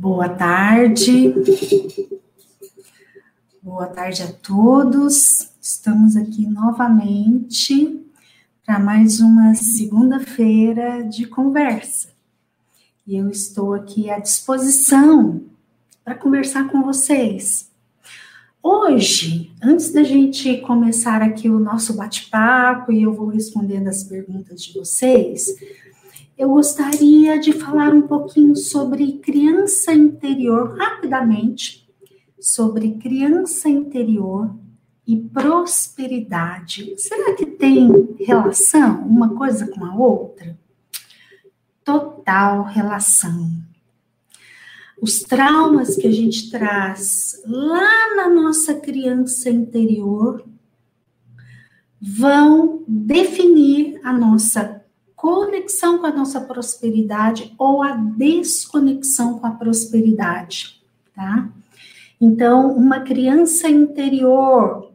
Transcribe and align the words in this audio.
Boa 0.00 0.30
tarde. 0.30 1.34
Boa 3.62 3.86
tarde 3.86 4.22
a 4.22 4.32
todos. 4.32 5.50
Estamos 5.60 6.16
aqui 6.16 6.46
novamente 6.46 8.02
para 8.64 8.78
mais 8.78 9.20
uma 9.20 9.54
segunda-feira 9.54 11.02
de 11.02 11.26
conversa. 11.26 12.08
E 13.06 13.14
eu 13.14 13.28
estou 13.28 13.74
aqui 13.74 14.08
à 14.08 14.18
disposição 14.18 15.42
para 16.02 16.14
conversar 16.14 16.70
com 16.70 16.82
vocês. 16.82 17.70
Hoje, 18.62 19.52
antes 19.62 19.92
da 19.92 20.02
gente 20.02 20.62
começar 20.62 21.20
aqui 21.20 21.50
o 21.50 21.60
nosso 21.60 21.92
bate-papo 21.92 22.90
e 22.90 23.02
eu 23.02 23.12
vou 23.12 23.26
respondendo 23.26 23.88
as 23.88 24.02
perguntas 24.02 24.62
de 24.62 24.72
vocês, 24.78 25.44
eu 26.40 26.48
gostaria 26.48 27.38
de 27.38 27.52
falar 27.52 27.92
um 27.92 28.00
pouquinho 28.00 28.56
sobre 28.56 29.18
criança 29.18 29.92
interior, 29.92 30.74
rapidamente, 30.74 31.86
sobre 32.40 32.92
criança 32.92 33.68
interior 33.68 34.50
e 35.06 35.18
prosperidade. 35.18 36.94
Será 36.96 37.34
que 37.34 37.44
tem 37.44 38.16
relação 38.18 39.06
uma 39.06 39.34
coisa 39.34 39.66
com 39.66 39.84
a 39.84 39.94
outra? 39.94 40.58
Total 41.84 42.64
relação. 42.64 43.50
Os 44.98 45.20
traumas 45.20 45.94
que 45.94 46.06
a 46.06 46.12
gente 46.12 46.50
traz 46.50 47.42
lá 47.44 48.16
na 48.16 48.30
nossa 48.30 48.72
criança 48.72 49.50
interior 49.50 50.42
vão 52.00 52.82
definir 52.88 54.00
a 54.02 54.10
nossa 54.10 54.79
conexão 55.20 55.98
com 55.98 56.06
a 56.06 56.12
nossa 56.12 56.40
prosperidade 56.40 57.54
ou 57.58 57.82
a 57.82 57.92
desconexão 57.92 59.38
com 59.38 59.46
a 59.46 59.50
prosperidade, 59.50 60.80
tá? 61.14 61.46
Então, 62.18 62.72
uma 62.72 63.00
criança 63.00 63.68
interior 63.68 64.94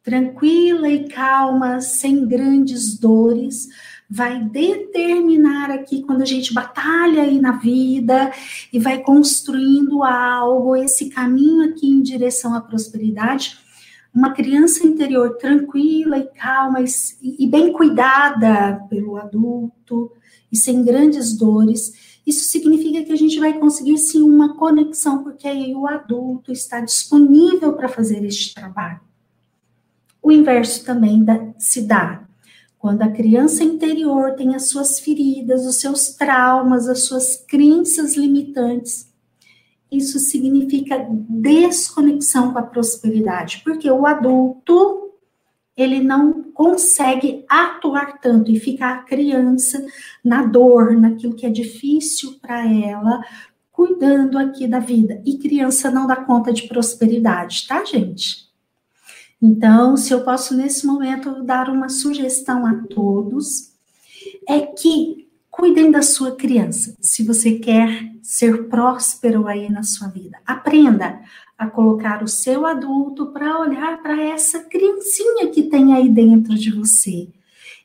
tranquila 0.00 0.88
e 0.88 1.08
calma, 1.08 1.80
sem 1.80 2.24
grandes 2.24 2.96
dores, 2.96 3.68
vai 4.08 4.44
determinar 4.44 5.72
aqui 5.72 6.04
quando 6.04 6.22
a 6.22 6.26
gente 6.26 6.54
batalha 6.54 7.22
aí 7.22 7.40
na 7.40 7.52
vida 7.52 8.30
e 8.72 8.78
vai 8.78 8.98
construindo 8.98 10.04
algo, 10.04 10.76
esse 10.76 11.08
caminho 11.08 11.68
aqui 11.70 11.88
em 11.90 12.00
direção 12.00 12.54
à 12.54 12.60
prosperidade, 12.60 13.58
uma 14.14 14.32
criança 14.32 14.86
interior 14.86 15.36
tranquila 15.38 16.16
e 16.18 16.26
calma 16.26 16.80
e, 16.80 16.86
e 17.20 17.46
bem 17.48 17.72
cuidada 17.72 18.80
pelo 18.88 19.16
adulto 19.16 20.12
e 20.52 20.56
sem 20.56 20.84
grandes 20.84 21.36
dores, 21.36 22.14
isso 22.24 22.44
significa 22.44 23.02
que 23.02 23.12
a 23.12 23.16
gente 23.16 23.40
vai 23.40 23.58
conseguir 23.58 23.98
sim 23.98 24.22
uma 24.22 24.56
conexão, 24.56 25.24
porque 25.24 25.48
aí 25.48 25.74
o 25.74 25.86
adulto 25.86 26.52
está 26.52 26.80
disponível 26.80 27.72
para 27.72 27.88
fazer 27.88 28.24
este 28.24 28.54
trabalho. 28.54 29.00
O 30.22 30.30
inverso 30.30 30.84
também 30.84 31.22
da, 31.24 31.52
se 31.58 31.82
dá. 31.82 32.24
Quando 32.78 33.02
a 33.02 33.10
criança 33.10 33.64
interior 33.64 34.34
tem 34.36 34.54
as 34.54 34.68
suas 34.68 35.00
feridas, 35.00 35.66
os 35.66 35.76
seus 35.76 36.10
traumas, 36.10 36.88
as 36.88 37.04
suas 37.04 37.36
crenças 37.36 38.16
limitantes, 38.16 39.12
isso 39.96 40.18
significa 40.18 41.06
desconexão 41.10 42.52
com 42.52 42.58
a 42.58 42.62
prosperidade, 42.62 43.62
porque 43.64 43.90
o 43.90 44.06
adulto 44.06 45.12
ele 45.76 46.00
não 46.00 46.44
consegue 46.52 47.44
atuar 47.48 48.20
tanto 48.20 48.50
e 48.50 48.60
ficar 48.60 48.94
a 48.94 49.02
criança 49.02 49.84
na 50.24 50.46
dor, 50.46 50.96
naquilo 50.96 51.34
que 51.34 51.46
é 51.46 51.50
difícil 51.50 52.38
para 52.40 52.64
ela, 52.64 53.20
cuidando 53.72 54.38
aqui 54.38 54.68
da 54.68 54.78
vida. 54.78 55.20
E 55.26 55.36
criança 55.36 55.90
não 55.90 56.06
dá 56.06 56.16
conta 56.16 56.52
de 56.52 56.68
prosperidade, 56.68 57.66
tá, 57.66 57.84
gente? 57.84 58.48
Então, 59.42 59.96
se 59.96 60.14
eu 60.14 60.24
posso 60.24 60.56
nesse 60.56 60.86
momento 60.86 61.42
dar 61.42 61.68
uma 61.68 61.88
sugestão 61.88 62.64
a 62.64 62.84
todos, 62.84 63.72
é 64.48 64.60
que 64.60 65.23
Cuidem 65.56 65.88
da 65.88 66.02
sua 66.02 66.34
criança. 66.34 66.96
Se 67.00 67.22
você 67.22 67.52
quer 67.52 68.10
ser 68.20 68.64
próspero 68.64 69.46
aí 69.46 69.70
na 69.70 69.84
sua 69.84 70.08
vida, 70.08 70.36
aprenda 70.44 71.20
a 71.56 71.68
colocar 71.68 72.24
o 72.24 72.28
seu 72.28 72.66
adulto 72.66 73.26
para 73.26 73.60
olhar 73.60 74.02
para 74.02 74.20
essa 74.20 74.64
criancinha 74.64 75.46
que 75.52 75.62
tem 75.62 75.94
aí 75.94 76.08
dentro 76.08 76.56
de 76.56 76.72
você 76.72 77.28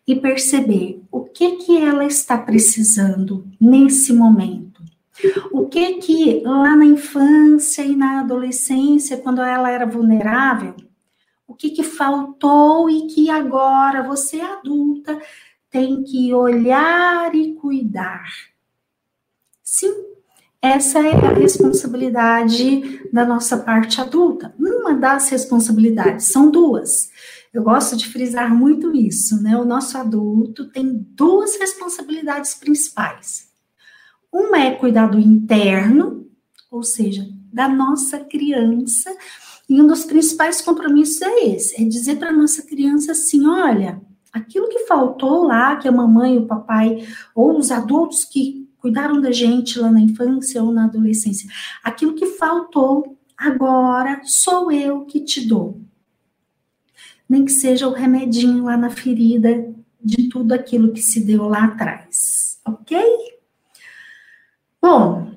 e 0.07 0.15
perceber 0.15 0.99
o 1.11 1.21
que 1.25 1.57
que 1.57 1.77
ela 1.77 2.03
está 2.05 2.39
precisando 2.39 3.45
nesse 3.61 4.13
momento. 4.13 4.81
O 5.51 5.67
que 5.67 5.93
que 5.99 6.41
lá 6.43 6.75
na 6.75 6.85
infância 6.85 7.83
e 7.83 7.95
na 7.95 8.21
adolescência, 8.21 9.17
quando 9.17 9.41
ela 9.43 9.69
era 9.69 9.85
vulnerável, 9.85 10.73
o 11.47 11.53
que 11.53 11.69
que 11.69 11.83
faltou 11.83 12.89
e 12.89 13.05
que 13.05 13.29
agora 13.29 14.01
você 14.01 14.41
adulta 14.41 15.19
tem 15.69 16.03
que 16.03 16.33
olhar 16.33 17.33
e 17.35 17.53
cuidar. 17.53 18.25
Sim, 19.63 19.93
essa 20.61 20.99
é 20.99 21.13
a 21.13 21.33
responsabilidade 21.33 23.07
da 23.13 23.25
nossa 23.25 23.57
parte 23.57 24.01
adulta. 24.01 24.53
Uma 24.59 24.93
das 24.93 25.29
responsabilidades, 25.29 26.27
são 26.27 26.51
duas. 26.51 27.09
Eu 27.53 27.63
gosto 27.63 27.95
de 27.95 28.07
frisar 28.07 28.53
muito 28.53 28.95
isso, 28.95 29.41
né? 29.41 29.57
O 29.57 29.65
nosso 29.65 29.97
adulto 29.97 30.69
tem 30.69 31.05
duas 31.15 31.57
responsabilidades 31.57 32.55
principais. 32.55 33.49
Uma 34.31 34.59
é 34.59 34.75
cuidar 34.75 35.07
do 35.07 35.19
interno, 35.19 36.27
ou 36.69 36.83
seja, 36.83 37.27
da 37.51 37.67
nossa 37.67 38.19
criança, 38.19 39.15
e 39.67 39.79
um 39.81 39.87
dos 39.87 40.03
principais 40.03 40.61
compromissos 40.61 41.21
é 41.21 41.45
esse: 41.45 41.81
é 41.81 41.85
dizer 41.85 42.17
para 42.17 42.29
a 42.29 42.35
nossa 42.35 42.63
criança 42.63 43.13
assim: 43.13 43.47
olha, 43.47 44.01
aquilo 44.33 44.69
que 44.69 44.79
faltou 44.79 45.43
lá, 45.43 45.75
que 45.75 45.87
a 45.87 45.91
mamãe, 45.91 46.37
o 46.37 46.45
papai, 46.45 47.07
ou 47.33 47.57
os 47.57 47.71
adultos 47.71 48.23
que 48.23 48.67
cuidaram 48.77 49.19
da 49.19 49.31
gente 49.31 49.79
lá 49.79 49.91
na 49.91 49.99
infância 49.99 50.63
ou 50.63 50.71
na 50.71 50.85
adolescência, 50.85 51.49
aquilo 51.83 52.15
que 52.15 52.25
faltou, 52.25 53.17
agora 53.37 54.21
sou 54.23 54.71
eu 54.71 55.05
que 55.05 55.19
te 55.19 55.47
dou. 55.47 55.81
Nem 57.27 57.45
que 57.45 57.51
seja 57.51 57.87
o 57.87 57.93
remedinho 57.93 58.65
lá 58.65 58.77
na 58.77 58.89
ferida 58.89 59.73
de 60.01 60.29
tudo 60.29 60.53
aquilo 60.53 60.93
que 60.93 61.01
se 61.01 61.19
deu 61.19 61.47
lá 61.47 61.65
atrás, 61.65 62.59
ok? 62.65 62.97
Bom, 64.81 65.29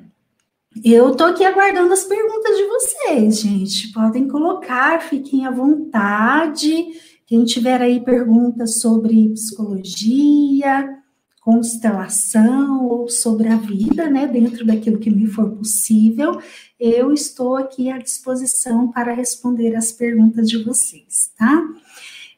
eu 0.85 1.15
tô 1.15 1.25
aqui 1.25 1.45
aguardando 1.45 1.93
as 1.93 2.05
perguntas 2.05 2.57
de 2.57 2.65
vocês, 2.67 3.41
gente. 3.41 3.93
Podem 3.93 4.29
colocar, 4.29 5.03
fiquem 5.03 5.45
à 5.45 5.51
vontade. 5.51 6.87
Quem 7.33 7.47
tiver 7.47 7.81
aí 7.81 7.99
perguntas 7.99 8.79
sobre 8.79 9.31
psicologia, 9.31 10.99
constelação 11.41 12.87
ou 12.87 13.09
sobre 13.09 13.49
a 13.49 13.57
vida, 13.57 14.11
né, 14.11 14.27
dentro 14.27 14.67
daquilo 14.67 14.99
que 14.99 15.09
me 15.09 15.27
for 15.27 15.51
possível, 15.53 16.39
eu 16.79 17.11
estou 17.11 17.57
aqui 17.57 17.91
à 17.91 17.97
disposição 17.97 18.93
para 18.93 19.15
responder 19.15 19.75
as 19.75 19.91
perguntas 19.91 20.47
de 20.47 20.63
vocês, 20.63 21.33
tá? 21.39 21.65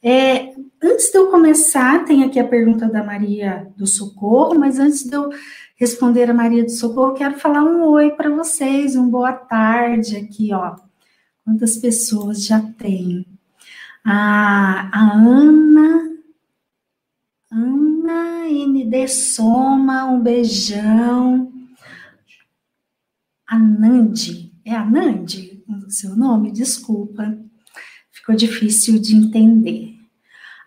É, 0.01 0.55
antes 0.81 1.11
de 1.11 1.19
eu 1.19 1.27
começar, 1.29 2.05
tem 2.05 2.23
aqui 2.23 2.39
a 2.39 2.47
pergunta 2.47 2.87
da 2.87 3.03
Maria 3.03 3.67
do 3.77 3.89
Socorro, 3.89 4.57
mas 4.61 4.79
antes 4.79 5.03
de 5.03 5.17
eu 5.17 5.29
responder 5.75 6.31
a 6.31 6.35
Maria 6.35 6.63
do 6.63 6.71
Socorro, 6.71 7.15
quero 7.15 7.37
falar 7.41 7.65
um 7.65 7.83
oi 7.89 8.13
para 8.13 8.31
vocês, 8.31 8.95
um 8.95 9.11
boa 9.11 9.33
tarde 9.33 10.17
aqui, 10.17 10.55
ó. 10.55 10.77
Quantas 11.45 11.79
pessoas 11.79 12.45
já 12.47 12.61
tem? 12.61 13.34
A, 14.05 14.91
a 14.93 15.13
Ana, 15.15 16.11
Ana 17.51 18.49
ND 18.49 19.09
Soma, 19.09 20.05
um 20.05 20.21
beijão. 20.21 21.53
A 23.47 23.59
Nandi, 23.59 24.53
é 24.65 24.75
a 24.75 24.85
Nandi 24.85 25.55
o 25.87 25.91
seu 25.91 26.17
nome? 26.17 26.51
Desculpa, 26.51 27.37
ficou 28.11 28.35
difícil 28.35 28.99
de 28.99 29.15
entender. 29.15 29.95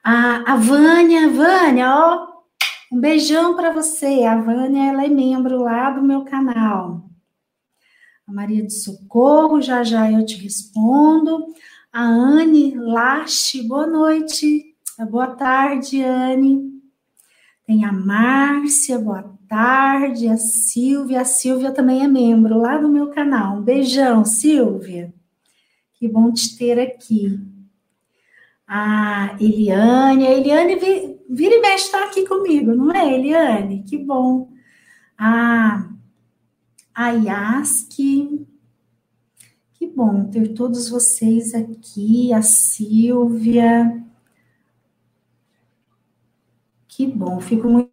A, 0.04 0.54
a 0.54 0.56
Vânia, 0.56 1.30
Vânia, 1.30 1.90
ó, 1.90 2.28
um 2.92 3.00
beijão 3.00 3.56
para 3.56 3.72
você. 3.72 4.24
A 4.24 4.40
Vânia, 4.40 4.90
ela 4.90 5.06
é 5.06 5.10
membro 5.10 5.64
lá 5.64 5.92
do 5.92 6.02
meu 6.02 6.24
canal. 6.24 7.10
A 8.28 8.32
Maria 8.32 8.66
de 8.66 8.74
Socorro, 8.74 9.62
já 9.62 9.84
já 9.84 10.12
eu 10.12 10.26
te 10.26 10.36
respondo. 10.38 11.46
A 11.98 12.04
Anne 12.04 12.76
Lache, 12.76 13.64
boa 13.64 13.88
noite. 13.88 14.76
Boa 15.10 15.30
tarde, 15.36 16.00
Anne. 16.04 16.80
Tem 17.66 17.86
a 17.86 17.92
Márcia, 17.92 19.00
boa 19.00 19.36
tarde. 19.50 20.28
A 20.28 20.38
Silvia, 20.38 21.22
a 21.22 21.26
Silvia 21.26 21.72
também 21.72 22.04
é 22.04 22.08
membro 22.08 22.60
lá 22.60 22.78
do 22.78 22.88
meu 22.88 23.10
canal. 23.10 23.58
Um 23.58 23.64
beijão, 23.64 24.24
Silvia. 24.24 25.12
Que 25.96 26.08
bom 26.08 26.32
te 26.32 26.56
ter 26.56 26.80
aqui. 26.80 27.40
A 28.68 29.36
Eliane, 29.42 30.28
a 30.28 30.32
Eliane 30.34 30.76
vira 31.28 31.56
e 31.56 31.62
mexe 31.62 31.86
está 31.86 32.06
aqui 32.06 32.28
comigo, 32.28 32.76
não 32.76 32.92
é, 32.92 33.12
Eliane? 33.12 33.82
Que 33.82 33.98
bom. 33.98 34.52
A, 35.18 35.90
a. 36.94 37.12
Que 39.78 39.86
bom 39.88 40.26
ter 40.26 40.54
todos 40.56 40.90
vocês 40.90 41.54
aqui, 41.54 42.34
a 42.34 42.42
Silvia. 42.42 44.04
Que 46.88 47.06
bom, 47.08 47.40
fico 47.40 47.70
muito 47.70 47.92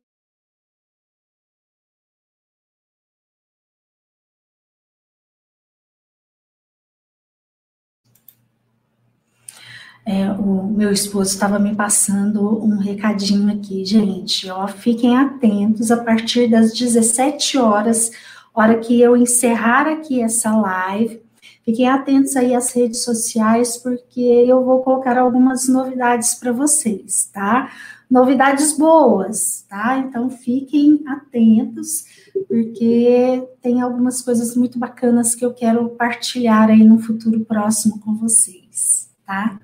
É, 10.07 10.31
o 10.33 10.65
meu 10.65 10.93
esposo 10.93 11.31
estava 11.31 11.59
me 11.59 11.75
passando 11.75 12.63
um 12.63 12.77
recadinho 12.77 13.51
aqui, 13.51 13.85
gente, 13.87 14.51
ó, 14.51 14.69
fiquem 14.69 15.17
atentos 15.17 15.91
a 15.91 15.97
partir 16.05 16.47
das 16.49 16.75
17 16.75 17.57
horas, 17.57 18.11
hora 18.55 18.79
que 18.79 19.01
eu 19.01 19.17
encerrar 19.17 19.87
aqui 19.89 20.21
essa 20.21 20.55
live, 20.55 21.23
fiquem 21.65 21.89
atentos 21.89 22.37
aí 22.37 22.55
às 22.55 22.73
redes 22.73 23.03
sociais, 23.03 23.77
porque 23.77 24.21
eu 24.21 24.63
vou 24.65 24.83
colocar 24.83 25.17
algumas 25.17 25.67
novidades 25.69 26.35
para 26.35 26.53
vocês, 26.53 27.31
tá? 27.33 27.73
Novidades 28.11 28.77
boas, 28.77 29.65
tá? 29.69 29.99
Então 29.99 30.29
fiquem 30.29 31.03
atentos, 31.07 32.05
porque 32.47 33.49
tem 33.63 33.81
algumas 33.81 34.21
coisas 34.21 34.55
muito 34.55 34.79
bacanas 34.79 35.35
que 35.35 35.45
eu 35.45 35.55
quero 35.55 35.89
partilhar 35.91 36.69
aí 36.69 36.85
no 36.85 36.99
futuro 36.99 37.41
próximo 37.45 37.99
com 38.01 38.15
vocês, 38.15 39.11
tá? 39.27 39.59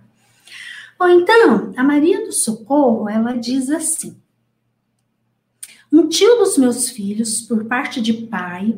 Ou 0.98 1.08
então, 1.08 1.72
a 1.76 1.84
Maria 1.84 2.24
do 2.26 2.32
Socorro, 2.32 3.08
ela 3.08 3.34
diz 3.34 3.70
assim: 3.70 4.16
Um 5.92 6.08
tio 6.08 6.36
dos 6.36 6.58
meus 6.58 6.90
filhos, 6.90 7.42
por 7.42 7.64
parte 7.64 8.00
de 8.00 8.12
pai, 8.12 8.76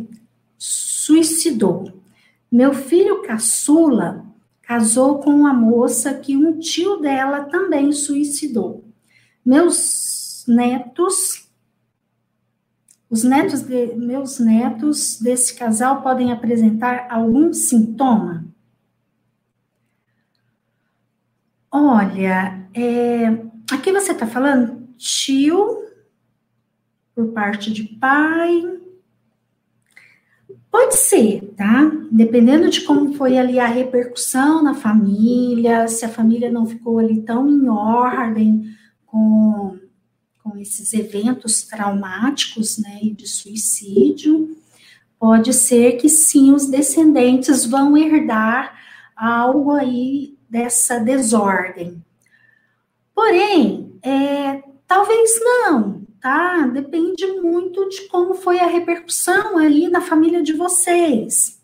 suicidou. 0.57 2.02
Meu 2.53 2.75
filho 2.75 3.23
caçula 3.23 4.27
casou 4.61 5.21
com 5.21 5.31
uma 5.31 5.55
moça 5.55 6.13
que 6.13 6.37
um 6.37 6.59
tio 6.59 6.99
dela 6.99 7.45
também 7.45 7.91
suicidou. 7.93 8.85
Meus 9.43 10.45
netos, 10.47 11.49
os 13.09 13.25
netos 13.25 13.63
de 13.63 13.95
meus 13.95 14.39
netos 14.39 15.19
desse 15.19 15.55
casal 15.55 16.03
podem 16.03 16.31
apresentar 16.31 17.07
algum 17.11 17.55
sintoma? 17.55 18.45
Olha, 21.71 22.69
é, 22.75 23.29
aqui 23.73 23.91
você 23.91 24.13
está 24.13 24.27
falando 24.27 24.89
tio 24.99 25.87
por 27.15 27.33
parte 27.33 27.73
de 27.73 27.85
pai. 27.85 28.82
Pode 30.73 30.97
ser, 30.97 31.53
tá? 31.55 31.93
Dependendo 32.11 32.71
de 32.71 32.81
como 32.81 33.13
foi 33.13 33.37
ali 33.37 33.61
a 33.61 33.67
repercussão 33.67 34.63
na 34.63 34.73
família, 34.73 35.87
se 35.87 36.03
a 36.03 36.09
família 36.09 36.51
não 36.51 36.65
ficou 36.65 36.99
ali 36.99 37.21
tão 37.21 37.47
em 37.47 37.69
ordem 37.69 38.65
com, 39.05 39.79
com 40.43 40.57
esses 40.57 40.95
eventos 40.95 41.65
traumáticos, 41.65 42.79
né, 42.79 43.01
e 43.03 43.11
de 43.11 43.29
suicídio, 43.29 44.57
pode 45.19 45.53
ser 45.53 45.99
que 45.99 46.09
sim, 46.09 46.55
os 46.55 46.67
descendentes 46.67 47.67
vão 47.67 47.95
herdar 47.95 48.75
algo 49.15 49.73
aí 49.73 50.39
dessa 50.49 50.99
desordem. 50.99 52.03
Porém, 53.15 53.93
é, 54.03 54.63
talvez 54.87 55.33
não, 55.39 56.01
tá? 56.23 56.69
Depende 56.69 57.27
muito 57.41 57.89
de 57.89 58.03
como 58.09 58.33
foi 58.33 58.61
a 58.61 58.67
repercussão 58.67 59.59
aí 59.59 59.89
na 59.89 60.01
família 60.01 60.41
de 60.41 60.53
vocês. 60.53 61.61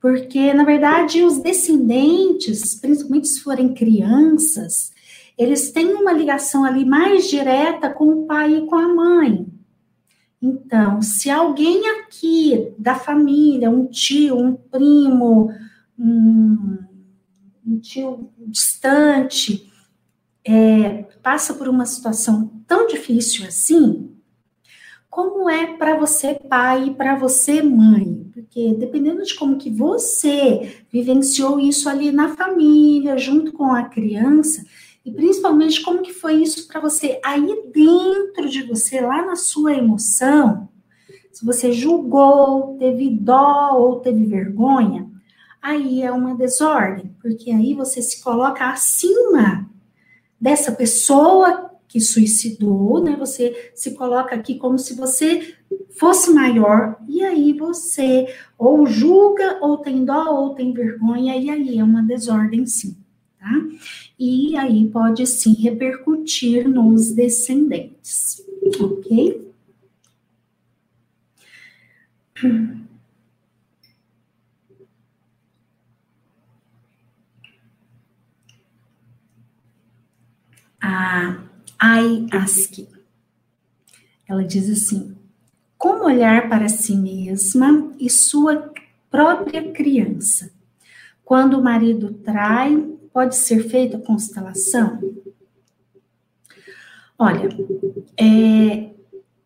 Porque, 0.00 0.54
na 0.54 0.64
verdade, 0.64 1.24
os 1.24 1.38
descendentes, 1.38 2.76
principalmente 2.76 3.26
se 3.26 3.40
forem 3.40 3.74
crianças, 3.74 4.92
eles 5.36 5.72
têm 5.72 5.94
uma 5.94 6.12
ligação 6.12 6.64
ali 6.64 6.84
mais 6.84 7.28
direta 7.28 7.90
com 7.90 8.06
o 8.06 8.26
pai 8.26 8.58
e 8.58 8.66
com 8.66 8.76
a 8.76 8.86
mãe. 8.86 9.46
Então, 10.40 11.02
se 11.02 11.28
alguém 11.28 11.88
aqui 11.88 12.72
da 12.78 12.94
família, 12.94 13.70
um 13.70 13.86
tio, 13.86 14.36
um 14.36 14.54
primo, 14.54 15.50
um, 15.98 16.78
um 17.66 17.78
tio 17.78 18.30
distante, 18.46 19.72
é, 20.46 21.04
passa 21.22 21.54
por 21.54 21.68
uma 21.68 21.86
situação 21.86 22.50
tão 22.66 22.86
difícil 22.86 23.46
assim, 23.46 24.10
como 25.08 25.48
é 25.48 25.76
para 25.76 25.96
você 25.96 26.34
pai 26.34 26.88
e 26.88 26.94
para 26.94 27.14
você 27.14 27.62
mãe? 27.62 28.28
Porque 28.32 28.74
dependendo 28.74 29.22
de 29.22 29.34
como 29.34 29.56
que 29.56 29.70
você 29.70 30.84
vivenciou 30.90 31.60
isso 31.60 31.88
ali 31.88 32.10
na 32.10 32.34
família, 32.34 33.16
junto 33.16 33.52
com 33.52 33.72
a 33.72 33.84
criança, 33.84 34.64
e 35.04 35.12
principalmente 35.12 35.82
como 35.82 36.02
que 36.02 36.12
foi 36.12 36.42
isso 36.42 36.66
para 36.66 36.80
você 36.80 37.20
aí 37.24 37.62
dentro 37.72 38.48
de 38.48 38.62
você, 38.64 39.00
lá 39.00 39.24
na 39.24 39.36
sua 39.36 39.74
emoção, 39.74 40.68
se 41.30 41.44
você 41.44 41.72
julgou, 41.72 42.76
teve 42.78 43.10
dó 43.10 43.76
ou 43.76 44.00
teve 44.00 44.26
vergonha, 44.26 45.08
aí 45.62 46.02
é 46.02 46.10
uma 46.10 46.34
desordem, 46.34 47.14
porque 47.20 47.50
aí 47.50 47.72
você 47.72 48.02
se 48.02 48.22
coloca 48.22 48.68
acima 48.68 49.70
dessa 50.44 50.70
pessoa 50.72 51.70
que 51.88 51.98
suicidou, 51.98 53.02
né? 53.02 53.16
Você 53.18 53.72
se 53.74 53.92
coloca 53.92 54.34
aqui 54.34 54.56
como 54.56 54.78
se 54.78 54.94
você 54.94 55.54
fosse 55.98 56.34
maior, 56.34 56.98
e 57.08 57.24
aí 57.24 57.54
você 57.54 58.26
ou 58.58 58.86
julga, 58.86 59.58
ou 59.62 59.78
tem 59.78 60.04
dó, 60.04 60.34
ou 60.34 60.54
tem 60.54 60.74
vergonha, 60.74 61.34
e 61.34 61.48
aí 61.48 61.78
é 61.78 61.82
uma 61.82 62.02
desordem 62.02 62.66
sim, 62.66 62.94
tá? 63.38 63.50
E 64.18 64.54
aí 64.58 64.86
pode 64.88 65.26
sim 65.26 65.54
repercutir 65.54 66.68
nos 66.68 67.10
descendentes, 67.10 68.44
ok? 68.78 69.50
A 80.84 81.38
Ai 81.78 82.26
Aski. 82.30 82.86
Ela 84.28 84.44
diz 84.44 84.68
assim: 84.70 85.16
como 85.78 86.04
olhar 86.04 86.48
para 86.48 86.68
si 86.68 86.94
mesma 86.94 87.90
e 87.98 88.10
sua 88.10 88.70
própria 89.10 89.72
criança? 89.72 90.52
Quando 91.24 91.58
o 91.58 91.62
marido 91.62 92.12
trai, 92.12 92.76
pode 93.12 93.34
ser 93.34 93.66
feita 93.66 93.98
constelação? 93.98 95.00
Olha, 97.18 97.48
é, 98.20 98.90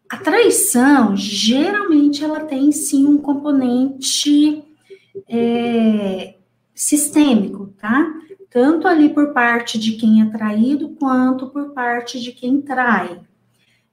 a 0.09 0.16
traição 0.16 1.14
geralmente 1.16 2.25
ela 2.25 2.40
tem 2.40 2.73
sim 2.73 3.07
um 3.07 3.18
componente 3.18 4.64
é, 5.28 6.35
sistêmico, 6.75 7.73
tá? 7.78 8.12
Tanto 8.50 8.88
ali 8.88 9.11
por 9.11 9.33
parte 9.33 9.78
de 9.78 9.93
quem 9.93 10.23
é 10.23 10.26
traído, 10.26 10.90
quanto 10.90 11.49
por 11.49 11.71
parte 11.71 12.21
de 12.21 12.33
quem 12.33 12.61
trai. 12.61 13.21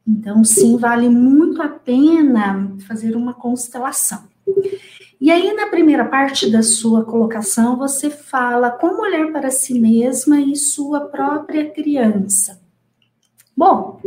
Então, 0.08 0.44
sim, 0.44 0.78
vale 0.78 1.10
muito 1.10 1.62
a 1.62 1.68
pena 1.68 2.76
fazer 2.88 3.16
uma 3.16 3.34
constelação. 3.34 4.24
E 5.20 5.32
aí, 5.32 5.54
na 5.54 5.68
primeira 5.68 6.06
parte 6.06 6.50
da 6.52 6.62
sua 6.62 7.04
colocação, 7.04 7.78
você 7.78 8.10
fala 8.10 8.70
como 8.70 9.02
olhar 9.02 9.32
para 9.32 9.50
si 9.50 9.80
mesma 9.80 10.40
e 10.40 10.56
sua 10.56 11.02
própria 11.02 11.70
criança. 11.72 12.62
Bom, 13.58 14.00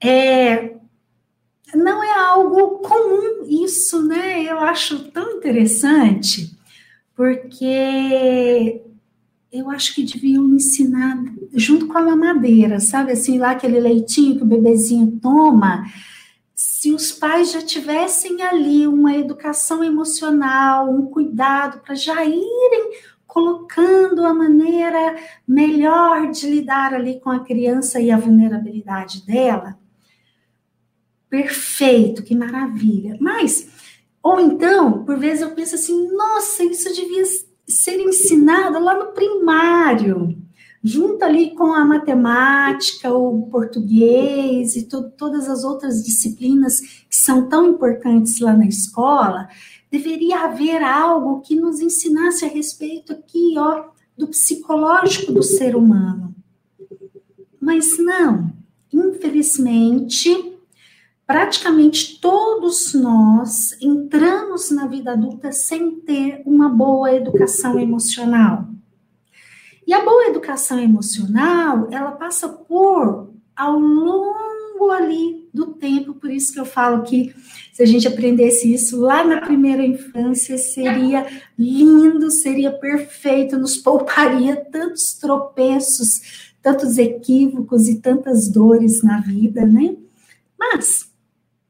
é, 0.00 0.76
não 1.74 2.02
é 2.02 2.12
algo 2.18 2.78
comum 2.78 3.44
isso, 3.48 4.02
né? 4.06 4.44
Eu 4.44 4.58
acho 4.60 5.10
tão 5.10 5.38
interessante, 5.38 6.56
porque 7.16 8.82
eu 9.54 9.70
acho 9.70 9.94
que 9.94 10.02
deviam 10.02 10.52
ensinar 10.52 11.16
junto 11.54 11.86
com 11.86 11.96
a 11.96 12.02
mamadeira, 12.02 12.80
sabe? 12.80 13.12
Assim, 13.12 13.38
lá 13.38 13.52
aquele 13.52 13.78
leitinho 13.78 14.36
que 14.36 14.42
o 14.42 14.46
bebezinho 14.46 15.18
toma. 15.22 15.84
Se 16.56 16.90
os 16.90 17.12
pais 17.12 17.52
já 17.52 17.62
tivessem 17.62 18.42
ali 18.42 18.84
uma 18.84 19.14
educação 19.14 19.84
emocional, 19.84 20.90
um 20.90 21.06
cuidado 21.06 21.80
para 21.80 21.94
já 21.94 22.24
irem 22.24 22.94
colocando 23.28 24.24
a 24.24 24.34
maneira 24.34 25.16
melhor 25.46 26.32
de 26.32 26.50
lidar 26.50 26.92
ali 26.92 27.20
com 27.20 27.30
a 27.30 27.44
criança 27.44 28.00
e 28.00 28.10
a 28.10 28.16
vulnerabilidade 28.16 29.24
dela, 29.24 29.78
perfeito, 31.30 32.24
que 32.24 32.34
maravilha. 32.34 33.16
Mas, 33.20 33.68
ou 34.20 34.40
então, 34.40 35.04
por 35.04 35.16
vezes 35.16 35.42
eu 35.42 35.52
penso 35.52 35.76
assim, 35.76 36.12
nossa, 36.12 36.64
isso 36.64 36.92
devia 36.92 37.24
ser 37.66 37.98
ensinado 38.00 38.78
lá 38.78 38.98
no 38.98 39.12
primário, 39.12 40.36
junto 40.82 41.24
ali 41.24 41.54
com 41.54 41.72
a 41.72 41.84
matemática, 41.84 43.12
o 43.12 43.48
português 43.50 44.76
e 44.76 44.82
to 44.86 45.10
todas 45.16 45.48
as 45.48 45.64
outras 45.64 46.04
disciplinas 46.04 46.80
que 46.80 47.16
são 47.16 47.48
tão 47.48 47.66
importantes 47.70 48.38
lá 48.40 48.52
na 48.52 48.66
escola, 48.66 49.48
deveria 49.90 50.44
haver 50.44 50.82
algo 50.82 51.40
que 51.40 51.54
nos 51.54 51.80
ensinasse 51.80 52.44
a 52.44 52.48
respeito 52.48 53.12
aqui, 53.12 53.54
ó, 53.56 53.86
do 54.16 54.28
psicológico 54.28 55.32
do 55.32 55.42
ser 55.42 55.74
humano. 55.74 56.34
Mas 57.60 57.98
não, 57.98 58.52
infelizmente, 58.92 60.53
praticamente 61.26 62.20
todos 62.20 62.92
nós 62.94 63.76
entramos 63.80 64.70
na 64.70 64.86
vida 64.86 65.12
adulta 65.12 65.52
sem 65.52 65.92
ter 66.00 66.42
uma 66.44 66.68
boa 66.68 67.12
educação 67.12 67.78
emocional. 67.78 68.68
E 69.86 69.92
a 69.92 70.04
boa 70.04 70.26
educação 70.26 70.78
emocional, 70.80 71.88
ela 71.90 72.12
passa 72.12 72.48
por 72.48 73.32
ao 73.54 73.78
longo 73.78 74.90
ali 74.90 75.48
do 75.52 75.66
tempo, 75.66 76.14
por 76.14 76.30
isso 76.30 76.52
que 76.52 76.58
eu 76.58 76.64
falo 76.64 77.02
que 77.04 77.34
se 77.72 77.82
a 77.82 77.86
gente 77.86 78.08
aprendesse 78.08 78.72
isso 78.72 79.00
lá 79.00 79.22
na 79.24 79.40
primeira 79.40 79.84
infância, 79.84 80.58
seria 80.58 81.26
lindo, 81.56 82.30
seria 82.30 82.72
perfeito, 82.72 83.56
nos 83.56 83.76
pouparia 83.76 84.56
tantos 84.56 85.14
tropeços, 85.14 86.52
tantos 86.60 86.98
equívocos 86.98 87.88
e 87.88 88.00
tantas 88.00 88.48
dores 88.48 89.02
na 89.02 89.20
vida, 89.20 89.64
né? 89.64 89.96
Mas 90.58 91.13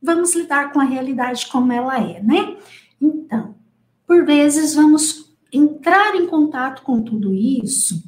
vamos 0.05 0.35
lidar 0.35 0.73
com 0.73 0.81
a 0.81 0.85
realidade 0.85 1.47
como 1.49 1.73
ela 1.73 1.99
é, 1.99 2.23
né? 2.23 2.57
Então, 3.01 3.55
por 4.07 4.25
vezes 4.25 4.75
vamos 4.75 5.35
entrar 5.53 6.15
em 6.15 6.27
contato 6.27 6.83
com 6.83 7.03
tudo 7.03 7.33
isso 7.33 8.03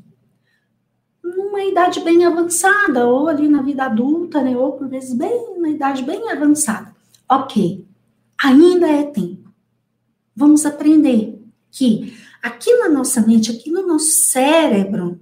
numa 1.22 1.64
idade 1.64 2.00
bem 2.00 2.24
avançada, 2.24 3.06
ou 3.06 3.28
ali 3.28 3.48
na 3.48 3.62
vida 3.62 3.84
adulta, 3.84 4.42
né? 4.42 4.56
Ou 4.56 4.72
por 4.72 4.88
vezes 4.88 5.14
bem 5.14 5.58
na 5.58 5.70
idade 5.70 6.02
bem 6.02 6.30
avançada. 6.30 6.94
Ok, 7.28 7.84
ainda 8.40 8.86
é 8.86 9.02
tempo. 9.02 9.50
Vamos 10.34 10.64
aprender 10.64 11.42
que 11.70 12.14
aqui 12.42 12.72
na 12.76 12.88
nossa 12.88 13.20
mente, 13.20 13.50
aqui 13.50 13.70
no 13.70 13.86
nosso 13.86 14.10
cérebro, 14.28 15.18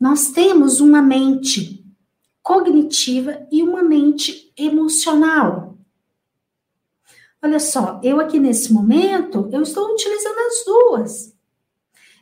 nós 0.00 0.30
temos 0.30 0.80
uma 0.80 1.02
mente 1.02 1.84
cognitiva 2.42 3.46
e 3.52 3.62
uma 3.62 3.82
mente 3.82 4.52
emocional. 4.56 5.77
Olha 7.42 7.60
só, 7.60 8.00
eu 8.02 8.18
aqui 8.18 8.40
nesse 8.40 8.72
momento, 8.72 9.48
eu 9.52 9.62
estou 9.62 9.92
utilizando 9.92 10.38
as 10.38 10.64
duas. 10.64 11.38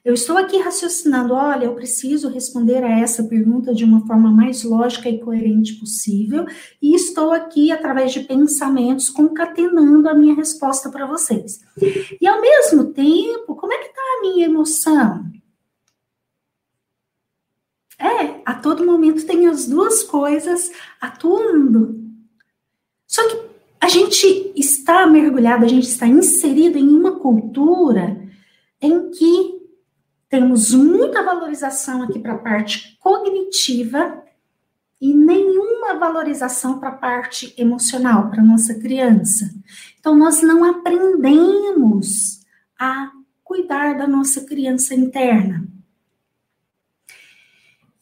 Eu 0.05 0.15
estou 0.15 0.37
aqui 0.39 0.59
raciocinando, 0.59 1.35
olha, 1.35 1.65
eu 1.65 1.75
preciso 1.75 2.29
responder 2.29 2.85
a 2.85 3.01
essa 3.01 3.25
pergunta 3.25 3.75
de 3.75 3.83
uma 3.83 4.07
forma 4.07 4.31
mais 4.31 4.63
lógica 4.63 5.09
e 5.09 5.19
coerente 5.19 5.75
possível, 5.81 6.47
e 6.81 6.95
estou 6.95 7.33
aqui, 7.33 7.73
através 7.73 8.13
de 8.13 8.21
pensamentos, 8.21 9.11
concatenando 9.11 10.09
a 10.09 10.15
minha 10.15 10.35
resposta 10.35 10.91
para 10.91 11.07
vocês. 11.07 11.61
E 12.21 12.25
ao 12.25 12.41
mesmo 12.41 12.93
tempo, 12.93 13.57
como 13.57 13.73
é 13.73 13.79
que 13.79 13.89
está 13.89 14.01
a 14.01 14.21
minha 14.21 14.45
emoção? 14.45 15.25
É, 17.99 18.43
a 18.45 18.55
todo 18.55 18.87
momento 18.87 19.27
tem 19.27 19.49
as 19.49 19.67
duas 19.67 20.05
coisas 20.05 20.71
atuando. 21.01 22.01
Só 23.09 23.27
que 23.29 23.56
a 23.81 23.89
gente 23.89 24.53
está 24.57 25.07
mergulhado, 25.07 25.65
a 25.65 25.69
gente 25.69 25.89
está 25.89 26.07
inserido 26.07 26.79
em 26.79 26.89
uma 26.89 27.19
cultura 27.19 28.21
em 28.81 29.11
que 29.11 29.57
temos 30.29 30.73
muita 30.73 31.23
valorização 31.23 32.03
aqui 32.03 32.19
para 32.19 32.35
a 32.35 32.39
parte 32.39 32.97
cognitiva 32.99 34.23
e 35.01 35.15
nenhuma 35.15 35.95
valorização 35.99 36.79
para 36.79 36.89
a 36.89 36.97
parte 36.97 37.55
emocional, 37.57 38.31
para 38.31 38.43
nossa 38.43 38.75
criança. 38.75 39.51
Então, 40.01 40.17
nós 40.17 40.43
não 40.43 40.65
aprendemos 40.65 42.41
a 42.79 43.11
cuidar 43.45 43.97
da 43.97 44.07
nossa 44.07 44.45
criança 44.45 44.95
interna. 44.95 45.67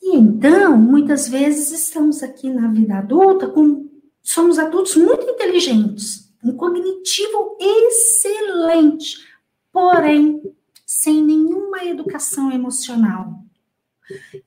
E 0.00 0.16
então, 0.16 0.76
muitas 0.78 1.28
vezes 1.28 1.72
estamos 1.72 2.22
aqui 2.22 2.50
na 2.50 2.68
vida 2.68 2.98
adulta 2.98 3.48
com 3.48 3.88
somos 4.24 4.58
adultos 4.58 4.96
muito 4.96 5.22
inteligentes, 5.22 6.34
um 6.42 6.56
cognitivo 6.56 7.56
excelente, 7.60 9.18
porém 9.70 10.42
sem 10.86 11.22
nenhuma 11.22 11.84
educação 11.84 12.50
emocional. 12.50 13.44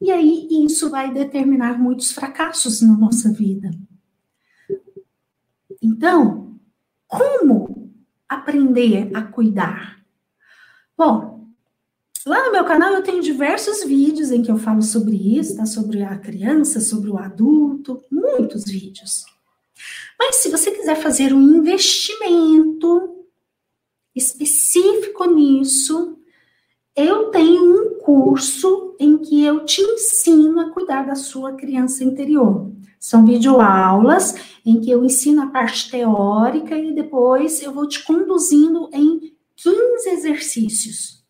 E 0.01 0.11
aí 0.11 0.47
isso 0.65 0.89
vai 0.89 1.13
determinar 1.13 1.79
muitos 1.79 2.11
fracassos 2.11 2.81
na 2.81 2.97
nossa 2.97 3.31
vida. 3.31 3.71
Então, 5.81 6.59
como 7.07 7.93
aprender 8.27 9.09
a 9.15 9.21
cuidar? 9.21 10.03
Bom, 10.97 11.47
lá 12.25 12.45
no 12.45 12.51
meu 12.51 12.65
canal 12.65 12.93
eu 12.93 13.03
tenho 13.03 13.21
diversos 13.21 13.83
vídeos 13.83 14.31
em 14.31 14.41
que 14.41 14.51
eu 14.51 14.57
falo 14.57 14.81
sobre 14.81 15.15
isso, 15.37 15.55
tá? 15.55 15.65
Sobre 15.65 16.03
a 16.03 16.17
criança, 16.17 16.79
sobre 16.79 17.09
o 17.09 17.17
adulto, 17.17 18.01
muitos 18.11 18.65
vídeos. 18.65 19.25
Mas 20.17 20.37
se 20.37 20.49
você 20.49 20.71
quiser 20.71 20.95
fazer 20.95 21.33
um 21.33 21.41
investimento 21.41 23.25
específico 24.15 25.25
nisso, 25.25 26.17
eu 26.95 27.29
tenho 27.29 27.63
um 27.63 27.99
curso 27.99 28.95
em 28.99 29.19
que 29.19 29.43
eu 29.43 29.63
te 29.65 29.81
ensino 29.81 30.59
a 30.59 30.71
cuidar 30.71 31.05
da 31.05 31.15
sua 31.15 31.53
criança 31.53 32.03
interior. 32.03 32.71
São 32.99 33.25
videoaulas 33.25 34.35
em 34.65 34.81
que 34.81 34.89
eu 34.89 35.05
ensino 35.05 35.43
a 35.43 35.47
parte 35.47 35.91
teórica 35.91 36.75
e 36.75 36.93
depois 36.93 37.61
eu 37.61 37.71
vou 37.71 37.87
te 37.87 38.03
conduzindo 38.03 38.89
em 38.91 39.33
15 39.55 40.09
exercícios. 40.09 41.23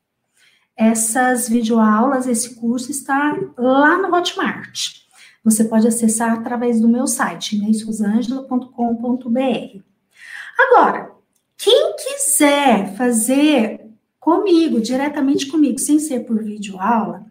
Essas 0.75 1.49
videoaulas, 1.49 2.27
esse 2.27 2.55
curso 2.55 2.91
está 2.91 3.37
lá 3.57 3.97
no 3.97 4.15
Hotmart. 4.15 5.06
Você 5.47 5.63
pode 5.63 5.87
acessar 5.87 6.33
através 6.33 6.81
do 6.81 6.89
meu 6.89 7.07
site, 7.07 7.57
neisrosangela.com.br. 7.57 9.81
Agora, 10.59 11.15
quem 11.55 11.95
quiser 11.95 12.93
fazer 12.97 13.89
comigo, 14.19 14.81
diretamente 14.81 15.47
comigo, 15.47 15.79
sem 15.79 15.99
ser 15.99 16.25
por 16.25 16.43
vídeo 16.43 16.77
aula, 16.77 17.25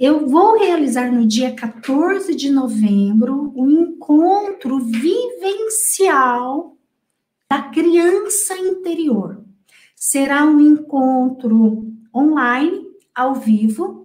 eu 0.00 0.26
vou 0.26 0.58
realizar 0.58 1.12
no 1.12 1.26
dia 1.26 1.54
14 1.54 2.34
de 2.34 2.50
novembro 2.50 3.52
um 3.54 3.70
encontro 3.70 4.78
vivencial 4.78 6.78
da 7.50 7.64
criança 7.64 8.56
interior. 8.56 9.44
Será 9.94 10.46
um 10.46 10.58
encontro 10.58 11.86
online, 12.14 12.80
ao 13.14 13.34
vivo, 13.34 14.01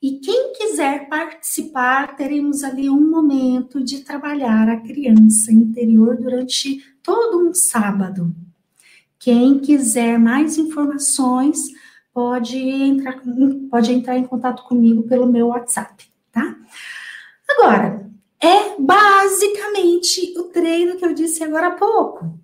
e 0.00 0.20
quem 0.20 0.52
quiser 0.52 1.08
participar, 1.08 2.14
teremos 2.16 2.62
ali 2.62 2.88
um 2.88 3.10
momento 3.10 3.82
de 3.82 4.04
trabalhar 4.04 4.68
a 4.68 4.80
criança 4.80 5.52
interior 5.52 6.16
durante 6.16 6.80
todo 7.02 7.38
um 7.38 7.52
sábado. 7.52 8.32
Quem 9.18 9.58
quiser 9.58 10.16
mais 10.16 10.56
informações, 10.56 11.58
pode 12.14 12.56
entrar, 12.56 13.20
pode 13.68 13.92
entrar 13.92 14.16
em 14.16 14.24
contato 14.24 14.62
comigo 14.64 15.02
pelo 15.02 15.26
meu 15.26 15.48
WhatsApp, 15.48 16.04
tá? 16.30 16.56
Agora, 17.48 18.08
é 18.40 18.80
basicamente 18.80 20.38
o 20.38 20.44
treino 20.44 20.96
que 20.96 21.04
eu 21.04 21.12
disse 21.12 21.42
agora 21.42 21.68
há 21.68 21.72
pouco. 21.72 22.38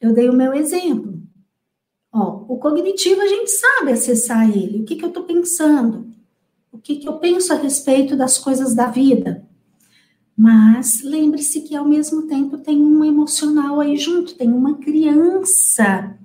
Eu 0.00 0.12
dei 0.12 0.28
o 0.28 0.32
meu 0.34 0.52
exemplo. 0.52 1.22
Ó, 2.12 2.46
o 2.48 2.58
cognitivo 2.58 3.20
a 3.20 3.28
gente 3.28 3.50
sabe 3.52 3.92
acessar 3.92 4.50
ele. 4.50 4.80
O 4.80 4.84
que, 4.84 4.96
que 4.96 5.04
eu 5.04 5.10
estou 5.10 5.22
pensando? 5.22 6.09
O 6.72 6.78
que, 6.78 6.96
que 6.96 7.08
eu 7.08 7.14
penso 7.14 7.52
a 7.52 7.56
respeito 7.56 8.16
das 8.16 8.38
coisas 8.38 8.74
da 8.74 8.86
vida. 8.86 9.44
Mas 10.36 11.02
lembre-se 11.02 11.60
que 11.62 11.76
ao 11.76 11.86
mesmo 11.86 12.26
tempo 12.26 12.56
tem 12.56 12.80
um 12.80 13.04
emocional 13.04 13.80
aí 13.80 13.96
junto, 13.96 14.36
tem 14.36 14.50
uma 14.50 14.78
criança 14.78 16.16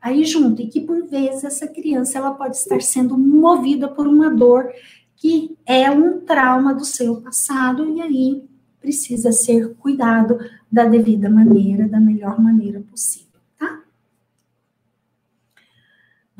aí 0.00 0.24
junto, 0.24 0.62
e 0.62 0.66
que 0.66 0.80
por 0.80 1.06
vezes 1.06 1.44
essa 1.44 1.68
criança 1.68 2.18
ela 2.18 2.32
pode 2.32 2.56
estar 2.56 2.80
sendo 2.80 3.16
movida 3.18 3.86
por 3.86 4.08
uma 4.08 4.30
dor 4.30 4.72
que 5.14 5.56
é 5.66 5.90
um 5.90 6.20
trauma 6.20 6.74
do 6.74 6.84
seu 6.84 7.20
passado, 7.20 7.84
e 7.94 8.00
aí 8.00 8.42
precisa 8.80 9.30
ser 9.30 9.74
cuidado 9.74 10.38
da 10.72 10.86
devida 10.86 11.28
maneira, 11.28 11.86
da 11.86 12.00
melhor 12.00 12.40
maneira 12.40 12.80
possível. 12.80 13.29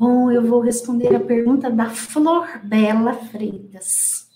Bom, 0.01 0.31
eu 0.31 0.43
vou 0.43 0.61
responder 0.61 1.15
a 1.15 1.19
pergunta 1.19 1.69
da 1.69 1.91
Flor 1.91 2.59
Bela 2.63 3.13
Freitas. 3.13 4.27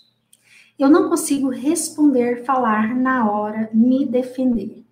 Eu 0.78 0.88
não 0.88 1.08
consigo 1.08 1.48
responder, 1.48 2.44
falar 2.44 2.94
na 2.94 3.28
hora, 3.28 3.68
me 3.74 4.06
defender. 4.06 4.84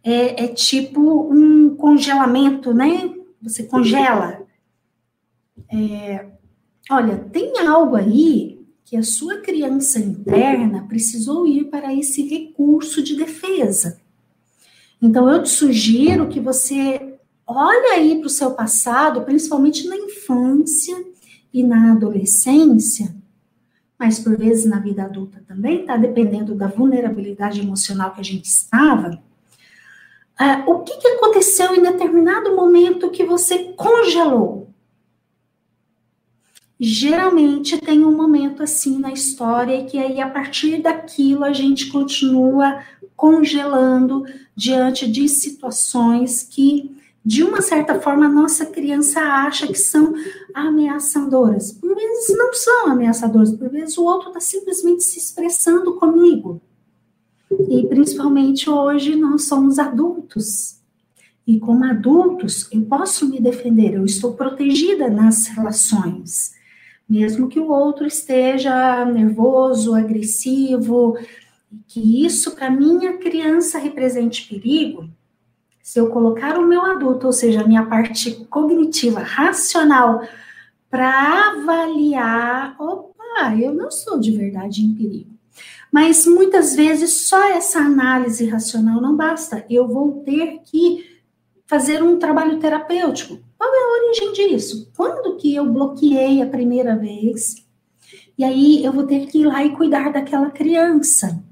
É, 0.00 0.44
é 0.44 0.46
tipo 0.46 1.00
um 1.28 1.74
congelamento, 1.74 2.72
né? 2.72 3.12
Você 3.42 3.64
congela. 3.64 4.46
É, 5.68 6.26
olha, 6.88 7.18
tem 7.32 7.58
algo 7.66 7.96
aí 7.96 8.64
que 8.84 8.96
a 8.96 9.02
sua 9.02 9.38
criança 9.38 9.98
interna 9.98 10.86
precisou 10.86 11.44
ir 11.44 11.64
para 11.64 11.92
esse 11.92 12.22
recurso 12.28 13.02
de 13.02 13.16
defesa. 13.16 14.00
Então, 15.02 15.28
eu 15.28 15.42
te 15.42 15.48
sugiro 15.48 16.28
que 16.28 16.38
você 16.38 17.11
olhe 17.56 17.86
aí 17.88 18.18
para 18.18 18.26
o 18.26 18.30
seu 18.30 18.52
passado, 18.52 19.22
principalmente 19.22 19.86
na 19.88 19.96
infância 19.96 20.96
e 21.52 21.62
na 21.62 21.92
adolescência, 21.92 23.14
mas 23.98 24.18
por 24.18 24.36
vezes 24.36 24.64
na 24.64 24.78
vida 24.78 25.04
adulta 25.04 25.42
também, 25.46 25.84
tá? 25.84 25.96
Dependendo 25.96 26.54
da 26.54 26.66
vulnerabilidade 26.66 27.60
emocional 27.60 28.12
que 28.12 28.20
a 28.20 28.24
gente 28.24 28.46
estava. 28.46 29.22
Uh, 30.40 30.70
o 30.70 30.80
que, 30.80 30.96
que 30.96 31.08
aconteceu 31.08 31.74
em 31.74 31.82
determinado 31.82 32.56
momento 32.56 33.10
que 33.10 33.24
você 33.24 33.72
congelou? 33.76 34.70
Geralmente 36.80 37.78
tem 37.78 38.04
um 38.04 38.16
momento 38.16 38.60
assim 38.60 38.98
na 38.98 39.12
história 39.12 39.84
que 39.84 39.98
aí 39.98 40.20
a 40.20 40.28
partir 40.28 40.82
daquilo 40.82 41.44
a 41.44 41.52
gente 41.52 41.86
continua 41.92 42.82
congelando 43.14 44.24
diante 44.56 45.08
de 45.08 45.28
situações 45.28 46.42
que 46.42 47.00
de 47.24 47.44
uma 47.44 47.62
certa 47.62 48.00
forma, 48.00 48.26
a 48.26 48.28
nossa 48.28 48.66
criança 48.66 49.20
acha 49.20 49.68
que 49.68 49.78
são 49.78 50.12
ameaçadoras. 50.52 51.72
Por 51.72 51.94
vezes 51.94 52.36
não 52.36 52.52
são 52.52 52.88
ameaçadoras, 52.88 53.52
por 53.52 53.68
vezes 53.68 53.96
o 53.96 54.04
outro 54.04 54.28
está 54.28 54.40
simplesmente 54.40 55.04
se 55.04 55.18
expressando 55.18 55.94
comigo. 55.94 56.60
E 57.68 57.86
principalmente 57.86 58.68
hoje 58.68 59.14
nós 59.14 59.44
somos 59.44 59.78
adultos. 59.78 60.80
E 61.46 61.60
como 61.60 61.84
adultos, 61.84 62.68
eu 62.72 62.82
posso 62.82 63.28
me 63.28 63.40
defender, 63.40 63.94
eu 63.94 64.04
estou 64.04 64.34
protegida 64.34 65.08
nas 65.08 65.46
relações. 65.46 66.54
Mesmo 67.08 67.48
que 67.48 67.60
o 67.60 67.68
outro 67.68 68.06
esteja 68.06 69.04
nervoso, 69.04 69.94
agressivo, 69.94 71.16
que 71.86 72.24
isso 72.24 72.52
para 72.52 72.70
minha 72.70 73.18
criança 73.18 73.78
represente 73.78 74.48
perigo, 74.48 75.08
se 75.82 75.98
eu 75.98 76.08
colocar 76.08 76.56
o 76.58 76.66
meu 76.66 76.84
adulto, 76.84 77.26
ou 77.26 77.32
seja, 77.32 77.62
a 77.62 77.66
minha 77.66 77.84
parte 77.84 78.44
cognitiva, 78.48 79.20
racional, 79.20 80.22
para 80.88 81.50
avaliar, 81.50 82.76
opa, 82.78 83.56
eu 83.58 83.74
não 83.74 83.90
sou 83.90 84.20
de 84.20 84.30
verdade 84.30 84.82
em 84.82 84.94
perigo. 84.94 85.32
Mas 85.90 86.26
muitas 86.26 86.74
vezes 86.74 87.26
só 87.26 87.50
essa 87.50 87.80
análise 87.80 88.46
racional 88.46 89.00
não 89.00 89.16
basta. 89.16 89.64
Eu 89.68 89.86
vou 89.86 90.22
ter 90.24 90.60
que 90.64 91.20
fazer 91.66 92.02
um 92.02 92.18
trabalho 92.18 92.58
terapêutico. 92.58 93.38
Qual 93.58 93.70
é 93.70 93.78
a 93.78 94.06
origem 94.06 94.32
disso? 94.32 94.90
Quando 94.96 95.36
que 95.36 95.54
eu 95.54 95.66
bloqueei 95.66 96.40
a 96.40 96.46
primeira 96.46 96.96
vez? 96.96 97.56
E 98.38 98.44
aí 98.44 98.84
eu 98.84 98.92
vou 98.92 99.06
ter 99.06 99.26
que 99.26 99.38
ir 99.40 99.44
lá 99.44 99.64
e 99.64 99.76
cuidar 99.76 100.12
daquela 100.12 100.50
criança. 100.50 101.42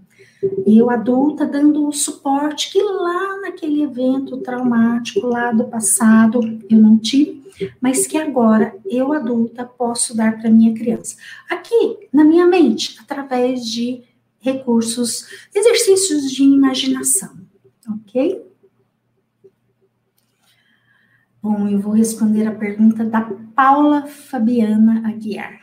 Eu 0.67 0.91
adulta 0.91 1.47
dando 1.47 1.87
o 1.87 1.93
suporte 1.93 2.73
que 2.73 2.83
lá 2.83 3.41
naquele 3.41 3.83
evento 3.83 4.39
traumático 4.39 5.27
lá 5.27 5.53
do 5.53 5.65
passado 5.65 6.41
eu 6.69 6.79
não 6.79 6.97
tive, 6.97 7.41
mas 7.81 8.07
que 8.07 8.17
agora 8.17 8.75
eu 8.87 9.13
adulta 9.13 9.65
posso 9.65 10.17
dar 10.17 10.39
para 10.39 10.51
minha 10.51 10.75
criança. 10.75 11.17
Aqui 11.51 12.09
na 12.13 12.25
minha 12.25 12.47
mente, 12.47 12.99
através 13.01 13.67
de 13.67 14.03
recursos, 14.39 15.27
exercícios 15.55 16.31
de 16.31 16.43
imaginação, 16.43 17.37
ok? 17.87 18.43
Bom, 21.43 21.69
eu 21.69 21.79
vou 21.79 21.93
responder 21.93 22.47
a 22.47 22.55
pergunta 22.55 23.05
da 23.05 23.23
Paula 23.55 24.07
Fabiana 24.07 25.09
Aguiar. 25.09 25.60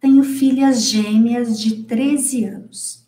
Tenho 0.00 0.24
filhas 0.24 0.84
gêmeas 0.84 1.60
de 1.60 1.82
13 1.82 2.44
anos, 2.46 3.06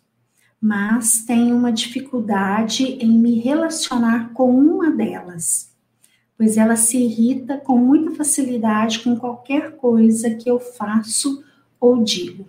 mas 0.61 1.25
tenho 1.25 1.57
uma 1.57 1.71
dificuldade 1.71 2.83
em 2.83 3.17
me 3.17 3.39
relacionar 3.39 4.31
com 4.33 4.55
uma 4.55 4.91
delas, 4.91 5.73
pois 6.37 6.55
ela 6.55 6.75
se 6.75 6.97
irrita 6.97 7.57
com 7.57 7.77
muita 7.77 8.13
facilidade 8.13 8.99
com 8.99 9.15
qualquer 9.15 9.75
coisa 9.75 10.29
que 10.35 10.47
eu 10.47 10.59
faço 10.59 11.43
ou 11.79 12.03
digo. 12.03 12.47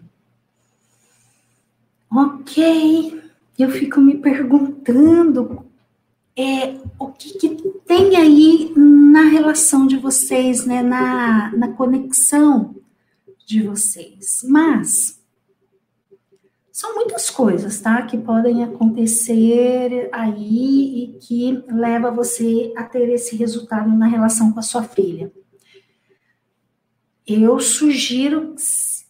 Ok, 2.10 3.22
eu 3.58 3.70
fico 3.70 3.98
me 3.98 4.18
perguntando 4.18 5.64
é, 6.36 6.76
o 6.98 7.06
que, 7.08 7.38
que, 7.38 7.48
tem 7.86 8.16
aí 8.16 8.72
na 8.76 9.22
relação 9.22 9.86
de 9.86 9.96
vocês, 9.96 10.66
né, 10.66 10.82
na, 10.82 11.50
na 11.56 11.68
conexão 11.68 12.74
de 13.44 13.62
vocês. 13.62 14.40
Mas 14.44 15.22
são 16.72 16.94
muitas 16.94 17.30
coisas, 17.30 17.80
tá? 17.80 18.02
Que 18.02 18.18
podem 18.18 18.64
acontecer 18.64 20.08
aí 20.12 21.04
e 21.04 21.18
que 21.20 21.62
leva 21.68 22.10
você 22.10 22.72
a 22.76 22.82
ter 22.82 23.08
esse 23.10 23.36
resultado 23.36 23.88
na 23.90 24.06
relação 24.06 24.52
com 24.52 24.58
a 24.58 24.62
sua 24.62 24.82
filha. 24.82 25.32
Eu 27.26 27.60
sugiro 27.60 28.54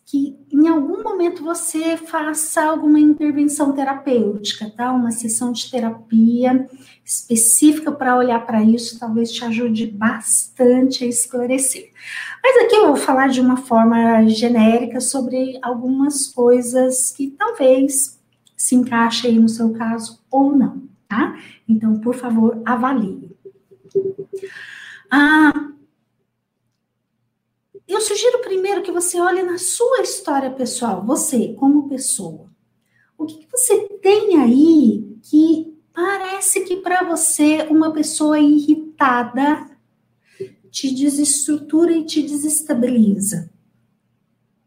que 0.07 0.37
em 0.53 0.69
algum 0.69 1.03
momento 1.03 1.43
você 1.43 1.97
faça 1.97 2.63
alguma 2.63 3.01
intervenção 3.01 3.73
terapêutica, 3.73 4.71
tá? 4.71 4.93
Uma 4.93 5.11
sessão 5.11 5.51
de 5.51 5.71
terapia 5.71 6.69
específica 7.05 7.91
para 7.91 8.17
olhar 8.17 8.45
para 8.47 8.63
isso, 8.63 8.99
talvez 8.99 9.33
te 9.33 9.45
ajude 9.45 9.87
bastante 9.87 11.05
a 11.05 11.07
esclarecer. 11.07 11.91
Mas 12.43 12.65
aqui 12.65 12.77
eu 12.77 12.89
vou 12.89 12.97
falar 12.97 13.29
de 13.29 13.41
uma 13.41 13.57
forma 13.57 14.27
genérica 14.29 15.01
sobre 15.01 15.59
algumas 15.63 16.27
coisas 16.27 17.11
que 17.11 17.31
talvez 17.31 18.21
se 18.57 18.75
encaixe 18.75 19.27
aí 19.27 19.39
no 19.39 19.49
seu 19.49 19.73
caso 19.73 20.23
ou 20.31 20.55
não, 20.55 20.83
tá? 21.09 21.39
Então, 21.69 21.99
por 21.99 22.15
favor, 22.15 22.61
avalie. 22.65 23.31
Ah, 25.11 25.71
eu 27.87 28.01
sugiro 28.01 28.41
primeiro 28.41 28.83
que 28.83 28.91
você 28.91 29.21
olhe 29.21 29.43
na 29.43 29.59
sua 29.59 30.01
história 30.01 30.51
pessoal, 30.51 31.05
você 31.05 31.55
como 31.55 31.89
pessoa. 31.89 32.51
O 33.17 33.27
que, 33.27 33.39
que 33.39 33.51
você 33.51 33.89
tem 34.03 34.37
aí 34.41 35.19
que 35.23 35.77
parece 35.93 36.63
que 36.65 36.77
para 36.77 37.05
você 37.05 37.67
uma 37.71 37.93
pessoa 37.93 38.39
irritada 38.39 39.71
te 40.71 40.95
desestrutura 40.95 41.93
e 41.93 42.05
te 42.05 42.23
desestabiliza? 42.23 43.51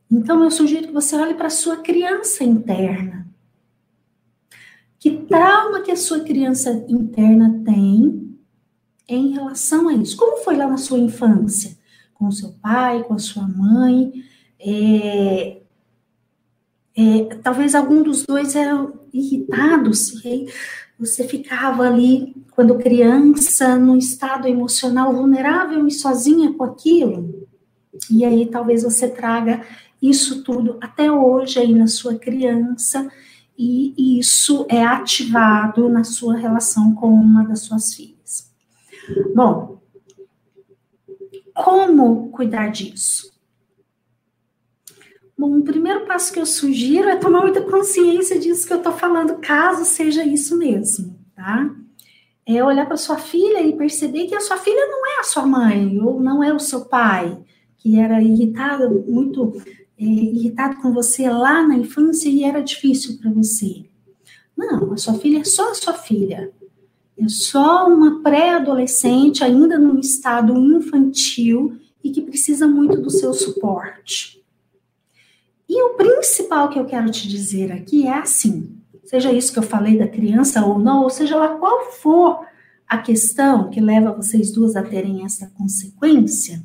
Então 0.10 0.44
eu 0.44 0.52
sugiro 0.52 0.88
que 0.88 0.94
você 0.94 1.16
olhe 1.16 1.34
para 1.34 1.48
a 1.48 1.52
sua 1.52 1.78
criança 1.78 2.44
interna. 2.44 3.28
Que 5.00 5.12
trauma 5.26 5.82
que 5.82 5.92
a 5.92 5.98
sua 5.98 6.22
criança 6.22 6.72
interna 6.88 7.62
tem 7.66 8.38
em 9.08 9.32
relação 9.32 9.90
a 9.90 9.94
isso? 9.94 10.16
Como 10.16 10.44
foi 10.44 10.56
lá 10.56 10.68
na 10.68 10.78
sua 10.78 10.98
infância? 10.98 11.77
Com 12.18 12.32
seu 12.32 12.54
pai, 12.62 13.04
com 13.04 13.14
a 13.14 13.20
sua 13.20 13.48
mãe. 13.48 14.12
É, 14.60 15.62
é, 16.96 17.36
talvez 17.44 17.76
algum 17.76 18.02
dos 18.02 18.26
dois 18.26 18.56
eram 18.56 18.94
irritados, 19.14 20.24
e 20.24 20.28
aí 20.28 20.54
você 20.98 21.28
ficava 21.28 21.84
ali, 21.84 22.36
quando 22.52 22.78
criança, 22.80 23.78
num 23.78 23.98
estado 23.98 24.48
emocional 24.48 25.14
vulnerável 25.14 25.86
e 25.86 25.92
sozinha 25.92 26.54
com 26.54 26.64
aquilo. 26.64 27.48
E 28.10 28.26
aí 28.26 28.48
talvez 28.48 28.84
você 28.84 29.08
traga 29.08 29.64
isso 30.02 30.44
tudo 30.44 30.78
até 30.82 31.12
hoje 31.12 31.60
aí 31.60 31.74
na 31.74 31.88
sua 31.88 32.16
criança, 32.16 33.08
e 33.58 34.20
isso 34.20 34.66
é 34.70 34.84
ativado 34.84 35.90
na 35.90 36.04
sua 36.04 36.36
relação 36.36 36.94
com 36.94 37.10
uma 37.10 37.44
das 37.44 37.62
suas 37.62 37.94
filhas. 37.94 38.52
Bom, 39.36 39.77
como 41.58 42.30
cuidar 42.30 42.70
disso? 42.70 43.34
Bom, 45.36 45.58
o 45.58 45.64
primeiro 45.64 46.06
passo 46.06 46.32
que 46.32 46.40
eu 46.40 46.46
sugiro 46.46 47.10
é 47.10 47.16
tomar 47.16 47.42
muita 47.42 47.62
consciência 47.62 48.40
disso 48.40 48.66
que 48.66 48.74
eu 48.74 48.78
estou 48.78 48.94
falando, 48.94 49.38
caso 49.40 49.84
seja 49.84 50.24
isso 50.24 50.58
mesmo, 50.58 51.16
tá? 51.36 51.70
É 52.46 52.64
olhar 52.64 52.86
para 52.86 52.96
sua 52.96 53.18
filha 53.18 53.62
e 53.62 53.76
perceber 53.76 54.28
que 54.28 54.36
a 54.36 54.40
sua 54.40 54.58
filha 54.58 54.88
não 54.88 55.06
é 55.16 55.20
a 55.20 55.24
sua 55.24 55.46
mãe, 55.46 56.00
ou 56.00 56.22
não 56.22 56.44
é 56.44 56.54
o 56.54 56.60
seu 56.60 56.86
pai, 56.86 57.38
que 57.78 58.00
era 58.00 58.22
irritado, 58.22 59.04
muito 59.08 59.62
é, 60.00 60.04
irritado 60.04 60.78
com 60.78 60.94
você 60.94 61.30
lá 61.30 61.66
na 61.68 61.76
infância 61.76 62.30
e 62.30 62.44
era 62.44 62.62
difícil 62.62 63.18
para 63.18 63.32
você. 63.32 63.86
Não, 64.56 64.94
a 64.94 64.98
sua 64.98 65.16
filha 65.16 65.42
é 65.42 65.44
só 65.44 65.72
a 65.72 65.76
sua 65.76 65.94
filha 65.94 66.52
é 67.20 67.28
só 67.28 67.88
uma 67.88 68.22
pré-adolescente, 68.22 69.44
ainda 69.44 69.78
num 69.78 70.00
estado 70.00 70.56
infantil 70.56 71.78
e 72.04 72.12
que 72.12 72.22
precisa 72.22 72.68
muito 72.68 73.02
do 73.02 73.10
seu 73.10 73.34
suporte. 73.34 74.44
E 75.68 75.82
o 75.82 75.96
principal 75.96 76.70
que 76.70 76.80
eu 76.80 76.86
quero 76.86 77.10
te 77.12 77.28
dizer 77.28 77.72
aqui 77.72 78.08
é 78.08 78.14
assim: 78.14 78.78
seja 79.04 79.32
isso 79.32 79.52
que 79.52 79.60
eu 79.60 79.64
falei 79.64 79.98
da 79.98 80.08
criança 80.08 80.66
ou 80.66 80.80
não, 80.80 81.04
ou 81.04 81.10
seja 81.10 81.36
lá 81.36 81.58
qual 81.58 81.92
for 81.92 82.46
a 82.88 82.98
questão 83.00 83.70
que 83.70 83.82
leva 83.82 84.14
vocês 84.14 84.52
duas 84.52 84.76
a 84.76 84.84
terem 84.84 85.26
essa 85.26 85.52
consequência, 85.58 86.64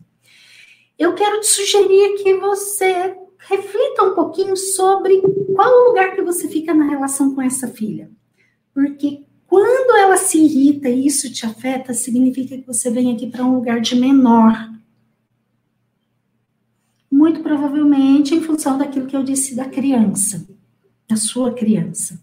eu 0.96 1.14
quero 1.14 1.40
te 1.40 1.48
sugerir 1.48 2.22
que 2.22 2.38
você 2.38 3.16
reflita 3.38 4.04
um 4.04 4.14
pouquinho 4.14 4.56
sobre 4.56 5.20
qual 5.54 5.68
o 5.68 5.88
lugar 5.88 6.14
que 6.14 6.22
você 6.22 6.46
fica 6.46 6.72
na 6.72 6.84
relação 6.84 7.34
com 7.34 7.42
essa 7.42 7.66
filha. 7.66 8.08
Porque 8.72 9.24
quando 9.52 9.98
ela 9.98 10.16
se 10.16 10.38
irrita 10.38 10.88
e 10.88 11.06
isso 11.06 11.30
te 11.30 11.44
afeta, 11.44 11.92
significa 11.92 12.56
que 12.56 12.66
você 12.66 12.90
vem 12.90 13.12
aqui 13.12 13.26
para 13.26 13.44
um 13.44 13.56
lugar 13.56 13.82
de 13.82 13.94
menor. 13.94 14.72
Muito 17.10 17.42
provavelmente 17.42 18.34
em 18.34 18.40
função 18.40 18.78
daquilo 18.78 19.06
que 19.06 19.14
eu 19.14 19.22
disse 19.22 19.54
da 19.54 19.66
criança, 19.66 20.48
da 21.06 21.16
sua 21.16 21.52
criança. 21.52 22.18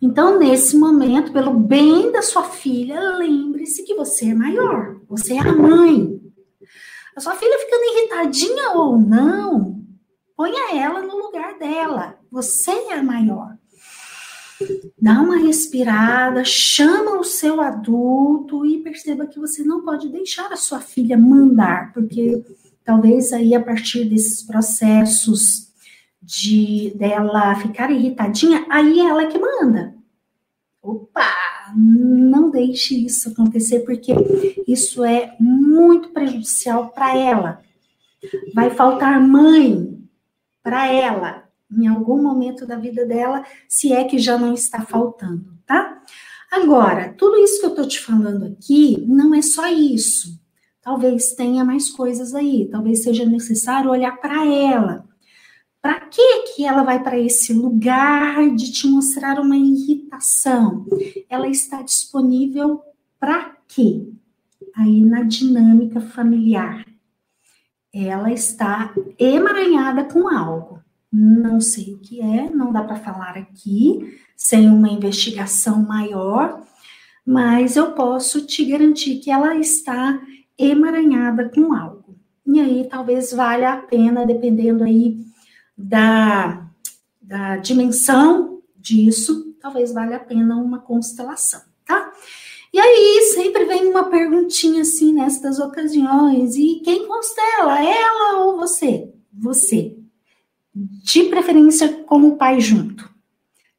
Então, 0.00 0.38
nesse 0.38 0.76
momento, 0.76 1.32
pelo 1.32 1.52
bem 1.52 2.12
da 2.12 2.22
sua 2.22 2.44
filha, 2.44 3.00
lembre-se 3.18 3.82
que 3.82 3.96
você 3.96 4.26
é 4.26 4.34
maior, 4.34 5.00
você 5.08 5.34
é 5.34 5.40
a 5.40 5.52
mãe. 5.52 6.32
A 7.16 7.20
sua 7.20 7.34
filha 7.34 7.58
ficando 7.58 7.82
irritadinha 7.82 8.70
ou 8.76 8.96
não, 8.96 9.84
ponha 10.36 10.76
ela 10.76 11.02
no 11.02 11.16
lugar 11.16 11.58
dela. 11.58 12.20
Você 12.30 12.70
é 12.70 12.94
a 12.94 13.02
maior. 13.02 13.55
Dá 15.06 15.20
uma 15.20 15.38
respirada, 15.38 16.44
chama 16.44 17.20
o 17.20 17.22
seu 17.22 17.60
adulto 17.60 18.66
e 18.66 18.82
perceba 18.82 19.24
que 19.24 19.38
você 19.38 19.62
não 19.62 19.84
pode 19.84 20.08
deixar 20.08 20.52
a 20.52 20.56
sua 20.56 20.80
filha 20.80 21.16
mandar, 21.16 21.92
porque 21.92 22.44
talvez 22.84 23.32
aí 23.32 23.54
a 23.54 23.62
partir 23.62 24.06
desses 24.06 24.42
processos 24.42 25.72
de 26.20 26.92
dela 26.96 27.54
ficar 27.54 27.88
irritadinha, 27.88 28.66
aí 28.68 28.98
ela 28.98 29.22
é 29.22 29.26
que 29.26 29.38
manda. 29.38 29.94
Opa, 30.82 31.24
não 31.76 32.50
deixe 32.50 33.06
isso 33.06 33.28
acontecer, 33.28 33.84
porque 33.84 34.12
isso 34.66 35.04
é 35.04 35.36
muito 35.38 36.08
prejudicial 36.08 36.88
para 36.88 37.16
ela. 37.16 37.62
Vai 38.52 38.70
faltar 38.70 39.20
mãe 39.20 40.00
para 40.64 40.92
ela 40.92 41.45
em 41.70 41.86
algum 41.86 42.22
momento 42.22 42.66
da 42.66 42.76
vida 42.76 43.04
dela, 43.04 43.44
se 43.68 43.92
é 43.92 44.04
que 44.04 44.18
já 44.18 44.38
não 44.38 44.54
está 44.54 44.82
faltando, 44.82 45.58
tá? 45.66 46.02
Agora, 46.50 47.12
tudo 47.14 47.36
isso 47.38 47.60
que 47.60 47.66
eu 47.66 47.74
tô 47.74 47.86
te 47.86 48.00
falando 48.00 48.46
aqui 48.46 49.04
não 49.06 49.34
é 49.34 49.42
só 49.42 49.66
isso. 49.68 50.40
Talvez 50.80 51.34
tenha 51.34 51.64
mais 51.64 51.90
coisas 51.90 52.34
aí, 52.34 52.68
talvez 52.70 53.02
seja 53.02 53.24
necessário 53.24 53.90
olhar 53.90 54.16
para 54.20 54.46
ela. 54.46 55.04
Para 55.82 56.00
que 56.00 56.42
que 56.42 56.64
ela 56.64 56.82
vai 56.82 57.02
para 57.02 57.18
esse 57.18 57.52
lugar 57.52 58.50
de 58.54 58.72
te 58.72 58.86
mostrar 58.86 59.40
uma 59.40 59.56
irritação? 59.56 60.86
Ela 61.28 61.48
está 61.48 61.82
disponível 61.82 62.80
para 63.18 63.56
quê? 63.68 64.08
Aí 64.76 65.04
na 65.04 65.22
dinâmica 65.22 66.00
familiar. 66.00 66.86
Ela 67.92 68.32
está 68.32 68.94
emaranhada 69.18 70.04
com 70.04 70.28
algo. 70.28 70.80
Não 71.18 71.62
sei 71.62 71.94
o 71.94 71.98
que 71.98 72.20
é, 72.20 72.50
não 72.50 72.70
dá 72.70 72.84
para 72.84 72.96
falar 72.96 73.38
aqui, 73.38 74.20
sem 74.36 74.68
uma 74.68 74.90
investigação 74.90 75.82
maior, 75.82 76.62
mas 77.24 77.74
eu 77.74 77.92
posso 77.92 78.44
te 78.44 78.62
garantir 78.66 79.16
que 79.20 79.30
ela 79.30 79.56
está 79.56 80.20
emaranhada 80.58 81.48
com 81.48 81.72
algo. 81.72 82.18
E 82.46 82.60
aí 82.60 82.86
talvez 82.86 83.32
valha 83.32 83.72
a 83.72 83.76
pena, 83.78 84.26
dependendo 84.26 84.84
aí 84.84 85.24
da, 85.76 86.68
da 87.20 87.56
dimensão 87.56 88.60
disso, 88.76 89.56
talvez 89.58 89.94
valha 89.94 90.16
a 90.18 90.20
pena 90.20 90.56
uma 90.56 90.80
constelação, 90.80 91.62
tá? 91.86 92.12
E 92.74 92.78
aí 92.78 93.30
sempre 93.32 93.64
vem 93.64 93.86
uma 93.86 94.10
perguntinha 94.10 94.82
assim 94.82 95.14
nestas 95.14 95.58
ocasiões: 95.58 96.56
e 96.56 96.82
quem 96.84 97.08
constela? 97.08 97.82
Ela 97.82 98.44
ou 98.44 98.58
você? 98.58 99.14
Você. 99.32 99.96
De 100.78 101.24
preferência 101.24 102.04
com 102.04 102.28
o 102.28 102.36
pai 102.36 102.60
junto. 102.60 103.08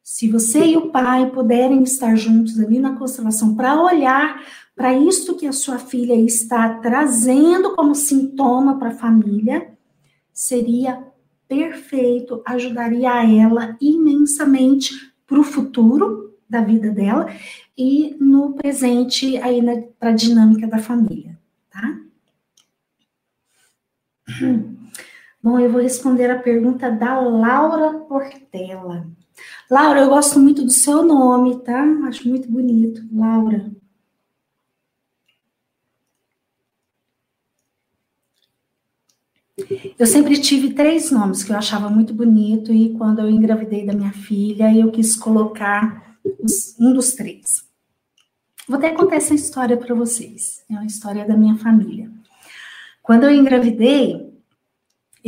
Se 0.02 0.28
você 0.28 0.66
e 0.66 0.78
o 0.78 0.90
pai 0.90 1.30
puderem 1.30 1.84
estar 1.84 2.16
juntos 2.16 2.60
ali 2.60 2.80
na 2.80 2.98
constelação 2.98 3.56
para 3.56 3.80
olhar 3.80 4.44
para 4.76 4.98
isto 4.98 5.36
que 5.36 5.46
a 5.46 5.52
sua 5.52 5.78
filha 5.78 6.16
está 6.16 6.70
trazendo 6.80 7.76
como 7.76 7.94
sintoma 7.94 8.80
para 8.80 8.90
a 8.90 8.96
família, 8.96 9.78
seria 10.34 11.04
perfeito, 11.48 12.42
ajudaria 12.46 13.12
a 13.12 13.32
ela 13.32 13.78
imensamente 13.80 14.94
para 15.28 15.40
o 15.40 15.44
futuro 15.44 16.36
da 16.50 16.62
vida 16.62 16.90
dela 16.90 17.28
e 17.78 18.16
no 18.20 18.54
presente 18.54 19.38
aí 19.38 19.62
para 20.00 20.10
a 20.10 20.16
dinâmica 20.16 20.68
da 20.68 20.80
família, 20.80 21.38
tá? 21.70 22.00
Bom, 25.42 25.60
eu 25.60 25.72
vou 25.72 25.82
responder 25.82 26.30
a 26.30 26.40
pergunta 26.40 26.92
da 26.92 27.20
Laura 27.20 28.00
Portela. 28.00 29.08
Laura, 29.70 30.02
eu 30.02 30.10
gosto 30.10 30.40
muito 30.40 30.64
do 30.64 30.72
seu 30.72 31.04
nome, 31.04 31.60
tá? 31.60 31.84
Acho 32.08 32.28
muito 32.28 32.50
bonito, 32.50 33.02
Laura. 33.12 33.72
Eu 39.98 40.06
sempre 40.06 40.40
tive 40.40 40.74
três 40.74 41.10
nomes 41.10 41.44
que 41.44 41.52
eu 41.52 41.58
achava 41.58 41.90
muito 41.90 42.14
bonito 42.14 42.72
e 42.72 42.94
quando 42.96 43.20
eu 43.20 43.30
engravidei 43.30 43.86
da 43.86 43.94
minha 43.94 44.12
filha, 44.14 44.74
eu 44.76 44.92
quis 44.92 45.16
colocar 45.16 46.18
um 46.80 46.94
dos 46.94 47.14
três. 47.14 47.68
Vou 48.68 48.78
até 48.78 48.92
contar 48.92 49.16
essa 49.16 49.34
história 49.34 49.78
para 49.78 49.96
vocês. 49.96 50.64
É 50.70 50.74
uma 50.74 50.86
história 50.86 51.26
da 51.26 51.36
minha 51.36 51.58
família. 51.58 52.12
Quando 53.02 53.24
eu 53.24 53.32
engravidei, 53.32 54.27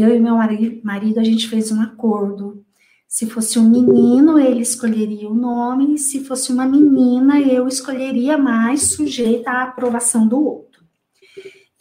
eu 0.02 0.16
e 0.16 0.20
meu 0.20 0.36
marido, 0.84 1.20
a 1.20 1.24
gente 1.24 1.48
fez 1.48 1.72
um 1.72 1.82
acordo. 1.82 2.64
Se 3.08 3.26
fosse 3.28 3.58
um 3.58 3.68
menino, 3.70 4.38
ele 4.38 4.62
escolheria 4.62 5.28
o 5.30 5.34
nome, 5.34 5.98
se 5.98 6.24
fosse 6.24 6.52
uma 6.52 6.66
menina, 6.66 7.40
eu 7.42 7.68
escolheria 7.68 8.38
mais 8.38 8.94
sujeita 8.94 9.50
à 9.50 9.64
aprovação 9.64 10.28
do 10.28 10.40
outro. 10.40 10.84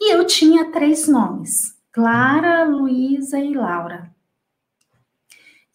E 0.01 0.13
eu 0.13 0.25
tinha 0.25 0.71
três 0.71 1.07
nomes. 1.07 1.77
Clara, 1.91 2.63
Luísa 2.63 3.37
e 3.39 3.53
Laura. 3.53 4.09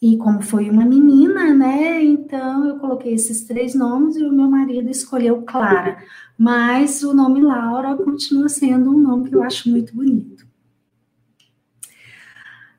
E 0.00 0.16
como 0.16 0.42
foi 0.42 0.68
uma 0.68 0.85
menina, 0.85 1.54
né? 1.54 2.02
Então 2.02 2.66
eu 2.66 2.78
coloquei 2.78 3.14
esses 3.14 3.44
três 3.44 3.74
nomes 3.74 4.16
e 4.16 4.24
o 4.24 4.33
meu 4.33 4.50
marido 4.50 4.90
escolheu 4.90 5.42
Clara. 5.42 6.02
Mas 6.37 7.02
o 7.02 7.14
nome 7.14 7.40
Laura 7.40 7.96
continua 7.96 8.48
sendo 8.48 8.90
um 8.90 8.98
nome 8.98 9.28
que 9.28 9.37
eu 9.37 9.42
acho 9.42 9.70
muito 9.70 9.94
bonito. 9.94 10.33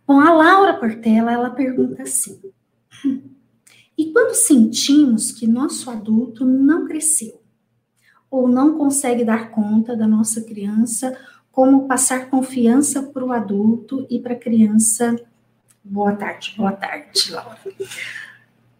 Bom, 0.07 0.19
a 0.19 0.31
Laura 0.31 0.73
Portela, 0.75 1.31
ela 1.31 1.49
pergunta 1.49 2.03
assim: 2.03 2.39
E 3.97 4.11
quando 4.11 4.35
sentimos 4.35 5.31
que 5.31 5.47
nosso 5.47 5.89
adulto 5.89 6.45
não 6.45 6.85
cresceu 6.85 7.41
ou 8.29 8.47
não 8.47 8.77
consegue 8.77 9.23
dar 9.23 9.51
conta 9.51 9.95
da 9.95 10.07
nossa 10.07 10.41
criança 10.41 11.17
como 11.51 11.87
passar 11.87 12.29
confiança 12.29 13.01
para 13.01 13.23
o 13.23 13.31
adulto 13.31 14.05
e 14.09 14.19
para 14.19 14.33
a 14.33 14.39
criança. 14.39 15.15
Boa 15.81 16.13
tarde, 16.13 16.53
boa 16.57 16.73
tarde, 16.73 17.31
Laura. 17.31 17.57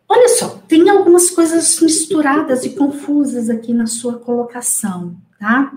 Olha 0.07 0.29
só, 0.29 0.49
tem 0.67 0.89
algumas 0.89 1.29
coisas 1.29 1.79
misturadas 1.79 2.65
e 2.65 2.75
confusas 2.75 3.49
aqui 3.49 3.73
na 3.73 3.87
sua 3.87 4.19
colocação, 4.19 5.15
tá? 5.39 5.73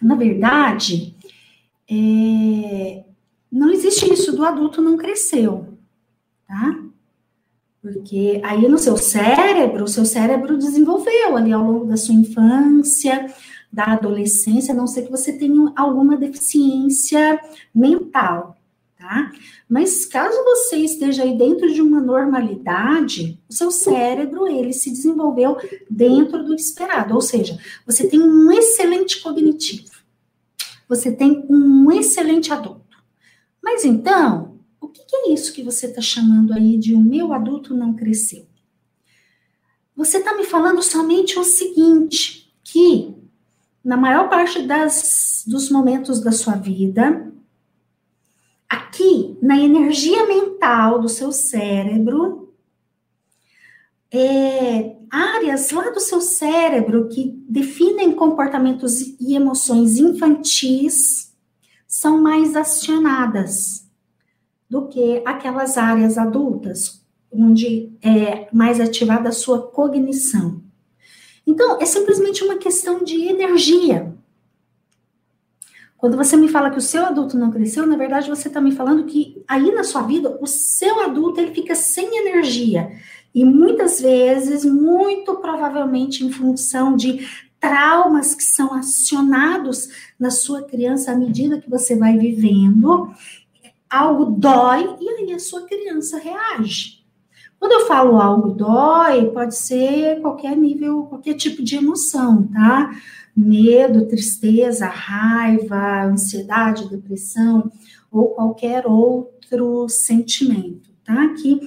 Na 0.00 0.14
verdade, 0.14 1.16
é, 1.90 3.04
não 3.50 3.70
existe 3.70 4.12
isso 4.12 4.34
do 4.34 4.44
adulto 4.44 4.82
não 4.82 4.96
cresceu, 4.96 5.78
tá? 6.46 6.78
Porque 7.80 8.40
aí 8.44 8.68
no 8.68 8.76
seu 8.76 8.96
cérebro, 8.96 9.84
o 9.84 9.88
seu 9.88 10.04
cérebro 10.04 10.58
desenvolveu 10.58 11.36
ali 11.36 11.52
ao 11.52 11.64
longo 11.64 11.84
da 11.86 11.96
sua 11.96 12.14
infância, 12.14 13.32
da 13.72 13.92
adolescência, 13.92 14.72
a 14.72 14.76
não 14.76 14.86
ser 14.86 15.02
que 15.02 15.10
você 15.10 15.32
tenha 15.38 15.72
alguma 15.76 16.16
deficiência 16.16 17.40
mental, 17.74 18.56
tá? 18.98 19.30
Mas 19.68 20.04
caso 20.06 20.36
você 20.44 20.76
esteja 20.78 21.22
aí 21.22 21.36
dentro 21.36 21.72
de 21.72 21.80
uma 21.80 22.00
normalidade, 22.00 23.38
o 23.48 23.52
seu 23.52 23.70
cérebro, 23.70 24.48
ele 24.48 24.72
se 24.72 24.90
desenvolveu 24.90 25.56
dentro 25.88 26.44
do 26.44 26.54
esperado, 26.54 27.14
ou 27.14 27.20
seja, 27.20 27.58
você 27.86 28.08
tem 28.08 28.20
um 28.20 28.50
excelente 28.50 29.22
cognitivo, 29.22 29.92
você 30.88 31.12
tem 31.12 31.46
um 31.48 31.92
excelente 31.92 32.52
adulto. 32.52 32.87
Mas 33.70 33.84
então, 33.84 34.58
o 34.80 34.88
que 34.88 35.02
é 35.12 35.32
isso 35.34 35.52
que 35.52 35.62
você 35.62 35.88
está 35.88 36.00
chamando 36.00 36.54
aí 36.54 36.78
de 36.78 36.94
o 36.94 37.00
meu 37.00 37.34
adulto 37.34 37.74
não 37.74 37.92
cresceu? 37.92 38.46
Você 39.94 40.16
está 40.16 40.34
me 40.34 40.42
falando 40.42 40.82
somente 40.82 41.38
o 41.38 41.44
seguinte, 41.44 42.50
que 42.64 43.14
na 43.84 43.94
maior 43.94 44.30
parte 44.30 44.62
das, 44.62 45.44
dos 45.46 45.70
momentos 45.70 46.18
da 46.18 46.32
sua 46.32 46.54
vida, 46.54 47.30
aqui 48.66 49.36
na 49.42 49.58
energia 49.58 50.26
mental 50.26 50.98
do 50.98 51.08
seu 51.10 51.30
cérebro, 51.30 52.54
é, 54.10 54.96
áreas 55.10 55.70
lá 55.72 55.90
do 55.90 56.00
seu 56.00 56.22
cérebro 56.22 57.06
que 57.10 57.38
definem 57.46 58.12
comportamentos 58.12 58.98
e 59.20 59.34
emoções 59.34 59.98
infantis 59.98 61.27
são 61.88 62.20
mais 62.20 62.54
acionadas. 62.54 63.88
do 64.70 64.86
que 64.86 65.22
aquelas 65.24 65.78
áreas 65.78 66.18
adultas, 66.18 67.02
onde 67.32 67.90
é 68.02 68.48
mais 68.52 68.78
ativada 68.78 69.30
a 69.30 69.32
sua 69.32 69.62
cognição. 69.62 70.62
Então, 71.46 71.78
é 71.80 71.86
simplesmente 71.86 72.44
uma 72.44 72.58
questão 72.58 73.02
de 73.02 73.28
energia. 73.28 74.14
Quando 75.96 76.18
você 76.18 76.36
me 76.36 76.48
fala 76.48 76.68
que 76.70 76.76
o 76.76 76.82
seu 76.82 77.06
adulto 77.06 77.38
não 77.38 77.50
cresceu, 77.50 77.86
na 77.86 77.96
verdade 77.96 78.28
você 78.28 78.48
está 78.48 78.60
me 78.60 78.72
falando 78.72 79.06
que 79.06 79.42
aí 79.48 79.72
na 79.72 79.82
sua 79.82 80.02
vida 80.02 80.38
o 80.38 80.46
seu 80.46 81.00
adulto 81.00 81.40
ele 81.40 81.54
fica 81.54 81.74
sem 81.74 82.18
energia 82.18 82.92
e 83.34 83.44
muitas 83.44 84.00
vezes, 84.00 84.64
muito 84.64 85.36
provavelmente 85.36 86.24
em 86.24 86.30
função 86.30 86.94
de 86.94 87.26
traumas 87.60 88.34
que 88.34 88.42
são 88.42 88.74
acionados 88.74 89.88
na 90.18 90.30
sua 90.30 90.62
criança 90.62 91.12
à 91.12 91.16
medida 91.16 91.60
que 91.60 91.68
você 91.68 91.96
vai 91.96 92.16
vivendo, 92.16 93.10
algo 93.88 94.26
dói 94.26 94.96
e 95.00 95.08
aí 95.08 95.32
a 95.32 95.38
sua 95.38 95.62
criança 95.62 96.18
reage. 96.18 96.98
Quando 97.58 97.72
eu 97.72 97.86
falo 97.86 98.20
algo 98.20 98.50
dói, 98.50 99.30
pode 99.30 99.56
ser 99.56 100.20
qualquer 100.20 100.56
nível, 100.56 101.04
qualquer 101.04 101.34
tipo 101.34 101.62
de 101.62 101.76
emoção, 101.76 102.44
tá? 102.44 102.90
medo, 103.38 104.08
tristeza, 104.08 104.86
raiva, 104.86 106.02
ansiedade, 106.02 106.88
depressão 106.88 107.70
ou 108.10 108.30
qualquer 108.30 108.84
outro 108.84 109.88
sentimento, 109.88 110.90
tá? 111.04 111.34
Que 111.34 111.60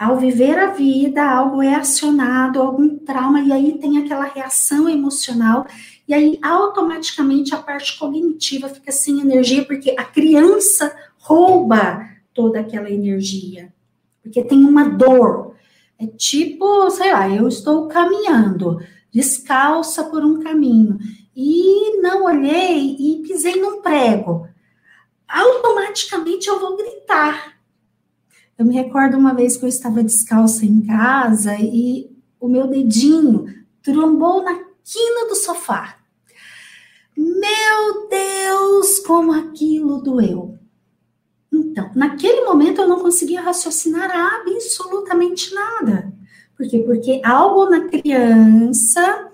ao 0.00 0.16
viver 0.16 0.58
a 0.58 0.70
vida, 0.70 1.22
algo 1.22 1.60
é 1.60 1.74
acionado, 1.74 2.58
algum 2.58 2.96
trauma, 3.00 3.42
e 3.42 3.52
aí 3.52 3.76
tem 3.76 3.98
aquela 3.98 4.24
reação 4.24 4.88
emocional, 4.88 5.66
e 6.08 6.14
aí 6.14 6.38
automaticamente 6.40 7.54
a 7.54 7.58
parte 7.58 7.98
cognitiva 7.98 8.70
fica 8.70 8.90
sem 8.90 9.20
energia, 9.20 9.62
porque 9.62 9.94
a 9.98 10.04
criança 10.04 10.90
rouba 11.18 12.08
toda 12.32 12.60
aquela 12.60 12.90
energia, 12.90 13.74
porque 14.22 14.42
tem 14.42 14.64
uma 14.64 14.88
dor. 14.88 15.54
É 15.98 16.06
tipo, 16.06 16.88
sei 16.88 17.12
lá, 17.12 17.28
eu 17.28 17.46
estou 17.46 17.86
caminhando 17.86 18.80
descalça 19.12 20.04
por 20.04 20.24
um 20.24 20.40
caminho 20.40 20.98
e 21.36 22.00
não 22.00 22.24
olhei 22.24 22.96
e 22.98 23.22
pisei 23.22 23.60
num 23.60 23.82
prego. 23.82 24.48
Automaticamente 25.28 26.48
eu 26.48 26.58
vou 26.58 26.74
gritar. 26.74 27.59
Eu 28.60 28.66
me 28.66 28.74
recordo 28.74 29.16
uma 29.16 29.32
vez 29.32 29.56
que 29.56 29.64
eu 29.64 29.70
estava 29.70 30.02
descalça 30.02 30.66
em 30.66 30.82
casa 30.82 31.56
e 31.58 32.14
o 32.38 32.46
meu 32.46 32.66
dedinho 32.66 33.46
trombou 33.82 34.42
na 34.42 34.52
quina 34.84 35.26
do 35.26 35.34
sofá. 35.34 35.96
Meu 37.16 38.06
Deus, 38.10 38.98
como 38.98 39.32
aquilo 39.32 40.02
doeu. 40.02 40.58
Então, 41.50 41.90
naquele 41.94 42.44
momento 42.44 42.82
eu 42.82 42.86
não 42.86 43.00
conseguia 43.00 43.40
raciocinar 43.40 44.10
absolutamente 44.14 45.54
nada. 45.54 46.12
Por 46.54 46.68
quê? 46.68 46.80
Porque 46.80 47.22
algo 47.24 47.64
na 47.64 47.88
criança 47.88 49.30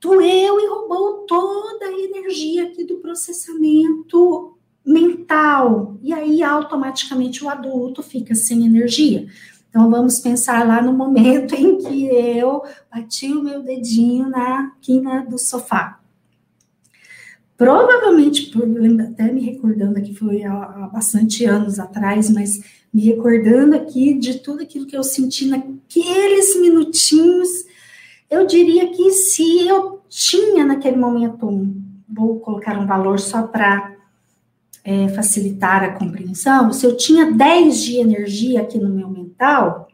doeu 0.00 0.58
e 0.58 0.68
roubou 0.70 1.26
toda 1.26 1.84
a 1.84 2.00
energia 2.00 2.64
aqui 2.64 2.82
do 2.82 2.96
processamento 2.96 4.57
mental. 4.88 5.98
E 6.02 6.14
aí, 6.14 6.42
automaticamente, 6.42 7.44
o 7.44 7.48
adulto 7.48 8.02
fica 8.02 8.34
sem 8.34 8.64
energia. 8.64 9.26
Então, 9.68 9.90
vamos 9.90 10.18
pensar 10.18 10.66
lá 10.66 10.80
no 10.80 10.94
momento 10.94 11.54
em 11.54 11.76
que 11.76 12.06
eu 12.06 12.62
bati 12.90 13.30
o 13.30 13.44
meu 13.44 13.62
dedinho 13.62 14.30
na 14.30 14.72
quina 14.80 15.24
do 15.26 15.38
sofá. 15.38 16.00
Provavelmente, 17.54 18.52
até 19.10 19.30
me 19.30 19.40
recordando 19.40 20.00
que 20.00 20.14
foi 20.14 20.44
há, 20.44 20.88
bastante 20.92 21.44
anos 21.44 21.78
atrás, 21.78 22.30
mas 22.30 22.60
me 22.94 23.02
recordando 23.02 23.76
aqui 23.76 24.14
de 24.14 24.38
tudo 24.38 24.62
aquilo 24.62 24.86
que 24.86 24.96
eu 24.96 25.02
senti 25.02 25.46
naqueles 25.46 26.58
minutinhos, 26.58 27.48
eu 28.30 28.46
diria 28.46 28.90
que 28.92 29.10
se 29.10 29.66
eu 29.66 30.00
tinha 30.08 30.64
naquele 30.64 30.96
momento, 30.96 31.74
vou 32.08 32.38
colocar 32.38 32.78
um 32.78 32.86
valor 32.86 33.18
só 33.18 33.42
para 33.42 33.97
é, 34.88 35.06
facilitar 35.10 35.84
a 35.84 35.92
compreensão, 35.92 36.72
se 36.72 36.86
eu 36.86 36.96
tinha 36.96 37.30
10 37.30 37.82
de 37.82 37.96
energia 37.98 38.62
aqui 38.62 38.78
no 38.78 38.88
meu 38.88 39.10
mental, 39.10 39.86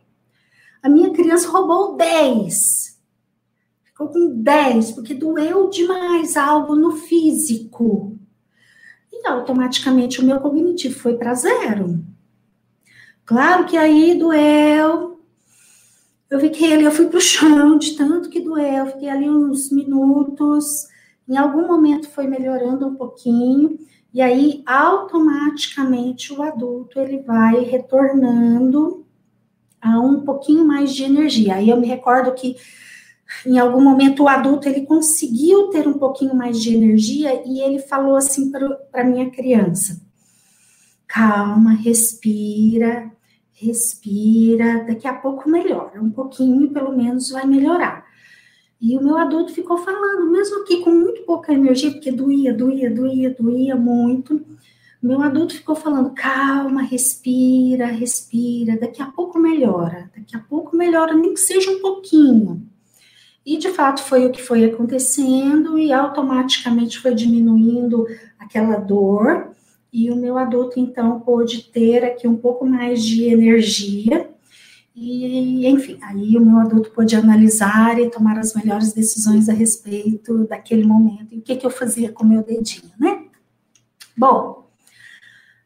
a 0.80 0.88
minha 0.88 1.10
criança 1.10 1.48
roubou 1.48 1.96
10. 1.96 2.96
Ficou 3.82 4.06
com 4.10 4.40
10, 4.40 4.92
porque 4.92 5.12
doeu 5.12 5.68
demais 5.68 6.36
algo 6.36 6.76
no 6.76 6.92
físico. 6.92 8.16
E 9.12 9.26
automaticamente 9.26 10.20
o 10.20 10.24
meu 10.24 10.38
cognitivo 10.38 10.96
foi 10.96 11.16
para 11.16 11.34
zero. 11.34 12.04
Claro 13.24 13.66
que 13.66 13.76
aí 13.76 14.16
doeu. 14.16 15.18
Eu 16.30 16.38
fiquei 16.38 16.72
ali, 16.72 16.84
eu 16.84 16.92
fui 16.92 17.08
pro 17.08 17.20
chão 17.20 17.76
de 17.78 17.96
tanto 17.96 18.30
que 18.30 18.38
doeu, 18.38 18.86
fiquei 18.86 19.08
ali 19.08 19.28
uns 19.28 19.72
minutos. 19.72 20.86
Em 21.28 21.36
algum 21.36 21.66
momento 21.66 22.08
foi 22.08 22.28
melhorando 22.28 22.86
um 22.86 22.94
pouquinho, 22.94 23.76
e 24.14 24.22
aí 24.22 24.62
automaticamente 24.64 26.32
o 26.32 26.40
adulto 26.40 27.00
ele 27.00 27.18
vai 27.22 27.64
retornando 27.64 29.04
a 29.82 29.98
um 30.00 30.20
pouquinho 30.20 30.64
mais 30.64 30.94
de 30.94 31.02
energia. 31.02 31.56
Aí 31.56 31.68
eu 31.68 31.80
me 31.80 31.88
recordo 31.88 32.32
que 32.32 32.56
em 33.44 33.58
algum 33.58 33.82
momento 33.82 34.22
o 34.22 34.28
adulto 34.28 34.68
ele 34.68 34.86
conseguiu 34.86 35.68
ter 35.70 35.88
um 35.88 35.94
pouquinho 35.94 36.34
mais 36.34 36.62
de 36.62 36.76
energia 36.76 37.42
e 37.44 37.60
ele 37.60 37.80
falou 37.80 38.14
assim 38.14 38.52
para 38.92 39.02
minha 39.02 39.28
criança: 39.30 40.00
calma, 41.08 41.72
respira, 41.72 43.10
respira, 43.52 44.84
daqui 44.84 45.08
a 45.08 45.14
pouco 45.14 45.50
melhora, 45.50 46.00
um 46.00 46.10
pouquinho 46.10 46.70
pelo 46.70 46.96
menos 46.96 47.30
vai 47.30 47.44
melhorar. 47.46 48.03
E 48.84 48.98
o 48.98 49.02
meu 49.02 49.16
adulto 49.16 49.50
ficou 49.50 49.78
falando, 49.78 50.30
mesmo 50.30 50.60
aqui 50.60 50.82
com 50.82 50.90
muito 50.90 51.22
pouca 51.22 51.54
energia, 51.54 51.90
porque 51.90 52.12
doía, 52.12 52.52
doía, 52.52 52.90
doía, 52.90 53.30
doía 53.30 53.74
muito. 53.74 54.44
Meu 55.02 55.22
adulto 55.22 55.54
ficou 55.54 55.74
falando, 55.74 56.10
calma, 56.10 56.82
respira, 56.82 57.86
respira, 57.86 58.78
daqui 58.78 59.00
a 59.00 59.06
pouco 59.06 59.38
melhora, 59.38 60.10
daqui 60.14 60.36
a 60.36 60.38
pouco 60.38 60.76
melhora, 60.76 61.14
nem 61.14 61.32
que 61.32 61.40
seja 61.40 61.70
um 61.70 61.80
pouquinho. 61.80 62.62
E 63.46 63.56
de 63.56 63.70
fato 63.70 64.02
foi 64.02 64.26
o 64.26 64.30
que 64.30 64.42
foi 64.42 64.66
acontecendo, 64.66 65.78
e 65.78 65.90
automaticamente 65.90 66.98
foi 66.98 67.14
diminuindo 67.14 68.06
aquela 68.38 68.76
dor, 68.76 69.50
e 69.90 70.10
o 70.10 70.16
meu 70.16 70.36
adulto, 70.36 70.78
então, 70.78 71.20
pôde 71.20 71.70
ter 71.72 72.04
aqui 72.04 72.28
um 72.28 72.36
pouco 72.36 72.66
mais 72.66 73.02
de 73.02 73.24
energia. 73.24 74.28
E, 74.94 75.66
enfim, 75.66 75.98
aí 76.02 76.36
o 76.36 76.44
meu 76.44 76.58
adulto 76.58 76.90
pôde 76.90 77.16
analisar 77.16 77.98
e 77.98 78.10
tomar 78.10 78.38
as 78.38 78.54
melhores 78.54 78.92
decisões 78.92 79.48
a 79.48 79.52
respeito 79.52 80.46
daquele 80.46 80.84
momento 80.84 81.34
e 81.34 81.38
o 81.38 81.42
que, 81.42 81.56
que 81.56 81.66
eu 81.66 81.70
fazia 81.70 82.12
com 82.12 82.24
o 82.24 82.28
meu 82.28 82.44
dedinho, 82.44 82.92
né? 82.98 83.24
Bom, 84.16 84.70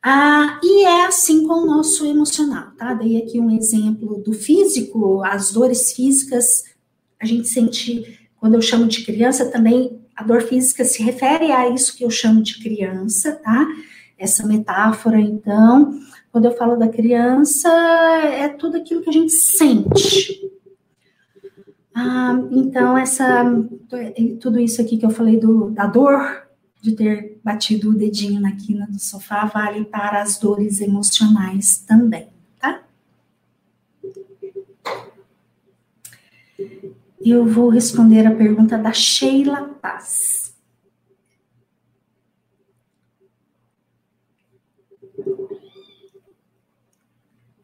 ah, 0.02 0.58
e 0.62 0.84
é 0.84 1.04
assim 1.04 1.46
com 1.46 1.54
o 1.54 1.66
nosso 1.66 2.06
emocional, 2.06 2.70
tá? 2.78 2.94
Dei 2.94 3.18
aqui 3.18 3.38
um 3.38 3.50
exemplo 3.50 4.22
do 4.22 4.32
físico, 4.32 5.22
as 5.22 5.52
dores 5.52 5.92
físicas, 5.92 6.64
a 7.20 7.26
gente 7.26 7.48
sente, 7.48 8.18
quando 8.40 8.54
eu 8.54 8.62
chamo 8.62 8.86
de 8.86 9.04
criança, 9.04 9.50
também 9.50 10.00
a 10.16 10.24
dor 10.24 10.40
física 10.40 10.84
se 10.84 11.02
refere 11.02 11.52
a 11.52 11.68
isso 11.68 11.94
que 11.94 12.04
eu 12.04 12.10
chamo 12.10 12.42
de 12.42 12.58
criança, 12.60 13.32
tá? 13.44 13.66
essa 14.18 14.44
metáfora, 14.46 15.20
então, 15.20 15.98
quando 16.30 16.44
eu 16.44 16.56
falo 16.56 16.76
da 16.76 16.88
criança, 16.88 17.68
é 17.68 18.48
tudo 18.48 18.76
aquilo 18.76 19.02
que 19.02 19.10
a 19.10 19.12
gente 19.12 19.32
sente. 19.32 20.50
Ah, 21.94 22.38
então, 22.52 22.96
essa, 22.96 23.44
tudo 24.40 24.60
isso 24.60 24.80
aqui 24.80 24.96
que 24.96 25.04
eu 25.04 25.10
falei 25.10 25.38
do, 25.38 25.70
da 25.70 25.86
dor 25.86 26.46
de 26.80 26.92
ter 26.92 27.40
batido 27.42 27.90
o 27.90 27.94
dedinho 27.94 28.40
na 28.40 28.52
quina 28.52 28.86
do 28.86 29.00
sofá 29.00 29.46
vale 29.46 29.84
para 29.84 30.22
as 30.22 30.38
dores 30.38 30.80
emocionais 30.80 31.78
também, 31.78 32.28
tá? 32.60 32.82
Eu 37.20 37.44
vou 37.44 37.68
responder 37.68 38.26
a 38.26 38.34
pergunta 38.34 38.78
da 38.78 38.92
Sheila 38.92 39.62
Paz. 39.82 40.47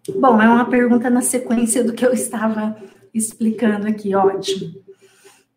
Bom, 0.08 0.40
é 0.40 0.46
uma 0.46 0.68
pergunta 0.68 1.08
na 1.08 1.22
sequência 1.22 1.82
do 1.82 1.94
que 1.94 2.04
eu 2.04 2.12
estava 2.12 2.76
explicando 3.12 3.86
aqui, 3.86 4.14
ótimo. 4.14 4.82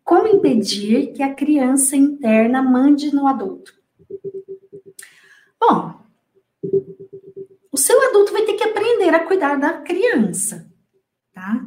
Como 0.02 0.26
impedir 0.26 1.12
que 1.12 1.22
a 1.22 1.34
criança 1.34 1.94
interna 1.96 2.62
mande 2.62 3.14
no 3.14 3.26
adulto? 3.26 3.74
Bom, 5.60 6.00
o 7.70 7.76
seu 7.76 8.00
adulto 8.08 8.32
vai 8.32 8.42
ter 8.42 8.54
que 8.54 8.64
aprender 8.64 9.14
a 9.14 9.26
cuidar 9.26 9.56
da 9.56 9.74
criança, 9.74 10.66
tá? 11.34 11.66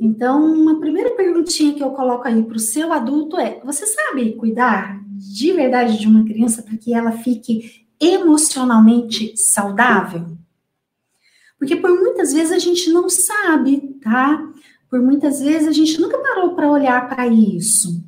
Então, 0.00 0.44
uma 0.44 0.78
primeira 0.78 1.10
perguntinha 1.16 1.74
que 1.74 1.82
eu 1.82 1.90
coloco 1.90 2.28
aí 2.28 2.42
para 2.42 2.56
o 2.56 2.60
seu 2.60 2.92
adulto 2.92 3.36
é: 3.36 3.60
você 3.64 3.86
sabe 3.86 4.34
cuidar 4.34 5.00
de 5.08 5.52
verdade 5.52 5.98
de 5.98 6.06
uma 6.06 6.24
criança 6.24 6.62
para 6.62 6.76
que 6.76 6.94
ela 6.94 7.12
fique 7.12 7.86
emocionalmente 8.00 9.36
saudável? 9.36 10.36
Porque 11.58 11.76
por 11.76 11.90
muitas 11.90 12.32
vezes 12.32 12.52
a 12.52 12.58
gente 12.58 12.90
não 12.90 13.08
sabe, 13.08 13.98
tá? 14.02 14.46
Por 14.90 15.00
muitas 15.00 15.40
vezes 15.40 15.68
a 15.68 15.72
gente 15.72 16.00
nunca 16.00 16.18
parou 16.18 16.54
para 16.54 16.70
olhar 16.70 17.08
para 17.08 17.26
isso. 17.26 18.04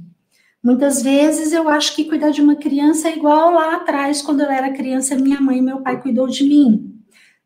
Muitas 0.63 1.03
vezes 1.03 1.53
eu 1.53 1.69
acho 1.69 1.95
que 1.95 2.05
cuidar 2.05 2.31
de 2.31 2.43
uma 2.43 2.57
criança 2.57 3.09
é 3.09 3.17
igual 3.17 3.53
lá 3.53 3.77
atrás, 3.77 4.21
quando 4.21 4.41
eu 4.41 4.51
era 4.51 4.73
criança, 4.73 5.17
minha 5.17 5.41
mãe 5.41 5.59
e 5.59 5.63
meu 5.63 5.81
pai 5.81 6.01
cuidou 6.03 6.27
de 6.27 6.45
mim. 6.45 6.95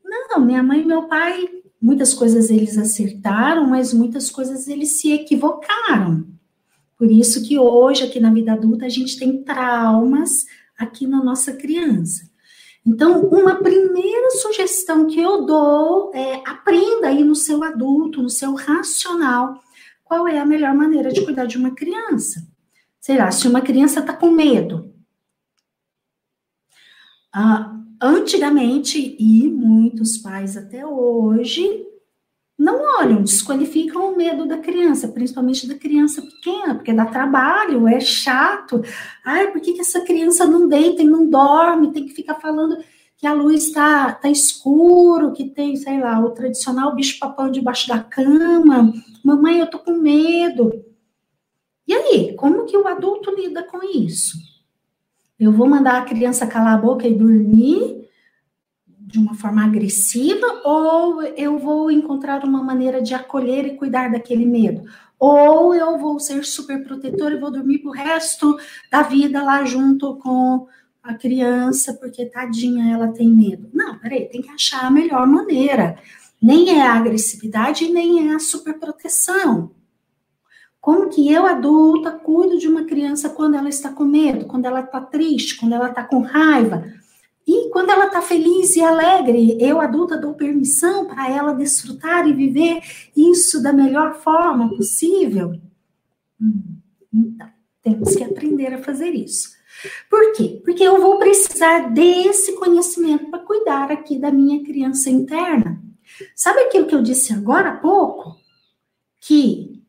Não, 0.05 0.41
minha 0.41 0.63
mãe 0.63 0.81
e 0.81 0.85
meu 0.85 1.05
pai, 1.05 1.47
muitas 1.81 2.15
coisas 2.15 2.51
eles 2.51 2.79
acertaram, 2.79 3.67
mas 3.67 3.93
muitas 3.93 4.31
coisas 4.31 4.67
eles 4.67 5.01
se 5.01 5.13
equivocaram. 5.13 6.27
Por 6.97 7.11
isso 7.11 7.43
que 7.43 7.59
hoje, 7.59 8.05
aqui 8.05 8.19
na 8.19 8.33
vida 8.33 8.53
adulta, 8.53 8.87
a 8.87 8.89
gente 8.89 9.19
tem 9.19 9.43
traumas 9.43 10.47
aqui 10.79 11.07
na 11.07 11.23
nossa 11.23 11.53
criança. 11.53 12.32
Então, 12.85 13.21
uma 13.29 13.57
primeira 13.57 14.31
sugestão 14.31 15.07
que 15.07 15.21
eu 15.21 15.47
dou 15.47 16.11
é 16.15 16.43
aprenda 16.45 17.09
aí 17.09 17.23
no 17.23 17.35
seu 17.35 17.63
adulto, 17.63 18.21
no 18.21 18.29
seu 18.29 18.55
racional, 18.55 19.63
qual 20.03 20.27
é 20.27 20.39
a 20.39 20.47
melhor 20.47 20.75
maneira 20.75 21.13
de 21.13 21.25
cuidar 21.25 21.47
de 21.47 21.57
uma 21.57 21.75
criança. 21.75 22.47
Sei 23.01 23.17
lá, 23.17 23.31
se 23.31 23.47
uma 23.47 23.61
criança 23.61 24.01
está 24.01 24.13
com 24.13 24.31
medo. 24.31 24.93
Ah, 27.33 27.75
antigamente, 28.01 29.17
e 29.19 29.49
muitos 29.49 30.19
pais 30.19 30.57
até 30.57 30.85
hoje, 30.85 31.87
não 32.63 32.81
olham, 33.01 33.23
desqualificam 33.23 34.13
o 34.13 34.17
medo 34.17 34.47
da 34.47 34.57
criança, 34.57 35.09
principalmente 35.09 35.67
da 35.67 35.75
criança 35.75 36.23
pequena, 36.23 36.77
porque 36.77 36.93
dá 36.93 37.05
trabalho, 37.05 37.89
é 37.89 37.99
chato. 37.99 38.81
Ai, 39.25 39.51
por 39.51 39.61
que, 39.61 39.73
que 39.73 39.81
essa 39.81 40.01
criança 40.03 40.47
não 40.47 40.69
deita 40.69 41.03
e 41.03 41.09
não 41.09 41.29
dorme? 41.29 41.93
Tem 41.93 42.07
que 42.07 42.15
ficar 42.15 42.37
falando 42.37 42.79
que 43.17 43.27
a 43.27 43.33
luz 43.33 43.67
está 43.67 44.13
tá 44.13 44.31
escuro, 44.31 45.33
que 45.33 45.51
tem, 45.51 45.75
sei 45.75 46.01
lá, 46.01 46.21
o 46.21 46.31
tradicional 46.31 46.95
bicho-papão 46.95 47.51
debaixo 47.51 47.89
da 47.89 47.99
cama. 47.99 48.93
Mamãe, 49.25 49.59
eu 49.59 49.67
tô 49.67 49.81
com 49.81 49.95
medo. 49.95 50.73
E 51.87 51.93
aí, 51.93 52.35
como 52.37 52.65
que 52.65 52.77
o 52.77 52.87
adulto 52.87 53.35
lida 53.35 53.65
com 53.65 53.83
isso? 53.83 54.39
Eu 55.39 55.51
vou 55.51 55.69
mandar 55.69 55.99
a 55.99 56.05
criança 56.05 56.47
calar 56.47 56.75
a 56.75 56.81
boca 56.81 57.09
e 57.09 57.15
dormir? 57.15 58.02
De 59.13 59.19
uma 59.19 59.35
forma 59.35 59.63
agressiva 59.63 60.63
ou 60.65 61.23
eu 61.23 61.59
vou 61.59 61.91
encontrar 61.91 62.43
uma 62.45 62.63
maneira 62.65 63.03
de 63.03 63.13
acolher 63.13 63.67
e 63.67 63.77
cuidar 63.77 64.11
daquele 64.11 64.47
medo? 64.47 64.85
Ou 65.19 65.75
eu 65.75 65.99
vou 65.99 66.19
ser 66.19 66.45
super 66.47 66.83
protetora 66.83 67.35
e 67.35 67.39
vou 67.39 67.53
dormir 67.53 67.81
pro 67.81 67.91
resto 67.91 68.57
da 68.91 69.03
vida 69.03 69.43
lá 69.43 69.65
junto 69.67 70.17
com 70.17 70.67
a 71.03 71.13
criança, 71.13 71.93
porque 71.95 72.25
tadinha, 72.25 72.95
ela 72.95 73.09
tem 73.09 73.29
medo. 73.29 73.69
Não, 73.73 73.99
peraí, 73.99 74.29
tem 74.31 74.41
que 74.41 74.51
achar 74.51 74.87
a 74.87 74.91
melhor 74.91 75.27
maneira. 75.27 75.99
Nem 76.41 76.71
é 76.71 76.81
a 76.81 76.95
agressividade, 76.95 77.93
nem 77.93 78.31
é 78.31 78.35
a 78.35 78.39
superproteção. 78.39 79.73
Como 80.81 81.11
que 81.11 81.31
eu, 81.31 81.45
adulta, 81.45 82.11
cuido 82.13 82.59
de 82.59 82.67
uma 82.67 82.85
criança 82.85 83.29
quando 83.29 83.57
ela 83.57 83.69
está 83.69 83.91
com 83.91 84.05
medo, 84.05 84.47
quando 84.47 84.65
ela 84.65 84.81
está 84.81 85.01
triste, 85.01 85.57
quando 85.57 85.75
ela 85.75 85.91
está 85.91 86.03
com 86.03 86.23
raiva? 86.23 87.02
E 87.47 87.71
quando 87.71 87.91
ela 87.91 88.07
está 88.07 88.23
feliz 88.23 88.77
e 88.77 88.81
alegre, 88.81 89.59
eu, 89.61 89.81
adulta, 89.81 90.17
dou 90.17 90.35
permissão 90.35 91.07
para 91.07 91.29
ela 91.29 91.53
desfrutar 91.53 92.27
e 92.29 92.33
viver 92.33 92.81
isso 93.17 93.63
da 93.63 93.73
melhor 93.73 94.15
forma 94.15 94.69
possível? 94.77 95.61
Hum, 96.41 96.77
então, 97.13 97.49
temos 97.83 98.15
que 98.15 98.23
aprender 98.23 98.73
a 98.75 98.83
fazer 98.83 99.11
isso. 99.11 99.51
Por 100.09 100.33
quê? 100.33 100.61
Porque 100.65 100.85
eu 100.85 101.01
vou 101.01 101.19
precisar 101.19 101.93
desse 101.93 102.55
conhecimento 102.55 103.31
para 103.31 103.41
cuidar 103.41 103.91
aqui 103.91 104.19
da 104.19 104.31
minha 104.31 104.63
criança 104.63 105.11
interna. 105.11 105.83
Sabe 106.37 106.61
aquilo 106.61 106.87
que 106.87 106.95
eu 106.95 107.03
disse 107.03 107.33
agora 107.33 107.71
há 107.71 107.77
pouco? 107.77 108.37
Que 109.21 109.83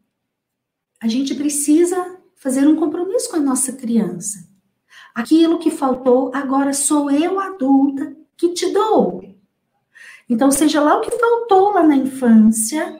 a 0.99 1.07
gente 1.07 1.35
precisa 1.35 2.17
fazer 2.35 2.67
um 2.67 2.75
compromisso 2.75 3.29
com 3.29 3.37
a 3.37 3.41
nossa 3.41 3.73
criança. 3.73 4.52
Aquilo 5.13 5.59
que 5.59 5.69
faltou, 5.69 6.31
agora 6.33 6.73
sou 6.73 7.11
eu 7.11 7.39
adulta 7.39 8.15
que 8.35 8.49
te 8.49 8.71
dou. 8.71 9.23
Então, 10.27 10.49
seja 10.49 10.81
lá 10.81 10.97
o 10.97 11.01
que 11.01 11.11
faltou 11.11 11.73
lá 11.73 11.83
na 11.83 11.95
infância, 11.95 12.99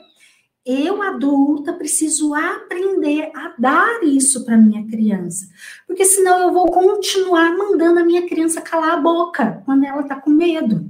eu 0.65 1.01
adulta 1.01 1.73
preciso 1.73 2.33
aprender 2.33 3.31
a 3.35 3.53
dar 3.57 4.03
isso 4.03 4.45
para 4.45 4.57
minha 4.57 4.87
criança, 4.87 5.49
porque 5.85 6.05
senão 6.05 6.39
eu 6.39 6.53
vou 6.53 6.67
continuar 6.67 7.57
mandando 7.57 7.99
a 7.99 8.05
minha 8.05 8.27
criança 8.27 8.61
calar 8.61 8.91
a 8.91 9.01
boca 9.01 9.61
quando 9.65 9.83
ela 9.83 10.01
está 10.01 10.15
com 10.15 10.29
medo. 10.29 10.89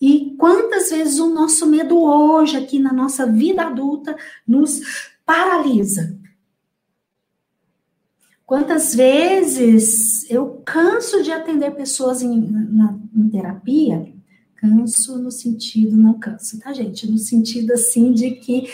E 0.00 0.34
quantas 0.38 0.90
vezes 0.90 1.18
o 1.18 1.28
nosso 1.28 1.66
medo 1.66 2.02
hoje 2.02 2.56
aqui 2.56 2.78
na 2.78 2.92
nossa 2.92 3.26
vida 3.26 3.62
adulta 3.62 4.16
nos 4.46 4.80
paralisa? 5.24 6.18
Quantas 8.50 8.96
vezes 8.96 10.28
eu 10.28 10.60
canso 10.66 11.22
de 11.22 11.30
atender 11.30 11.70
pessoas 11.70 12.20
em, 12.20 12.36
na, 12.50 12.98
em 13.14 13.28
terapia? 13.28 14.12
Canso 14.56 15.18
no 15.18 15.30
sentido, 15.30 15.96
não 15.96 16.18
canso, 16.18 16.58
tá, 16.58 16.72
gente? 16.72 17.08
No 17.08 17.16
sentido 17.16 17.74
assim 17.74 18.12
de 18.12 18.32
que 18.32 18.68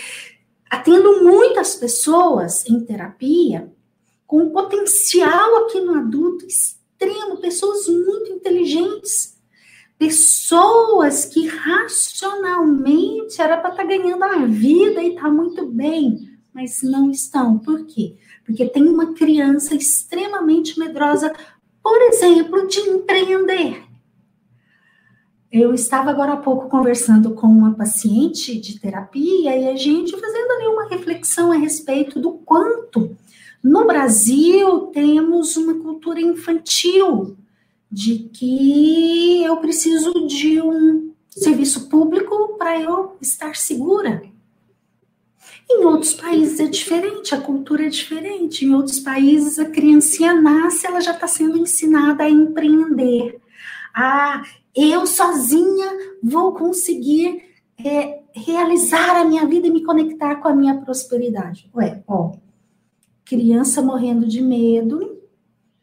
atendo 0.70 1.22
muitas 1.22 1.74
pessoas 1.74 2.64
em 2.66 2.80
terapia 2.86 3.70
com 4.26 4.44
um 4.44 4.50
potencial 4.50 5.66
aqui 5.66 5.78
no 5.82 5.92
adulto 5.92 6.46
extremo, 6.46 7.36
pessoas 7.36 7.86
muito 7.86 8.32
inteligentes, 8.32 9.38
pessoas 9.98 11.26
que 11.26 11.48
racionalmente 11.48 13.42
era 13.42 13.58
para 13.58 13.72
estar 13.72 13.82
tá 13.82 13.86
ganhando 13.86 14.24
a 14.24 14.46
vida 14.46 15.02
e 15.02 15.16
tá 15.16 15.28
muito 15.30 15.66
bem, 15.66 16.30
mas 16.54 16.80
não 16.82 17.10
estão. 17.10 17.58
Por 17.58 17.84
quê? 17.84 18.16
Porque 18.46 18.64
tem 18.66 18.88
uma 18.88 19.12
criança 19.12 19.74
extremamente 19.74 20.78
medrosa, 20.78 21.34
por 21.82 22.00
exemplo, 22.02 22.66
de 22.68 22.78
empreender. 22.80 23.82
Eu 25.50 25.74
estava 25.74 26.10
agora 26.10 26.34
há 26.34 26.36
pouco 26.36 26.68
conversando 26.68 27.34
com 27.34 27.46
uma 27.46 27.74
paciente 27.74 28.58
de 28.58 28.78
terapia 28.78 29.56
e 29.56 29.68
a 29.68 29.76
gente 29.76 30.12
fazendo 30.12 30.50
ali 30.52 30.66
uma 30.66 30.88
reflexão 30.88 31.50
a 31.50 31.56
respeito 31.56 32.20
do 32.20 32.32
quanto 32.32 33.16
no 33.62 33.84
Brasil 33.84 34.92
temos 34.92 35.56
uma 35.56 35.74
cultura 35.74 36.20
infantil 36.20 37.36
de 37.90 38.30
que 38.32 39.42
eu 39.42 39.56
preciso 39.56 40.26
de 40.26 40.60
um 40.60 41.12
serviço 41.30 41.88
público 41.88 42.56
para 42.56 42.80
eu 42.80 43.16
estar 43.20 43.56
segura. 43.56 44.22
Em 45.68 45.84
outros 45.84 46.14
países 46.14 46.60
é 46.60 46.66
diferente, 46.66 47.34
a 47.34 47.40
cultura 47.40 47.86
é 47.86 47.88
diferente. 47.88 48.64
Em 48.64 48.74
outros 48.74 49.00
países, 49.00 49.58
a 49.58 49.64
criancinha 49.64 50.32
nasce, 50.40 50.86
ela 50.86 51.00
já 51.00 51.12
está 51.12 51.26
sendo 51.26 51.58
ensinada 51.58 52.24
a 52.24 52.30
empreender. 52.30 53.40
Ah, 53.94 54.42
eu 54.74 55.06
sozinha 55.06 55.90
vou 56.22 56.52
conseguir 56.52 57.42
é, 57.84 58.20
realizar 58.32 59.16
a 59.16 59.24
minha 59.24 59.46
vida 59.46 59.66
e 59.66 59.70
me 59.70 59.82
conectar 59.82 60.36
com 60.36 60.48
a 60.48 60.54
minha 60.54 60.76
prosperidade. 60.76 61.68
Ué, 61.74 62.02
ó, 62.06 62.32
criança 63.24 63.82
morrendo 63.82 64.26
de 64.26 64.40
medo 64.40 65.16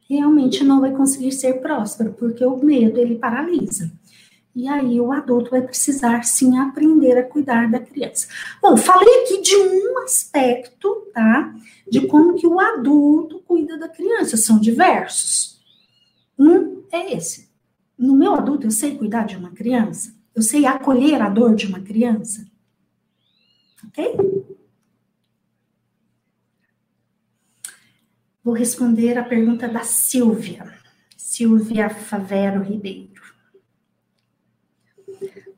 realmente 0.07 0.63
não 0.63 0.79
vai 0.79 0.91
conseguir 0.91 1.31
ser 1.31 1.61
próspero, 1.61 2.13
porque 2.13 2.45
o 2.45 2.57
medo 2.57 2.99
ele 2.99 3.15
paralisa. 3.15 3.91
E 4.55 4.67
aí 4.67 5.01
o 5.01 5.11
adulto 5.11 5.49
vai 5.49 5.61
precisar 5.61 6.23
sim 6.23 6.59
aprender 6.59 7.17
a 7.17 7.23
cuidar 7.23 7.69
da 7.69 7.79
criança. 7.79 8.27
Bom, 8.61 8.77
falei 8.77 9.23
aqui 9.23 9.41
de 9.41 9.55
um 9.55 9.97
aspecto, 10.03 11.07
tá? 11.11 11.55
De 11.89 12.05
como 12.07 12.35
que 12.35 12.45
o 12.45 12.59
adulto 12.59 13.39
cuida 13.39 13.77
da 13.77 13.89
criança. 13.89 14.37
São 14.37 14.59
diversos. 14.59 15.59
Um 16.37 16.83
é 16.91 17.15
esse. 17.15 17.49
No 17.97 18.15
meu 18.15 18.35
adulto, 18.35 18.67
eu 18.67 18.71
sei 18.71 18.95
cuidar 18.95 19.25
de 19.25 19.35
uma 19.35 19.51
criança. 19.51 20.13
Eu 20.35 20.41
sei 20.41 20.65
acolher 20.65 21.21
a 21.21 21.29
dor 21.29 21.55
de 21.55 21.65
uma 21.65 21.79
criança. 21.79 22.45
Ok? 23.87 24.15
Vou 28.43 28.53
responder 28.53 29.17
a 29.17 29.23
pergunta 29.23 29.67
da 29.67 29.83
Silvia. 29.83 30.71
Silvia 31.17 31.89
Favero 31.89 32.61
Ribeiro. 32.61 33.32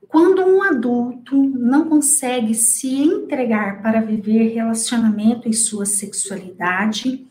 Quando 0.07 0.41
um 0.41 0.61
adulto 0.61 1.35
não 1.35 1.89
consegue 1.89 2.53
se 2.53 2.87
entregar 2.87 3.81
para 3.81 4.01
viver 4.01 4.53
relacionamento 4.53 5.49
e 5.49 5.53
sua 5.53 5.85
sexualidade, 5.85 7.27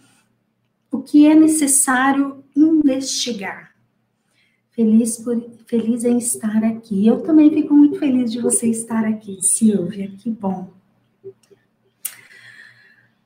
o 0.90 1.00
que 1.00 1.26
é 1.26 1.34
necessário 1.34 2.44
investigar? 2.56 3.74
Feliz, 4.70 5.18
por, 5.18 5.40
feliz 5.66 6.04
em 6.04 6.18
estar 6.18 6.64
aqui. 6.64 7.06
Eu 7.06 7.20
também 7.22 7.50
fico 7.50 7.74
muito 7.74 7.98
feliz 7.98 8.30
de 8.30 8.40
você 8.40 8.68
estar 8.68 9.04
aqui, 9.04 9.38
Silvia, 9.40 10.10
que 10.18 10.30
bom. 10.30 10.72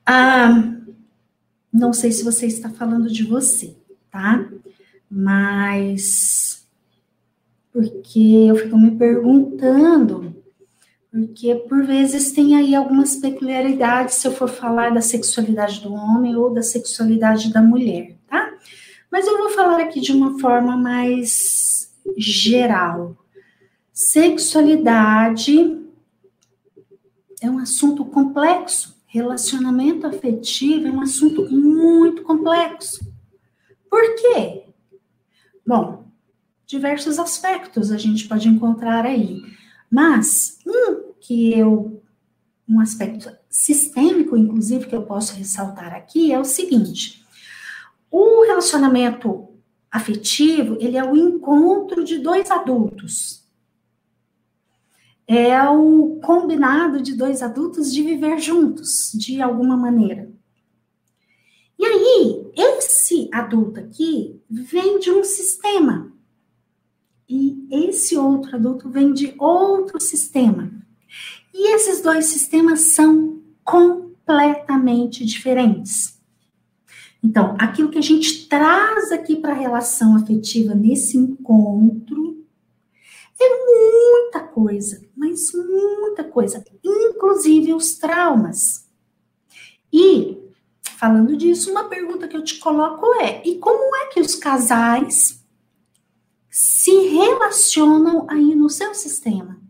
Ah, 0.05 0.75
não 1.73 1.93
sei 1.93 2.13
se 2.13 2.25
você 2.25 2.47
está 2.47 2.71
falando 2.71 3.11
de 3.11 3.25
você, 3.25 3.77
tá? 4.11 4.49
Mas 5.11 6.48
porque 7.79 8.19
eu 8.19 8.57
fico 8.57 8.77
me 8.77 8.91
perguntando 8.91 10.35
porque 11.13 11.55
por 11.69 11.87
vezes 11.87 12.33
tem 12.33 12.57
aí 12.57 12.75
algumas 12.75 13.15
peculiaridades 13.15 14.17
se 14.17 14.27
eu 14.27 14.33
for 14.33 14.49
falar 14.49 14.93
da 14.93 15.01
sexualidade 15.01 15.81
do 15.81 15.95
homem 15.95 16.35
ou 16.35 16.53
da 16.53 16.61
sexualidade 16.61 17.53
da 17.53 17.63
mulher, 17.63 18.17
tá? 18.27 18.53
Mas 19.09 19.29
eu 19.29 19.39
vou 19.39 19.51
falar 19.51 19.81
aqui 19.81 20.01
de 20.01 20.11
uma 20.11 20.41
forma 20.41 20.77
mais 20.77 21.97
geral. 22.17 23.17
Sexualidade 23.93 25.81
é 27.41 27.49
um 27.49 27.59
assunto 27.59 28.05
complexo. 28.05 29.01
Relacionamento 29.07 30.05
afetivo 30.05 30.89
é 30.89 30.91
um 30.91 31.01
assunto 31.01 31.49
muito 31.49 32.23
complexo. 32.23 33.01
Por 33.89 34.03
quê? 34.17 34.65
Bom, 35.65 36.08
diversos 36.69 37.19
aspectos 37.19 37.91
a 37.91 37.97
gente 37.97 38.29
pode 38.29 38.47
encontrar 38.47 39.07
aí. 39.07 39.43
Mas 39.91 40.59
um 40.67 41.15
que 41.19 41.59
eu 41.59 42.01
um 42.69 42.81
aspecto 42.81 43.35
sistêmico, 43.49 44.37
inclusive, 44.37 44.87
que 44.87 44.95
eu 44.95 45.03
posso 45.03 45.35
ressaltar 45.35 45.95
aqui 45.95 46.31
é 46.31 46.39
o 46.39 46.45
seguinte: 46.45 47.25
o 48.11 48.45
relacionamento 48.45 49.49
afetivo, 49.91 50.77
ele 50.79 50.99
é 50.99 51.03
o 51.03 51.17
encontro 51.17 52.05
de 52.05 52.19
dois 52.19 52.51
adultos. 52.51 53.43
É 55.27 55.63
o 55.69 56.21
combinado 56.23 57.03
de 57.03 57.15
dois 57.15 57.43
adultos 57.43 57.93
de 57.93 58.03
viver 58.03 58.39
juntos, 58.39 59.13
de 59.15 59.41
alguma 59.41 59.77
maneira. 59.77 60.31
E 61.79 61.85
aí, 61.85 62.51
esse 62.55 63.31
adulto 63.33 63.81
aqui 63.81 64.43
vem 64.51 64.99
de 64.99 65.11
um 65.11 65.23
sistema 65.23 66.18
e 67.29 67.67
esse 67.71 68.17
outro 68.17 68.57
adulto 68.57 68.89
vem 68.89 69.13
de 69.13 69.35
outro 69.39 70.01
sistema. 70.01 70.73
E 71.53 71.75
esses 71.75 72.01
dois 72.01 72.27
sistemas 72.27 72.93
são 72.93 73.43
completamente 73.65 75.25
diferentes. 75.25 76.19
Então, 77.23 77.57
aquilo 77.59 77.91
que 77.91 77.99
a 77.99 78.03
gente 78.03 78.47
traz 78.49 79.11
aqui 79.13 79.37
para 79.37 79.53
a 79.53 79.57
relação 79.57 80.17
afetiva 80.17 80.75
nesse 80.75 81.19
encontro 81.19 82.47
é 83.41 83.49
muita 83.67 84.41
coisa, 84.41 85.05
mas 85.17 85.53
muita 85.53 86.25
coisa, 86.25 86.65
inclusive 86.83 87.75
os 87.75 87.99
traumas. 87.99 88.87
E, 89.93 90.39
falando 90.99 91.37
disso, 91.37 91.71
uma 91.71 91.85
pergunta 91.85 92.29
que 92.29 92.37
eu 92.37 92.45
te 92.45 92.59
coloco 92.59 93.07
é: 93.21 93.43
e 93.47 93.59
como 93.59 93.95
é 93.97 94.07
que 94.07 94.21
os 94.21 94.35
casais 94.35 95.38
se 96.61 96.91
relacionam 97.11 98.27
aí 98.29 98.53
no 98.53 98.69
seu 98.69 98.93
sistema. 98.93 99.61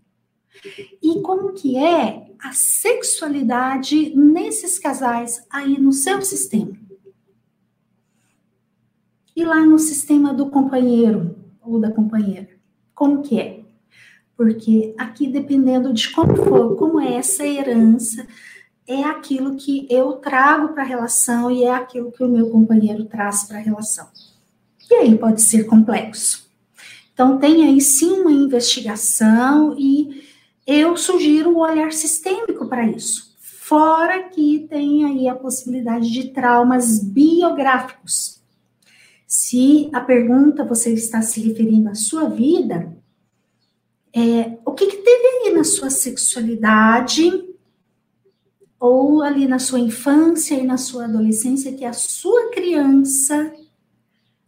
E 1.03 1.21
como 1.21 1.53
que 1.53 1.77
é 1.77 2.33
a 2.39 2.53
sexualidade 2.55 4.17
nesses 4.17 4.79
casais 4.79 5.45
aí 5.51 5.79
no 5.79 5.93
seu 5.93 6.23
sistema? 6.23 6.73
E 9.37 9.45
lá 9.45 9.61
no 9.67 9.79
sistema 9.79 10.33
do 10.33 10.49
companheiro 10.49 11.37
ou 11.61 11.79
da 11.79 11.93
companheira, 11.93 12.49
como 12.95 13.21
que 13.21 13.39
é? 13.39 13.61
Porque 14.35 14.95
aqui, 14.97 15.27
dependendo 15.27 15.93
de 15.93 16.11
como 16.11 16.37
for, 16.37 16.75
como 16.77 16.99
é 16.99 17.17
essa 17.17 17.47
herança, 17.47 18.27
é 18.87 19.05
aquilo 19.05 19.57
que 19.57 19.87
eu 19.91 20.13
trago 20.15 20.69
para 20.73 20.85
a 20.85 20.87
relação 20.87 21.51
e 21.51 21.65
é 21.65 21.71
aquilo 21.71 22.11
que 22.11 22.25
o 22.25 22.29
meu 22.29 22.49
companheiro 22.49 23.05
traz 23.05 23.45
para 23.45 23.59
a 23.59 23.63
relação. 23.63 24.09
E 24.91 24.95
aí 24.95 25.19
pode 25.19 25.43
ser 25.43 25.65
complexo. 25.65 26.48
Então, 27.19 27.37
tem 27.37 27.65
aí 27.67 27.81
sim 27.81 28.21
uma 28.21 28.31
investigação 28.31 29.75
e 29.77 30.23
eu 30.65 30.97
sugiro 30.97 31.51
o 31.51 31.59
olhar 31.59 31.93
sistêmico 31.93 32.69
para 32.69 32.87
isso. 32.87 33.37
Fora 33.41 34.29
que 34.29 34.69
tem 34.71 35.05
aí 35.05 35.29
a 35.29 35.35
possibilidade 35.35 36.13
de 36.13 36.29
traumas 36.29 37.03
biográficos. 37.03 38.41
Se 39.27 39.91
a 39.93 40.01
pergunta 40.01 40.65
você 40.65 40.95
está 40.95 41.21
se 41.21 41.41
referindo 41.41 41.89
à 41.89 41.95
sua 41.97 42.29
vida, 42.29 42.97
é, 44.15 44.57
o 44.65 44.73
que, 44.73 44.87
que 44.87 44.99
teve 44.99 45.49
aí 45.49 45.55
na 45.55 45.65
sua 45.65 45.91
sexualidade 45.91 47.33
ou 48.79 49.23
ali 49.25 49.49
na 49.49 49.59
sua 49.59 49.81
infância 49.81 50.55
e 50.55 50.65
na 50.65 50.77
sua 50.77 51.07
adolescência 51.07 51.73
que 51.73 51.85
a 51.85 51.93
sua 51.93 52.53
criança 52.53 53.53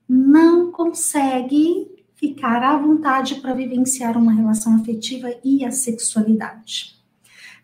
não 0.09 0.71
consegue 0.71 1.90
ficar 2.21 2.63
à 2.63 2.77
vontade 2.77 3.37
para 3.37 3.55
vivenciar 3.55 4.17
uma 4.19 4.35
relação 4.35 4.77
afetiva 4.77 5.35
e 5.43 5.65
a 5.65 5.71
sexualidade. 5.71 7.01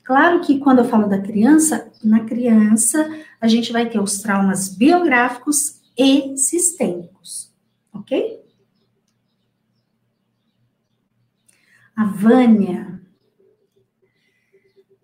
Claro 0.03 0.41
que 0.41 0.59
quando 0.59 0.79
eu 0.79 0.87
falo 0.87 1.07
da 1.07 1.21
criança, 1.21 1.93
na 2.03 2.25
criança 2.25 3.07
a 3.39 3.47
gente 3.47 3.71
vai 3.71 3.91
ter 3.91 4.01
os 4.01 4.19
traumas 4.19 4.75
biográficos 4.75 5.83
e 5.97 6.39
sistêmicos, 6.39 7.53
ok? 7.93 8.43
A 11.95 12.05
Vânia. 12.05 13.03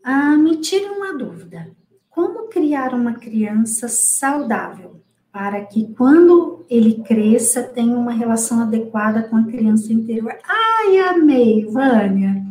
Ah, 0.03 0.36
me 0.36 0.61
tire 0.61 0.86
uma 0.86 1.16
dúvida. 1.16 1.76
Como 2.09 2.48
criar 2.48 2.94
uma 2.94 3.14
criança 3.14 3.88
saudável? 3.88 5.01
Para 5.33 5.64
que 5.64 5.95
quando 5.95 6.66
ele 6.68 7.03
cresça 7.03 7.62
tenha 7.62 7.97
uma 7.97 8.12
relação 8.12 8.61
adequada 8.61 9.22
com 9.22 9.37
a 9.37 9.45
criança 9.45 9.91
interior. 9.91 10.37
Ai, 10.47 10.99
amei, 10.99 11.64
Vânia. 11.64 12.45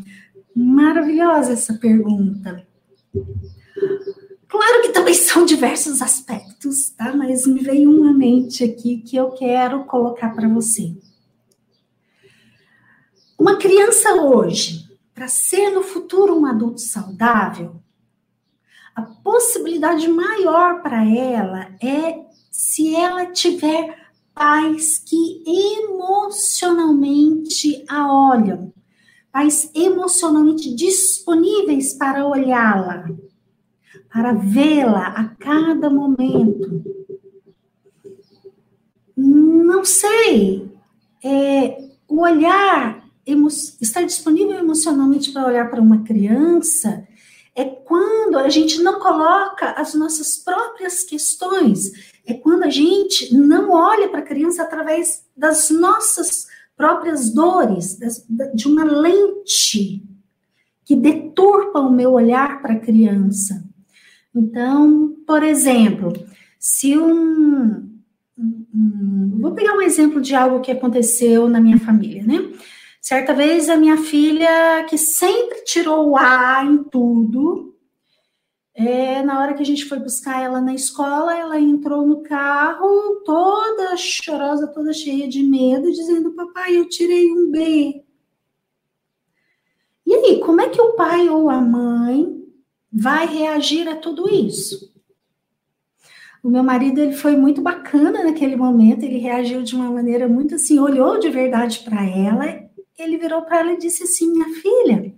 Maravilhosa 0.56 1.54
essa 1.54 1.76
pergunta. 1.76 2.66
Claro 4.48 4.82
que 4.82 4.90
também 4.90 5.14
são 5.14 5.46
diversos 5.46 6.02
aspectos, 6.02 6.90
tá? 6.90 7.16
Mas 7.16 7.46
me 7.46 7.62
veio 7.62 7.90
uma 7.92 8.12
mente 8.12 8.64
aqui 8.64 8.98
que 8.98 9.16
eu 9.16 9.30
quero 9.32 9.86
colocar 9.86 10.30
para 10.30 10.50
você. 10.50 10.98
Uma 13.38 13.58
criança 13.58 14.14
hoje, 14.16 14.90
para 15.14 15.28
ser 15.28 15.70
no 15.70 15.84
futuro 15.84 16.38
um 16.38 16.46
adulto 16.46 16.82
saudável, 16.82 17.76
a 18.96 19.02
possibilidade 19.04 20.08
maior 20.08 20.82
para 20.82 21.06
ela 21.06 21.74
é 21.82 22.31
se 22.52 22.94
ela 22.94 23.26
tiver 23.28 23.98
pais 24.34 25.00
que 25.00 25.42
emocionalmente 25.80 27.86
a 27.88 28.14
olham, 28.14 28.74
pais 29.32 29.72
emocionalmente 29.74 30.76
disponíveis 30.76 31.94
para 31.94 32.28
olhá-la, 32.28 33.10
para 34.12 34.34
vê-la 34.34 35.08
a 35.08 35.30
cada 35.30 35.90
momento. 35.90 36.84
Não 39.16 39.86
sei, 39.86 40.70
é, 41.24 41.88
o 42.08 42.22
olhar, 42.22 43.08
estar 43.82 44.04
disponível 44.04 44.58
emocionalmente 44.58 45.32
para 45.32 45.48
olhar 45.48 45.70
para 45.70 45.82
uma 45.82 46.04
criança 46.04 47.08
é 47.62 47.66
quando 47.66 48.38
a 48.40 48.50
gente 48.50 48.82
não 48.82 49.00
coloca 49.00 49.72
as 49.72 49.94
nossas 49.94 50.38
próprias 50.38 51.04
questões, 51.04 51.92
é 52.26 52.34
quando 52.34 52.64
a 52.64 52.70
gente 52.70 53.36
não 53.36 53.72
olha 53.72 54.10
para 54.10 54.20
a 54.20 54.26
criança 54.26 54.64
através 54.64 55.24
das 55.38 55.70
nossas 55.70 56.48
próprias 56.76 57.32
dores, 57.32 57.98
das, 58.00 58.26
de 58.56 58.68
uma 58.68 58.84
lente 58.84 60.04
que 60.84 60.96
deturpa 60.96 61.80
o 61.80 61.92
meu 61.92 62.14
olhar 62.14 62.62
para 62.62 62.74
a 62.74 62.80
criança. 62.80 63.64
Então, 64.34 65.16
por 65.28 65.44
exemplo, 65.44 66.12
se 66.60 66.98
um, 66.98 67.90
um, 68.38 68.66
um, 68.74 69.38
Vou 69.40 69.54
pegar 69.54 69.74
um 69.74 69.82
exemplo 69.82 70.20
de 70.22 70.34
algo 70.34 70.62
que 70.62 70.72
aconteceu 70.72 71.48
na 71.50 71.60
minha 71.60 71.80
família, 71.80 72.24
né? 72.24 72.52
Certa 73.02 73.34
vez 73.34 73.68
a 73.68 73.76
minha 73.76 73.98
filha, 73.98 74.86
que 74.88 74.96
sempre 74.96 75.64
tirou 75.64 76.12
o 76.12 76.18
A 76.18 76.64
em 76.64 76.84
tudo, 76.84 77.76
é, 78.76 79.24
na 79.24 79.40
hora 79.40 79.56
que 79.56 79.62
a 79.64 79.66
gente 79.66 79.86
foi 79.86 80.00
buscar 80.00 80.42
ela 80.42 80.62
na 80.62 80.74
escola, 80.74 81.36
ela 81.36 81.60
entrou 81.60 82.06
no 82.06 82.22
carro 82.22 83.22
toda 83.26 83.98
chorosa, 83.98 84.68
toda 84.68 84.94
cheia 84.94 85.28
de 85.28 85.42
medo, 85.44 85.92
dizendo: 85.92 86.36
Papai, 86.36 86.78
eu 86.78 86.88
tirei 86.88 87.32
um 87.32 87.50
B. 87.50 88.06
E 90.06 90.14
aí, 90.14 90.40
como 90.40 90.62
é 90.62 90.70
que 90.70 90.80
o 90.80 90.94
pai 90.94 91.28
ou 91.28 91.50
a 91.50 91.60
mãe 91.60 92.40
vai 92.92 93.26
reagir 93.26 93.88
a 93.88 93.96
tudo 93.96 94.30
isso? 94.30 94.92
O 96.44 96.50
meu 96.50 96.64
marido 96.64 97.00
ele 97.00 97.14
foi 97.14 97.36
muito 97.36 97.62
bacana 97.62 98.24
naquele 98.24 98.56
momento, 98.56 99.04
ele 99.04 99.18
reagiu 99.18 99.62
de 99.64 99.76
uma 99.76 99.92
maneira 99.92 100.28
muito 100.28 100.56
assim, 100.56 100.80
olhou 100.80 101.20
de 101.20 101.30
verdade 101.30 101.80
para 101.80 102.04
ela, 102.04 102.71
ele 103.02 103.18
virou 103.18 103.42
para 103.42 103.60
ela 103.60 103.74
e 103.74 103.78
disse 103.78 104.04
assim: 104.04 104.32
Minha 104.32 104.50
filha, 104.62 105.16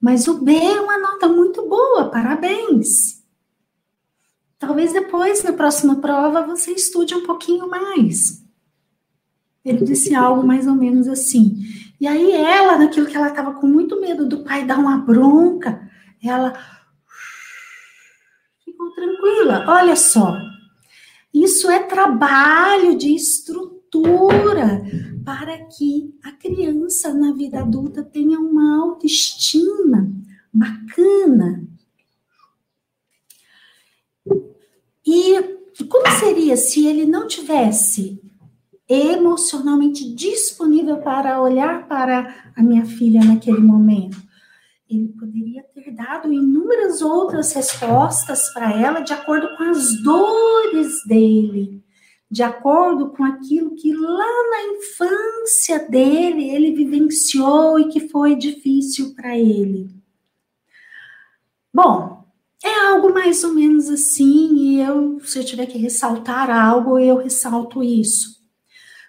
mas 0.00 0.26
o 0.26 0.42
B 0.42 0.52
é 0.52 0.80
uma 0.80 0.98
nota 0.98 1.28
muito 1.28 1.66
boa, 1.68 2.10
parabéns. 2.10 3.22
Talvez 4.58 4.92
depois, 4.92 5.42
na 5.42 5.52
próxima 5.52 5.96
prova, 6.00 6.42
você 6.42 6.72
estude 6.72 7.14
um 7.14 7.24
pouquinho 7.24 7.68
mais. 7.68 8.44
Ele 9.64 9.84
disse 9.84 10.14
algo 10.14 10.46
mais 10.46 10.66
ou 10.66 10.74
menos 10.74 11.06
assim. 11.08 11.56
E 12.00 12.06
aí 12.06 12.32
ela, 12.32 12.78
naquilo 12.78 13.06
que 13.06 13.16
ela 13.16 13.28
estava 13.28 13.54
com 13.54 13.66
muito 13.66 14.00
medo 14.00 14.26
do 14.26 14.42
pai 14.42 14.64
dar 14.64 14.78
uma 14.78 14.98
bronca, 14.98 15.88
ela 16.22 16.52
ficou 18.64 18.90
tranquila. 18.92 19.64
Olha 19.68 19.94
só, 19.94 20.36
isso 21.32 21.70
é 21.70 21.80
trabalho 21.80 22.96
de 22.96 23.14
estrutura 23.14 23.81
para 25.24 25.58
que 25.66 26.14
a 26.22 26.32
criança 26.32 27.12
na 27.12 27.32
vida 27.32 27.60
adulta 27.60 28.02
tenha 28.02 28.38
uma 28.38 28.82
autoestima 28.82 30.10
bacana. 30.52 31.66
E 35.06 35.42
como 35.88 36.08
seria 36.18 36.56
se 36.56 36.86
ele 36.86 37.06
não 37.06 37.26
tivesse 37.26 38.20
emocionalmente 38.88 40.14
disponível 40.14 40.98
para 40.98 41.40
olhar 41.40 41.86
para 41.86 42.52
a 42.56 42.62
minha 42.62 42.84
filha 42.84 43.22
naquele 43.24 43.60
momento? 43.60 44.16
Ele 44.88 45.08
poderia 45.08 45.62
ter 45.74 45.90
dado 45.92 46.32
inúmeras 46.32 47.00
outras 47.00 47.52
respostas 47.52 48.52
para 48.52 48.72
ela 48.72 49.00
de 49.00 49.12
acordo 49.12 49.48
com 49.56 49.62
as 49.62 50.02
dores 50.02 50.92
dele, 51.06 51.81
de 52.32 52.42
acordo 52.42 53.10
com 53.10 53.22
aquilo 53.22 53.74
que 53.74 53.92
lá 53.92 54.50
na 54.50 54.78
infância 54.78 55.78
dele 55.80 56.48
ele 56.48 56.72
vivenciou 56.72 57.78
e 57.78 57.88
que 57.90 58.08
foi 58.08 58.34
difícil 58.34 59.14
para 59.14 59.36
ele. 59.36 59.90
Bom, 61.74 62.24
é 62.64 62.86
algo 62.86 63.12
mais 63.12 63.44
ou 63.44 63.52
menos 63.52 63.90
assim, 63.90 64.56
e 64.56 64.80
eu, 64.80 65.20
se 65.22 65.38
eu 65.38 65.44
tiver 65.44 65.66
que 65.66 65.76
ressaltar 65.76 66.48
algo, 66.50 66.98
eu 66.98 67.18
ressalto 67.18 67.82
isso. 67.82 68.40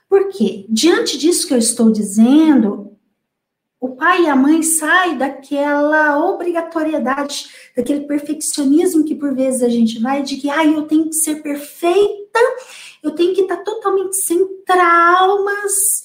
Porque, 0.09 0.65
diante 0.67 1.17
disso 1.17 1.47
que 1.47 1.53
eu 1.53 1.57
estou 1.57 1.93
dizendo, 1.93 2.91
o 3.79 3.95
pai 3.95 4.23
e 4.23 4.27
a 4.27 4.35
mãe 4.35 4.61
saem 4.63 5.17
daquela 5.17 6.19
obrigatoriedade, 6.27 7.47
daquele 7.73 8.01
perfeccionismo 8.01 9.05
que 9.05 9.15
por 9.15 9.33
vezes 9.33 9.63
a 9.63 9.69
gente 9.69 9.97
vai, 9.99 10.23
de 10.23 10.35
que, 10.35 10.49
ah, 10.49 10.65
eu 10.65 10.81
tenho 10.83 11.05
que 11.05 11.15
ser 11.15 11.41
perfeita, 11.41 12.39
eu 13.03 13.11
tenho 13.11 13.35
que 13.35 13.41
estar 13.41 13.57
totalmente 13.57 14.15
sem 14.15 14.47
traumas, 14.65 16.03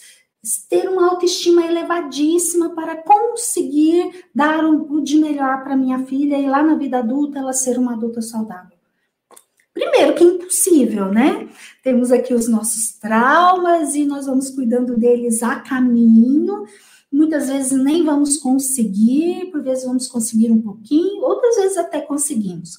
ter 0.69 0.89
uma 0.89 1.11
autoestima 1.11 1.65
elevadíssima 1.65 2.75
para 2.75 2.97
conseguir 2.97 4.25
dar 4.35 4.65
o 4.65 5.01
de 5.01 5.17
melhor 5.17 5.63
para 5.63 5.77
minha 5.77 6.05
filha 6.07 6.37
e 6.37 6.49
lá 6.49 6.63
na 6.63 6.75
vida 6.75 6.99
adulta 6.99 7.39
ela 7.39 7.53
ser 7.53 7.79
uma 7.79 7.95
adulta 7.95 8.21
saudável. 8.21 8.77
Primeiro, 9.73 10.15
que 10.15 10.25
é 10.25 10.27
impossível, 10.27 11.13
né? 11.13 11.49
Temos 11.85 12.11
aqui 12.11 12.35
os 12.35 12.49
nossos 12.49 12.99
traumas 12.99 13.95
e 13.95 14.05
nós 14.05 14.27
vamos 14.27 14.51
cuidando 14.51 14.97
deles 14.97 15.41
a 15.41 15.61
caminho. 15.61 16.65
Muitas 17.13 17.49
vezes 17.49 17.73
nem 17.73 18.05
vamos 18.05 18.39
conseguir, 18.39 19.51
por 19.53 19.63
vezes 19.63 19.85
vamos 19.85 20.09
conseguir 20.09 20.51
um 20.51 20.61
pouquinho, 20.61 21.23
outras 21.23 21.57
vezes 21.57 21.77
até 21.77 22.01
conseguimos. 22.01 22.77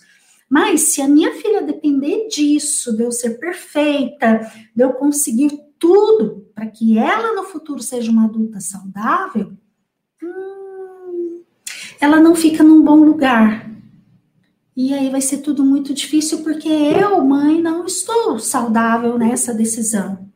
Mas 0.50 0.82
se 0.94 1.02
a 1.02 1.08
minha 1.08 1.32
filha 1.34 1.62
depender 1.62 2.28
disso, 2.28 2.96
de 2.98 3.04
eu 3.04 3.12
ser 3.12 3.40
perfeita, 3.40 4.52
de 4.76 4.84
eu 4.84 4.94
conseguir 4.94 5.52
tudo 5.78 6.48
para 6.56 6.66
que 6.66 6.98
ela 6.98 7.36
no 7.36 7.44
futuro 7.44 7.84
seja 7.84 8.12
uma 8.12 8.26
adulta 8.26 8.60
saudável, 8.60 9.54
hum, 10.24 11.44
ela 12.02 12.20
não 12.20 12.36
fica 12.36 12.64
num 12.64 12.84
bom 12.84 13.04
lugar. 13.04 13.70
E 14.76 14.94
aí 14.94 15.10
vai 15.10 15.22
ser 15.22 15.40
tudo 15.40 15.64
muito 15.64 15.94
difícil 15.94 16.42
porque 16.42 16.68
eu, 16.68 17.24
mãe, 17.24 17.62
não 17.62 17.86
estou 17.86 18.40
saudável 18.40 19.20
nessa 19.20 19.54
decisão. 19.54 20.28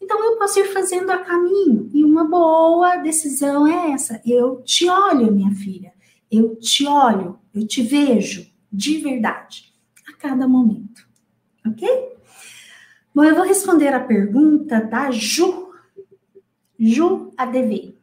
Então 0.00 0.24
eu 0.24 0.38
posso 0.38 0.60
ir 0.60 0.72
fazendo 0.72 1.10
a 1.10 1.18
caminho. 1.18 1.90
E 1.92 2.04
uma 2.04 2.24
boa 2.24 2.96
decisão 2.96 3.66
é 3.66 3.90
essa: 3.90 4.20
eu 4.24 4.62
te 4.62 4.88
olho, 4.88 5.32
minha 5.32 5.50
filha. 5.50 5.92
Eu 6.30 6.56
te 6.56 6.86
olho, 6.86 7.38
eu 7.54 7.66
te 7.66 7.82
vejo 7.82 8.47
de 8.72 8.98
verdade 8.98 9.72
a 10.08 10.12
cada 10.16 10.46
momento. 10.46 11.06
Ok? 11.66 11.88
Bom, 13.14 13.24
eu 13.24 13.34
vou 13.34 13.44
responder 13.44 13.88
a 13.88 14.00
pergunta 14.00 14.80
da 14.80 15.10
Ju, 15.10 15.72
Ju 16.78 17.32
ADV. 17.36 17.96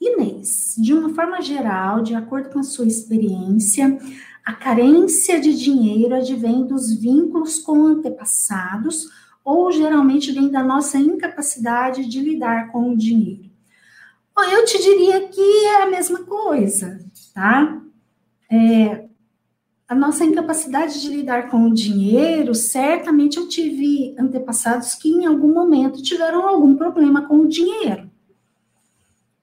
Inês, 0.00 0.74
de 0.76 0.92
uma 0.92 1.14
forma 1.14 1.40
geral, 1.40 2.02
de 2.02 2.14
acordo 2.14 2.50
com 2.50 2.58
a 2.58 2.64
sua 2.64 2.86
experiência, 2.86 3.98
a 4.44 4.52
carência 4.52 5.40
de 5.40 5.54
dinheiro 5.54 6.14
advém 6.14 6.66
dos 6.66 6.94
vínculos 6.94 7.58
com 7.58 7.86
antepassados 7.86 9.08
ou 9.42 9.72
geralmente 9.72 10.32
vem 10.32 10.50
da 10.50 10.62
nossa 10.62 10.98
incapacidade 10.98 12.06
de 12.06 12.20
lidar 12.20 12.70
com 12.70 12.90
o 12.90 12.96
dinheiro? 12.96 13.50
Bom, 14.36 14.42
eu 14.42 14.64
te 14.64 14.82
diria 14.82 15.28
que 15.28 15.40
é 15.66 15.82
a 15.82 15.90
mesma 15.90 16.24
coisa, 16.24 16.98
tá? 17.32 17.80
É, 18.54 19.04
a 19.88 19.96
nossa 19.96 20.24
incapacidade 20.24 21.02
de 21.02 21.08
lidar 21.08 21.50
com 21.50 21.64
o 21.64 21.74
dinheiro, 21.74 22.54
certamente 22.54 23.36
eu 23.36 23.48
tive 23.48 24.14
antepassados 24.16 24.94
que 24.94 25.10
em 25.10 25.26
algum 25.26 25.52
momento 25.52 26.00
tiveram 26.00 26.46
algum 26.46 26.76
problema 26.76 27.26
com 27.26 27.38
o 27.38 27.48
dinheiro. 27.48 28.08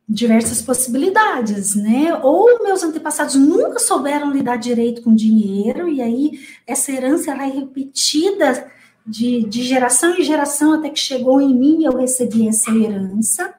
Diversas 0.08 0.62
possibilidades, 0.62 1.76
né? 1.76 2.16
Ou 2.24 2.64
meus 2.64 2.84
antepassados 2.84 3.36
nunca 3.36 3.80
souberam 3.80 4.32
lidar 4.32 4.56
direito 4.56 5.02
com 5.02 5.14
dinheiro, 5.14 5.90
e 5.90 6.02
aí 6.02 6.40
essa 6.66 6.92
herança 6.92 7.32
ela 7.32 7.46
é 7.46 7.50
repetida 7.52 8.72
de, 9.06 9.44
de 9.44 9.64
geração 9.64 10.16
em 10.16 10.24
geração 10.24 10.74
até 10.74 10.90
que 10.90 11.00
chegou 11.00 11.42
em 11.42 11.54
mim 11.54 11.82
e 11.82 11.86
eu 11.86 11.98
recebi 11.98 12.48
essa 12.48 12.72
herança. 12.72 13.54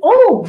Ou 0.00 0.44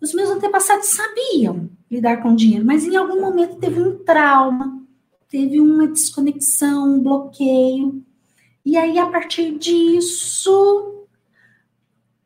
os 0.00 0.14
meus 0.14 0.30
antepassados 0.30 0.86
sabiam 0.86 1.68
lidar 1.90 2.22
com 2.22 2.34
dinheiro, 2.34 2.64
mas 2.64 2.84
em 2.84 2.96
algum 2.96 3.20
momento 3.20 3.56
teve 3.56 3.80
um 3.80 3.98
trauma, 3.98 4.82
teve 5.28 5.60
uma 5.60 5.86
desconexão, 5.86 6.94
um 6.94 7.02
bloqueio. 7.02 8.04
E 8.64 8.76
aí, 8.76 8.98
a 8.98 9.06
partir 9.06 9.56
disso, 9.58 11.06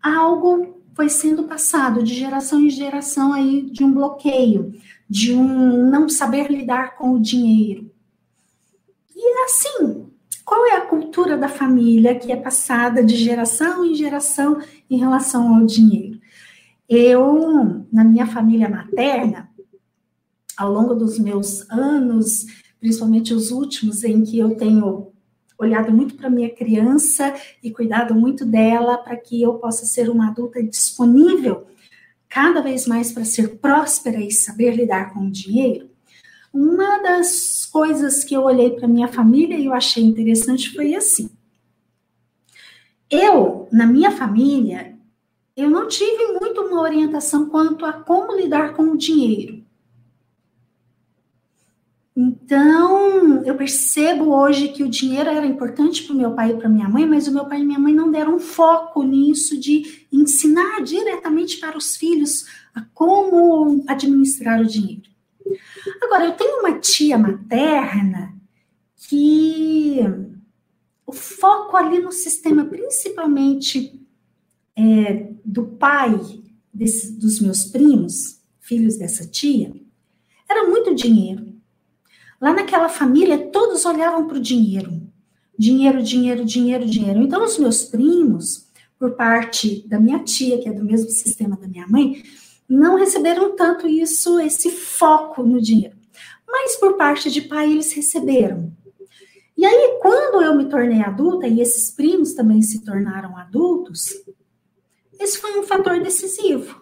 algo 0.03 0.83
foi 0.95 1.09
sendo 1.09 1.45
passado 1.45 2.03
de 2.03 2.15
geração 2.15 2.61
em 2.61 2.71
geração 2.71 3.33
aí 3.33 3.63
de 3.63 3.85
um 3.85 3.93
bloqueio, 3.93 4.75
de 5.09 5.33
um 5.33 5.89
não 5.89 6.09
saber 6.09 6.51
lidar 6.51 6.97
com 6.97 7.13
o 7.13 7.21
dinheiro. 7.21 7.91
E 9.15 9.45
assim, 9.45 10.07
qual 10.45 10.67
é 10.67 10.77
a 10.77 10.87
cultura 10.87 11.37
da 11.37 11.49
família 11.49 12.15
que 12.15 12.33
é 12.33 12.37
passada 12.37 13.03
de 13.03 13.17
geração 13.17 13.85
em 13.85 13.95
geração 13.95 14.61
em 14.91 14.99
relação 14.99 15.55
ao 15.55 15.65
dinheiro? 15.65 16.21
Eu, 16.89 17.87
na 17.91 18.05
minha 18.05 18.27
família 18.27 18.69
materna, 18.69 19.49
ao 20.57 20.73
longo 20.73 20.95
dos 20.95 21.19
meus 21.19 21.69
anos, 21.71 22.47
principalmente 22.81 23.33
os 23.33 23.51
últimos, 23.51 24.05
em 24.05 24.23
que 24.23 24.39
eu 24.39 24.55
tenho 24.57 25.13
olhado 25.59 25.93
muito 25.93 26.15
para 26.15 26.31
minha 26.31 26.51
criança 26.51 27.35
e 27.63 27.71
cuidado 27.71 28.15
muito 28.15 28.45
dela 28.45 28.99
para 28.99 29.17
que 29.17 29.41
eu 29.41 29.55
possa 29.55 29.87
ser 29.87 30.11
uma 30.11 30.29
adulta 30.29 30.63
disponível 30.63 31.67
cada 32.29 32.61
vez 32.61 32.87
mais 32.87 33.13
para 33.13 33.25
ser 33.25 33.59
próspera 33.59 34.19
e 34.19 34.31
saber 34.31 34.75
lidar 34.75 35.13
com 35.13 35.21
o 35.21 35.31
dinheiro. 35.31 35.91
Uma 36.53 36.99
das 36.99 37.67
coisas 37.67 38.25
que 38.25 38.35
eu 38.35 38.43
olhei 38.43 38.71
para 38.71 38.89
minha 38.89 39.09
família 39.09 39.57
e 39.57 39.67
eu 39.67 39.73
achei 39.73 40.03
interessante 40.03 40.73
foi 40.73 40.95
assim. 40.95 41.31
Eu, 43.11 43.69
na 43.71 43.87
minha 43.87 44.11
família, 44.11 44.99
eu 45.55 45.69
não 45.69 45.87
tive 45.87 46.39
muito 46.41 46.63
uma 46.63 46.81
orientação 46.81 47.49
quanto 47.49 47.85
a 47.85 47.93
como 47.93 48.35
lidar 48.35 48.75
com 48.75 48.85
o 48.85 48.97
dinheiro. 48.97 49.62
Então, 52.45 53.45
eu 53.45 53.55
percebo 53.55 54.34
hoje 54.34 54.68
que 54.68 54.82
o 54.82 54.88
dinheiro 54.88 55.30
era 55.30 55.47
importante 55.47 56.03
para 56.03 56.12
o 56.12 56.16
meu 56.16 56.34
pai 56.34 56.51
e 56.51 56.57
para 56.57 56.68
minha 56.68 56.88
mãe, 56.88 57.07
mas 57.07 57.28
o 57.28 57.32
meu 57.32 57.47
pai 57.47 57.61
e 57.61 57.64
minha 57.64 57.78
mãe 57.78 57.95
não 57.95 58.11
deram 58.11 58.40
foco 58.40 59.05
nisso 59.05 59.59
de 59.59 60.07
ensinar 60.11 60.82
diretamente 60.82 61.59
para 61.59 61.78
os 61.78 61.97
filhos 61.97 62.47
a 62.74 62.82
como 62.93 63.84
administrar 63.86 64.61
o 64.61 64.66
dinheiro. 64.66 65.09
Agora, 66.03 66.24
eu 66.24 66.32
tenho 66.32 66.59
uma 66.61 66.78
tia 66.80 67.16
materna 67.16 68.34
que 69.09 70.01
o 71.07 71.12
foco 71.12 71.76
ali 71.76 72.01
no 72.01 72.11
sistema, 72.11 72.64
principalmente 72.64 74.05
é, 74.76 75.32
do 75.45 75.64
pai 75.64 76.18
desse, 76.74 77.12
dos 77.12 77.40
meus 77.40 77.64
primos, 77.66 78.40
filhos 78.61 78.97
dessa 78.97 79.26
tia, 79.26 79.72
era 80.49 80.68
muito 80.68 80.95
dinheiro. 80.95 81.52
Lá 82.43 82.53
naquela 82.53 82.88
família, 82.88 83.38
todos 83.38 83.84
olhavam 83.84 84.26
para 84.26 84.36
o 84.36 84.40
dinheiro. 84.40 85.01
Dinheiro, 85.57 86.03
dinheiro, 86.03 86.45
dinheiro, 86.45 86.84
dinheiro. 86.84 87.22
Então, 87.22 87.45
os 87.45 87.57
meus 87.57 87.84
primos, 87.84 88.66
por 88.99 89.12
parte 89.12 89.86
da 89.86 90.01
minha 90.01 90.18
tia, 90.24 90.59
que 90.59 90.68
é 90.68 90.72
do 90.72 90.84
mesmo 90.84 91.09
sistema 91.09 91.57
da 91.57 91.68
minha 91.68 91.86
mãe, 91.86 92.20
não 92.68 92.97
receberam 92.97 93.55
tanto 93.55 93.86
isso, 93.86 94.40
esse 94.40 94.70
foco 94.70 95.45
no 95.45 95.62
dinheiro. 95.62 95.97
Mas 96.45 96.74
por 96.74 96.97
parte 96.97 97.30
de 97.30 97.43
pai, 97.43 97.70
eles 97.70 97.93
receberam. 97.93 98.72
E 99.57 99.64
aí, 99.64 99.99
quando 100.03 100.43
eu 100.43 100.57
me 100.57 100.64
tornei 100.64 101.01
adulta, 101.01 101.47
e 101.47 101.61
esses 101.61 101.93
primos 101.93 102.34
também 102.34 102.61
se 102.61 102.84
tornaram 102.84 103.36
adultos, 103.36 104.20
esse 105.16 105.38
foi 105.38 105.61
um 105.61 105.62
fator 105.62 106.01
decisivo. 106.01 106.82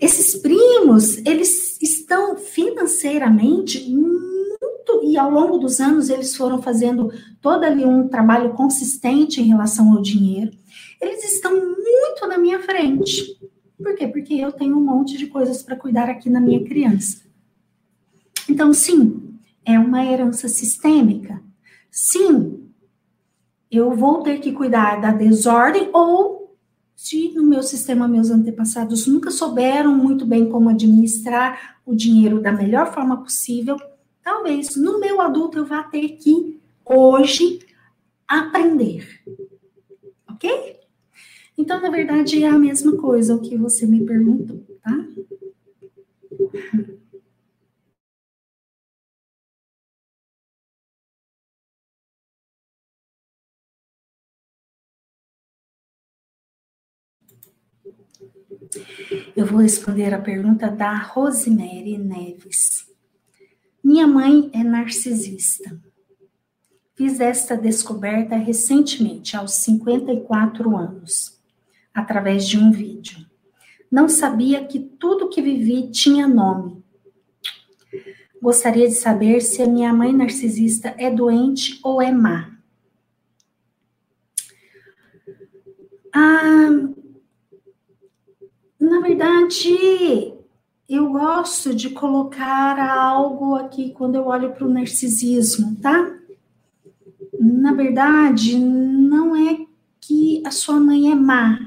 Esses 0.00 0.36
primos, 0.36 1.18
eles 1.18 1.80
estão 1.80 2.36
financeiramente 2.36 3.88
muito, 3.90 5.02
e 5.02 5.16
ao 5.16 5.30
longo 5.30 5.58
dos 5.58 5.80
anos 5.80 6.08
eles 6.08 6.34
foram 6.36 6.62
fazendo 6.62 7.12
todo 7.40 7.64
ali 7.64 7.84
um 7.84 8.08
trabalho 8.08 8.54
consistente 8.54 9.40
em 9.40 9.46
relação 9.46 9.92
ao 9.92 10.02
dinheiro. 10.02 10.52
Eles 11.00 11.24
estão 11.24 11.52
muito 11.52 12.26
na 12.26 12.38
minha 12.38 12.60
frente. 12.60 13.38
Por 13.76 13.94
quê? 13.94 14.08
Porque 14.08 14.34
eu 14.34 14.50
tenho 14.50 14.76
um 14.76 14.84
monte 14.84 15.16
de 15.16 15.26
coisas 15.26 15.62
para 15.62 15.76
cuidar 15.76 16.08
aqui 16.08 16.28
na 16.28 16.40
minha 16.40 16.64
criança. 16.64 17.22
Então, 18.48 18.72
sim, 18.72 19.34
é 19.64 19.78
uma 19.78 20.04
herança 20.04 20.48
sistêmica. 20.48 21.40
Sim, 21.90 22.68
eu 23.70 23.92
vou 23.92 24.22
ter 24.22 24.40
que 24.40 24.52
cuidar 24.52 25.00
da 25.00 25.12
desordem 25.12 25.90
ou 25.92 26.47
no 27.34 27.42
meu 27.42 27.62
sistema 27.62 28.06
meus 28.06 28.30
antepassados 28.30 29.06
nunca 29.06 29.30
souberam 29.30 29.96
muito 29.96 30.26
bem 30.26 30.48
como 30.48 30.68
administrar 30.68 31.78
o 31.86 31.94
dinheiro 31.94 32.40
da 32.40 32.52
melhor 32.52 32.92
forma 32.92 33.22
possível, 33.22 33.76
talvez 34.22 34.76
no 34.76 35.00
meu 35.00 35.20
adulto 35.20 35.58
eu 35.58 35.64
vá 35.64 35.82
ter 35.82 36.08
que 36.10 36.60
hoje 36.84 37.60
aprender. 38.26 39.20
OK? 40.30 40.76
Então, 41.56 41.80
na 41.80 41.90
verdade, 41.90 42.44
é 42.44 42.48
a 42.48 42.58
mesma 42.58 42.96
coisa 42.96 43.34
o 43.34 43.40
que 43.40 43.56
você 43.56 43.86
me 43.86 44.04
perguntou, 44.04 44.64
tá? 44.82 45.06
Eu 59.36 59.46
vou 59.46 59.60
responder 59.60 60.14
a 60.14 60.20
pergunta 60.20 60.70
da 60.70 60.96
Rosemary 60.96 61.98
Neves. 61.98 62.88
Minha 63.84 64.06
mãe 64.06 64.50
é 64.52 64.64
narcisista. 64.64 65.78
Fiz 66.94 67.20
esta 67.20 67.56
descoberta 67.56 68.36
recentemente, 68.36 69.36
aos 69.36 69.52
54 69.52 70.76
anos, 70.76 71.38
através 71.94 72.48
de 72.48 72.58
um 72.58 72.72
vídeo. 72.72 73.24
Não 73.90 74.08
sabia 74.08 74.64
que 74.64 74.80
tudo 74.80 75.28
que 75.28 75.40
vivi 75.40 75.90
tinha 75.90 76.26
nome. 76.26 76.82
Gostaria 78.40 78.88
de 78.88 78.94
saber 78.94 79.40
se 79.40 79.62
a 79.62 79.66
minha 79.66 79.92
mãe 79.92 80.12
narcisista 80.12 80.94
é 80.98 81.10
doente 81.10 81.78
ou 81.82 82.00
é 82.00 82.10
má. 82.10 82.56
Ah, 86.14 86.68
na 88.88 89.00
verdade, 89.00 90.34
eu 90.88 91.10
gosto 91.10 91.74
de 91.74 91.90
colocar 91.90 92.78
algo 92.78 93.54
aqui 93.54 93.90
quando 93.90 94.14
eu 94.14 94.26
olho 94.26 94.52
para 94.52 94.66
o 94.66 94.70
narcisismo, 94.70 95.76
tá? 95.76 96.16
Na 97.38 97.72
verdade, 97.74 98.58
não 98.58 99.36
é 99.36 99.66
que 100.00 100.42
a 100.46 100.50
sua 100.50 100.80
mãe 100.80 101.12
é 101.12 101.14
má. 101.14 101.58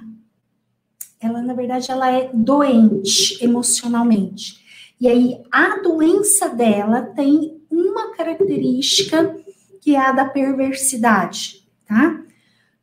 Ela, 1.19 1.41
na 1.43 1.53
verdade, 1.53 1.91
ela 1.91 2.11
é 2.11 2.32
doente 2.34 3.38
emocionalmente. 3.43 4.59
E 4.99 5.07
aí, 5.07 5.39
a 5.51 5.78
doença 5.78 6.49
dela 6.49 7.01
tem 7.01 7.61
uma 7.69 8.15
característica 8.15 9.38
que 9.80 9.95
é 9.95 9.99
a 9.99 10.11
da 10.11 10.26
perversidade, 10.26 11.67
tá? 11.86 12.24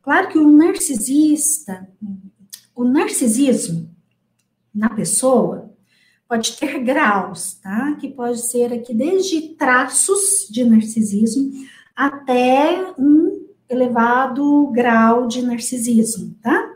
Claro 0.01 0.29
que 0.29 0.37
o 0.37 0.49
narcisista, 0.49 1.87
o 2.73 2.83
narcisismo, 2.85 3.89
na 4.79 4.89
pessoa 4.89 5.69
pode 6.27 6.53
ter 6.57 6.79
graus, 6.79 7.55
tá? 7.55 7.97
Que 7.99 8.07
pode 8.07 8.39
ser 8.49 8.71
aqui 8.71 8.93
desde 8.93 9.49
traços 9.55 10.47
de 10.49 10.63
narcisismo 10.63 11.51
até 11.95 12.93
um 12.97 13.45
elevado 13.67 14.67
grau 14.67 15.27
de 15.27 15.41
narcisismo, 15.41 16.35
tá? 16.41 16.73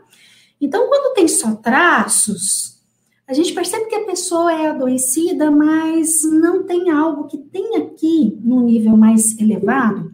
Então, 0.60 0.86
quando 0.88 1.14
tem 1.14 1.26
só 1.26 1.54
traços, 1.54 2.82
a 3.26 3.32
gente 3.32 3.54
percebe 3.54 3.86
que 3.86 3.94
a 3.94 4.04
pessoa 4.04 4.52
é 4.52 4.66
adoecida, 4.66 5.50
mas 5.50 6.22
não 6.24 6.64
tem 6.64 6.90
algo 6.90 7.26
que 7.26 7.38
tem 7.38 7.76
aqui 7.76 8.38
no 8.42 8.60
nível 8.60 8.96
mais 8.98 9.38
elevado, 9.38 10.12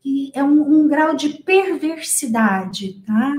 que 0.00 0.30
é 0.34 0.42
um, 0.42 0.62
um 0.62 0.88
grau 0.88 1.14
de 1.14 1.30
perversidade, 1.42 3.02
tá? 3.06 3.34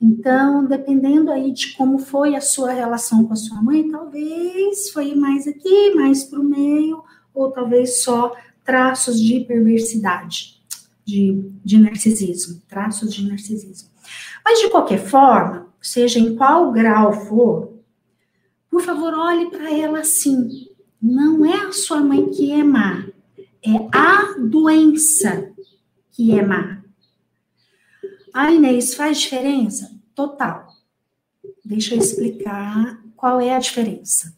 Então, 0.00 0.66
dependendo 0.66 1.30
aí 1.30 1.52
de 1.52 1.74
como 1.76 1.98
foi 1.98 2.34
a 2.34 2.40
sua 2.40 2.72
relação 2.72 3.24
com 3.24 3.32
a 3.32 3.36
sua 3.36 3.62
mãe, 3.62 3.88
talvez 3.88 4.90
foi 4.90 5.14
mais 5.14 5.46
aqui, 5.46 5.94
mais 5.94 6.24
para 6.24 6.40
o 6.40 6.44
meio, 6.44 7.02
ou 7.32 7.50
talvez 7.50 8.02
só 8.02 8.34
traços 8.64 9.20
de 9.20 9.40
perversidade, 9.40 10.62
de, 11.04 11.50
de 11.64 11.78
narcisismo, 11.78 12.60
traços 12.68 13.14
de 13.14 13.28
narcisismo. 13.28 13.88
Mas, 14.44 14.60
de 14.60 14.68
qualquer 14.68 14.98
forma, 14.98 15.68
seja 15.80 16.18
em 16.18 16.36
qual 16.36 16.72
grau 16.72 17.12
for, 17.26 17.74
por 18.74 18.82
favor, 18.82 19.14
olhe 19.14 19.50
para 19.50 19.72
ela 19.72 20.00
assim. 20.00 20.68
Não 21.00 21.46
é 21.46 21.66
a 21.66 21.72
sua 21.72 22.00
mãe 22.00 22.28
que 22.30 22.50
é 22.50 22.64
má, 22.64 23.06
é 23.64 23.88
a 23.92 24.34
doença 24.38 25.52
que 26.10 26.36
é 26.36 26.44
má. 26.44 26.82
Ah, 28.34 28.50
Inês, 28.50 28.94
faz 28.94 29.20
diferença? 29.20 29.90
Total. 30.14 30.66
Deixa 31.64 31.94
eu 31.94 32.00
explicar 32.00 33.00
qual 33.16 33.40
é 33.40 33.54
a 33.54 33.60
diferença. 33.60 34.34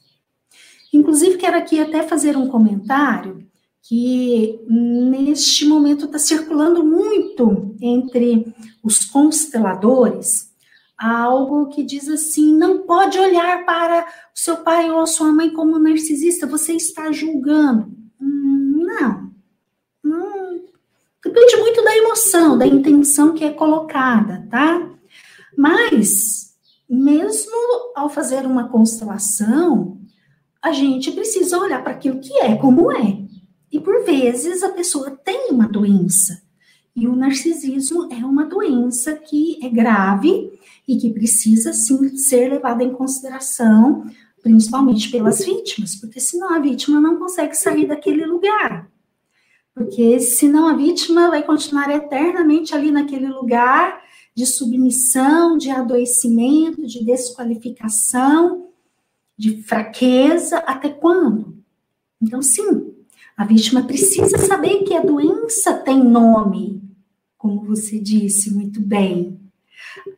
Inclusive, 0.93 1.39
quero 1.39 1.57
aqui 1.57 1.81
até 1.81 2.03
fazer 2.03 2.37
um 2.37 2.47
comentário 2.47 3.49
que 3.83 4.61
neste 4.69 5.65
momento 5.65 6.05
está 6.05 6.19
circulando 6.19 6.85
muito 6.85 7.75
entre 7.81 8.55
os 8.83 9.05
consteladores 9.07 10.55
algo 10.99 11.69
que 11.69 11.83
diz 11.83 12.09
assim: 12.09 12.55
não 12.57 12.83
pode 12.83 13.19
olhar 13.19 13.65
para 13.65 14.03
o 14.03 14.39
seu 14.39 14.59
pai 14.59 14.91
ou 14.91 15.01
a 15.01 15.07
sua 15.07 15.33
mãe 15.33 15.51
como 15.51 15.79
narcisista, 15.79 16.47
você 16.47 16.73
está 16.75 17.13
julgando. 17.13 17.93
Hum, 18.21 18.85
não, 18.87 19.01
não, 19.01 19.26
Depende 21.27 21.57
muito 21.57 21.83
da 21.83 21.97
emoção, 21.97 22.57
da 22.57 22.65
intenção 22.65 23.35
que 23.35 23.45
é 23.45 23.51
colocada, 23.51 24.47
tá? 24.49 24.89
Mas, 25.59 26.55
mesmo 26.89 27.53
ao 27.97 28.09
fazer 28.09 28.47
uma 28.47 28.69
constelação, 28.69 29.99
a 30.63 30.71
gente 30.71 31.11
precisa 31.11 31.59
olhar 31.59 31.83
para 31.83 31.95
aquilo 31.95 32.21
que 32.21 32.33
é 32.39 32.55
como 32.55 32.93
é. 32.93 33.19
E 33.73 33.81
por 33.81 34.05
vezes 34.05 34.63
a 34.63 34.69
pessoa 34.69 35.11
tem 35.11 35.51
uma 35.51 35.67
doença. 35.67 36.41
E 36.95 37.09
o 37.09 37.17
narcisismo 37.17 38.09
é 38.13 38.25
uma 38.25 38.45
doença 38.45 39.17
que 39.17 39.59
é 39.61 39.69
grave 39.69 40.53
e 40.87 40.97
que 40.97 41.11
precisa 41.11 41.73
sim 41.73 42.17
ser 42.17 42.51
levada 42.51 42.85
em 42.85 42.93
consideração, 42.93 44.07
principalmente 44.45 45.11
pelas 45.11 45.45
vítimas, 45.45 45.97
porque 45.97 46.21
senão 46.21 46.55
a 46.55 46.61
vítima 46.61 47.01
não 47.01 47.19
consegue 47.19 47.57
sair 47.57 47.89
daquele 47.89 48.25
lugar. 48.25 48.89
Porque 49.77 50.19
senão 50.21 50.67
a 50.67 50.73
vítima 50.73 51.29
vai 51.29 51.43
continuar 51.43 51.91
eternamente 51.91 52.75
ali 52.75 52.91
naquele 52.91 53.29
lugar 53.29 54.03
de 54.35 54.47
submissão, 54.47 55.59
de 55.59 55.69
adoecimento, 55.69 56.87
de 56.87 57.05
desqualificação, 57.05 58.71
de 59.37 59.63
fraqueza, 59.65 60.57
até 60.61 60.89
quando? 60.89 61.63
Então, 62.23 62.41
sim, 62.41 62.91
a 63.37 63.45
vítima 63.45 63.83
precisa 63.83 64.39
saber 64.39 64.83
que 64.85 64.95
a 64.95 65.03
doença 65.03 65.75
tem 65.75 66.03
nome, 66.03 66.83
como 67.37 67.61
você 67.67 67.99
disse 67.99 68.55
muito 68.55 68.81
bem. 68.81 69.39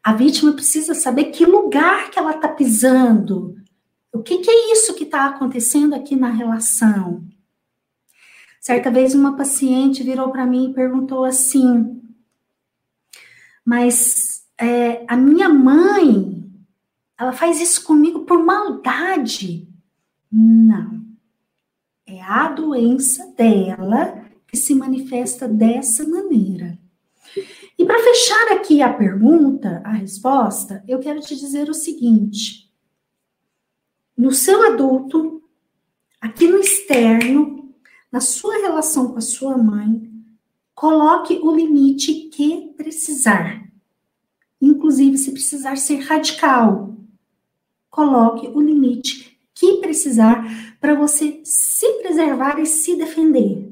A 0.05 0.15
vítima 0.15 0.53
precisa 0.53 0.95
saber 0.95 1.33
que 1.33 1.45
lugar 1.45 2.13
que 2.13 2.19
ela 2.19 2.31
está 2.31 2.49
pisando, 2.49 3.57
o 4.13 4.23
que, 4.23 4.39
que 4.39 4.51
é 4.51 4.73
isso 4.73 4.95
que 4.95 5.03
está 5.03 5.27
acontecendo 5.27 5.97
aqui 5.97 6.15
na 6.15 6.31
relação. 6.31 7.27
Certa 8.69 8.91
vez 8.91 9.15
uma 9.15 9.35
paciente 9.35 10.03
virou 10.03 10.31
para 10.31 10.45
mim 10.45 10.69
e 10.69 10.75
perguntou 10.75 11.25
assim: 11.25 12.03
Mas 13.65 14.47
é, 14.61 15.07
a 15.09 15.17
minha 15.17 15.49
mãe, 15.49 16.45
ela 17.19 17.33
faz 17.33 17.63
isso 17.63 17.83
comigo 17.83 18.27
por 18.27 18.45
maldade? 18.45 19.67
Não. 20.31 21.03
É 22.07 22.21
a 22.21 22.51
doença 22.51 23.33
dela 23.35 24.23
que 24.47 24.59
se 24.59 24.75
manifesta 24.75 25.49
dessa 25.49 26.07
maneira. 26.07 26.79
E 27.79 27.87
para 27.87 28.05
fechar 28.05 28.53
aqui 28.53 28.83
a 28.83 28.93
pergunta, 28.93 29.81
a 29.83 29.93
resposta, 29.93 30.85
eu 30.87 30.99
quero 30.99 31.21
te 31.21 31.35
dizer 31.35 31.71
o 31.71 31.75
seguinte: 31.75 32.71
no 34.15 34.31
seu 34.31 34.71
adulto, 34.71 35.43
aqui 36.21 36.47
no 36.47 36.59
externo, 36.59 37.58
na 38.11 38.21
sua 38.21 38.57
relação 38.59 39.13
com 39.13 39.19
a 39.19 39.23
sua 39.23 39.57
mãe, 39.57 40.11
coloque 40.75 41.35
o 41.43 41.55
limite 41.55 42.29
que 42.31 42.73
precisar, 42.77 43.69
inclusive 44.61 45.19
se 45.19 45.33
precisar 45.33 45.77
ser 45.77 45.99
radical. 46.01 46.95
Coloque 47.91 48.47
o 48.49 48.61
limite 48.61 49.39
que 49.55 49.79
precisar 49.79 50.45
para 50.81 50.95
você 50.95 51.41
se 51.45 51.95
preservar 51.95 52.59
e 52.61 52.67
se 52.67 52.97
defender. 52.97 53.69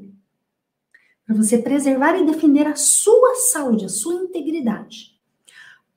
Para 1.25 1.35
você 1.35 1.57
preservar 1.57 2.17
e 2.17 2.25
defender 2.25 2.67
a 2.67 2.75
sua 2.75 3.35
saúde, 3.35 3.85
a 3.85 3.89
sua 3.89 4.15
integridade. 4.15 5.16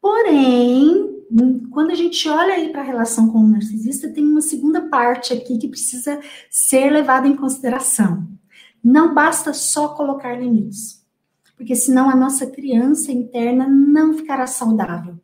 Porém, 0.00 1.24
quando 1.70 1.90
a 1.90 1.94
gente 1.94 2.28
olha 2.28 2.54
aí 2.54 2.70
para 2.70 2.80
a 2.80 2.84
relação 2.84 3.30
com 3.30 3.38
o 3.38 3.48
narcisista, 3.48 4.08
tem 4.08 4.24
uma 4.24 4.40
segunda 4.40 4.88
parte 4.88 5.32
aqui 5.32 5.58
que 5.58 5.68
precisa 5.68 6.20
ser 6.50 6.90
levada 6.90 7.28
em 7.28 7.36
consideração. 7.36 8.26
Não 8.82 9.14
basta 9.14 9.52
só 9.52 9.88
colocar 9.88 10.34
limites, 10.34 11.04
porque 11.56 11.76
senão 11.76 12.08
a 12.08 12.16
nossa 12.16 12.46
criança 12.46 13.12
interna 13.12 13.68
não 13.68 14.14
ficará 14.14 14.46
saudável. 14.46 15.18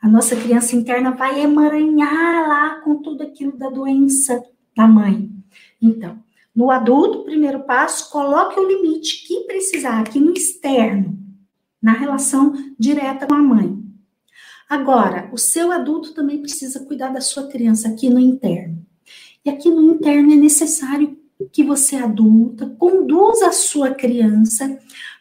A 0.00 0.08
nossa 0.08 0.34
criança 0.34 0.74
interna 0.74 1.10
vai 1.10 1.40
emaranhar 1.40 2.48
lá 2.48 2.80
com 2.80 3.02
tudo 3.02 3.22
aquilo 3.22 3.56
da 3.58 3.68
doença 3.68 4.42
da 4.74 4.86
mãe. 4.86 5.30
Então, 5.82 6.18
no 6.54 6.70
adulto, 6.70 7.24
primeiro 7.24 7.60
passo, 7.64 8.10
coloque 8.10 8.58
o 8.58 8.66
limite 8.66 9.26
que 9.26 9.40
precisar 9.40 10.00
aqui 10.00 10.18
no 10.18 10.32
externo, 10.32 11.18
na 11.82 11.92
relação 11.92 12.54
direta 12.78 13.26
com 13.26 13.34
a 13.34 13.42
mãe. 13.42 13.89
Agora, 14.70 15.28
o 15.32 15.36
seu 15.36 15.72
adulto 15.72 16.14
também 16.14 16.40
precisa 16.40 16.86
cuidar 16.86 17.08
da 17.08 17.20
sua 17.20 17.48
criança 17.48 17.88
aqui 17.88 18.08
no 18.08 18.20
interno. 18.20 18.86
E 19.44 19.50
aqui 19.50 19.68
no 19.68 19.82
interno 19.82 20.32
é 20.32 20.36
necessário 20.36 21.18
que 21.52 21.64
você 21.64 21.96
adulta 21.96 22.72
conduza 22.78 23.48
a 23.48 23.52
sua 23.52 23.92
criança 23.92 24.78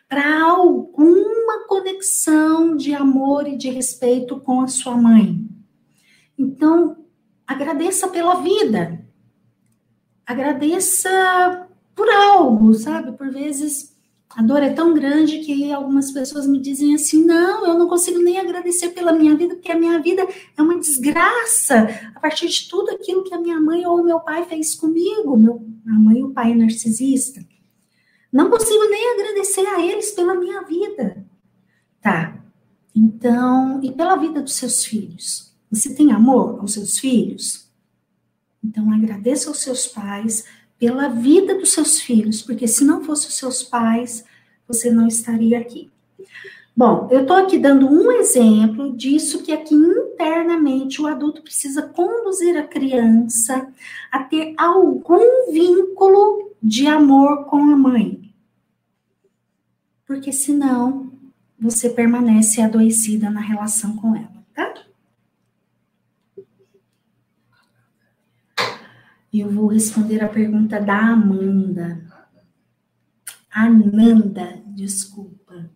para 0.07 0.43
alguma 0.43 1.65
conexão 1.67 2.77
de 2.77 2.93
amor 2.93 3.47
e 3.47 3.57
de 3.57 3.71
respeito 3.71 4.39
com 4.39 4.61
a 4.61 4.67
sua 4.67 4.95
mãe. 4.95 5.43
Então, 6.37 7.05
agradeça 7.47 8.07
pela 8.07 8.35
vida. 8.43 9.03
Agradeça 10.27 11.67
por 11.95 12.07
algo, 12.07 12.71
sabe? 12.75 13.13
Por 13.13 13.31
vezes 13.31 13.88
a 14.35 14.43
dor 14.43 14.61
é 14.61 14.69
tão 14.69 14.93
grande 14.93 15.39
que 15.39 15.71
algumas 15.71 16.11
pessoas 16.11 16.45
me 16.45 16.59
dizem 16.59 16.93
assim: 16.93 17.25
não, 17.25 17.65
eu 17.65 17.77
não 17.77 17.87
consigo 17.87 18.19
nem 18.19 18.39
agradecer 18.39 18.89
pela 18.89 19.11
minha 19.11 19.35
vida, 19.35 19.55
porque 19.55 19.71
a 19.71 19.79
minha 19.79 19.99
vida 19.99 20.27
é 20.55 20.61
uma 20.61 20.77
desgraça 20.79 21.89
a 22.15 22.19
partir 22.19 22.47
de 22.47 22.69
tudo 22.69 22.91
aquilo 22.91 23.23
que 23.23 23.33
a 23.33 23.39
minha 23.39 23.59
mãe 23.59 23.85
ou 23.85 24.03
meu 24.03 24.19
pai 24.19 24.45
fez 24.45 24.75
comigo, 24.75 25.35
meu, 25.35 25.65
a 25.87 25.93
mãe 25.93 26.19
e 26.19 26.23
o 26.23 26.31
pai 26.31 26.53
narcisista. 26.53 27.43
Não 28.31 28.51
consigo 28.51 28.87
nem 28.87 29.13
agradecer 29.13 29.65
a 29.65 29.83
eles 29.83 30.11
pela 30.11 30.35
minha 30.35 30.61
vida. 30.61 31.25
Tá. 31.99 32.39
Então, 32.95 33.81
e 33.83 33.91
pela 33.91 34.15
vida 34.15 34.41
dos 34.41 34.53
seus 34.53 34.85
filhos? 34.85 35.51
Você 35.71 35.93
tem 35.95 36.11
amor 36.11 36.59
aos 36.59 36.73
seus 36.73 36.99
filhos? 36.99 37.67
Então, 38.63 38.91
agradeça 38.91 39.49
aos 39.49 39.59
seus 39.59 39.87
pais 39.87 40.45
pela 40.79 41.09
vida 41.09 41.55
dos 41.55 41.73
seus 41.73 41.99
filhos, 41.99 42.41
porque 42.41 42.67
se 42.67 42.85
não 42.85 43.03
fossem 43.03 43.27
os 43.27 43.37
seus 43.37 43.61
pais, 43.61 44.23
você 44.65 44.89
não 44.89 45.07
estaria 45.07 45.59
aqui. 45.59 45.91
Bom, 46.75 47.09
eu 47.11 47.23
estou 47.23 47.35
aqui 47.35 47.59
dando 47.59 47.87
um 47.87 48.09
exemplo 48.09 48.95
disso 48.95 49.43
que 49.43 49.51
aqui 49.51 49.75
internamente 49.75 51.01
o 51.01 51.07
adulto 51.07 51.41
precisa 51.41 51.81
conduzir 51.81 52.55
a 52.55 52.63
criança 52.65 53.67
a 54.09 54.23
ter 54.23 54.53
algum 54.57 55.51
vínculo 55.51 56.53
de 56.63 56.87
amor 56.87 57.47
com 57.47 57.57
a 57.57 57.75
mãe. 57.75 58.33
Porque 60.07 60.31
senão 60.31 61.11
você 61.59 61.89
permanece 61.89 62.61
adoecida 62.61 63.29
na 63.29 63.41
relação 63.41 63.97
com 63.97 64.15
ela, 64.15 64.43
tá? 64.53 64.73
Eu 69.31 69.51
vou 69.51 69.67
responder 69.67 70.23
a 70.23 70.27
pergunta 70.27 70.81
da 70.81 70.97
Amanda. 70.97 72.01
Ananda, 73.51 74.61
desculpa. 74.65 75.69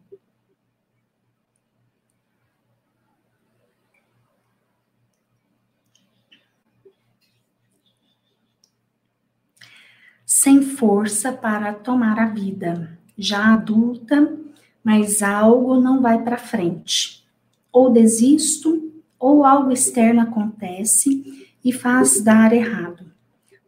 Sem 10.26 10.64
força 10.64 11.32
para 11.32 11.74
tomar 11.74 12.20
a 12.20 12.26
vida, 12.26 12.98
já 13.16 13.54
adulta, 13.54 14.36
mas 14.84 15.22
algo 15.22 15.80
não 15.80 16.02
vai 16.02 16.24
para 16.24 16.38
frente. 16.38 17.24
Ou 17.72 17.92
desisto, 17.92 18.92
ou 19.20 19.46
algo 19.46 19.72
externo 19.72 20.22
acontece 20.22 21.48
e 21.64 21.72
faz 21.72 22.22
dar 22.22 22.52
errado. 22.52 23.13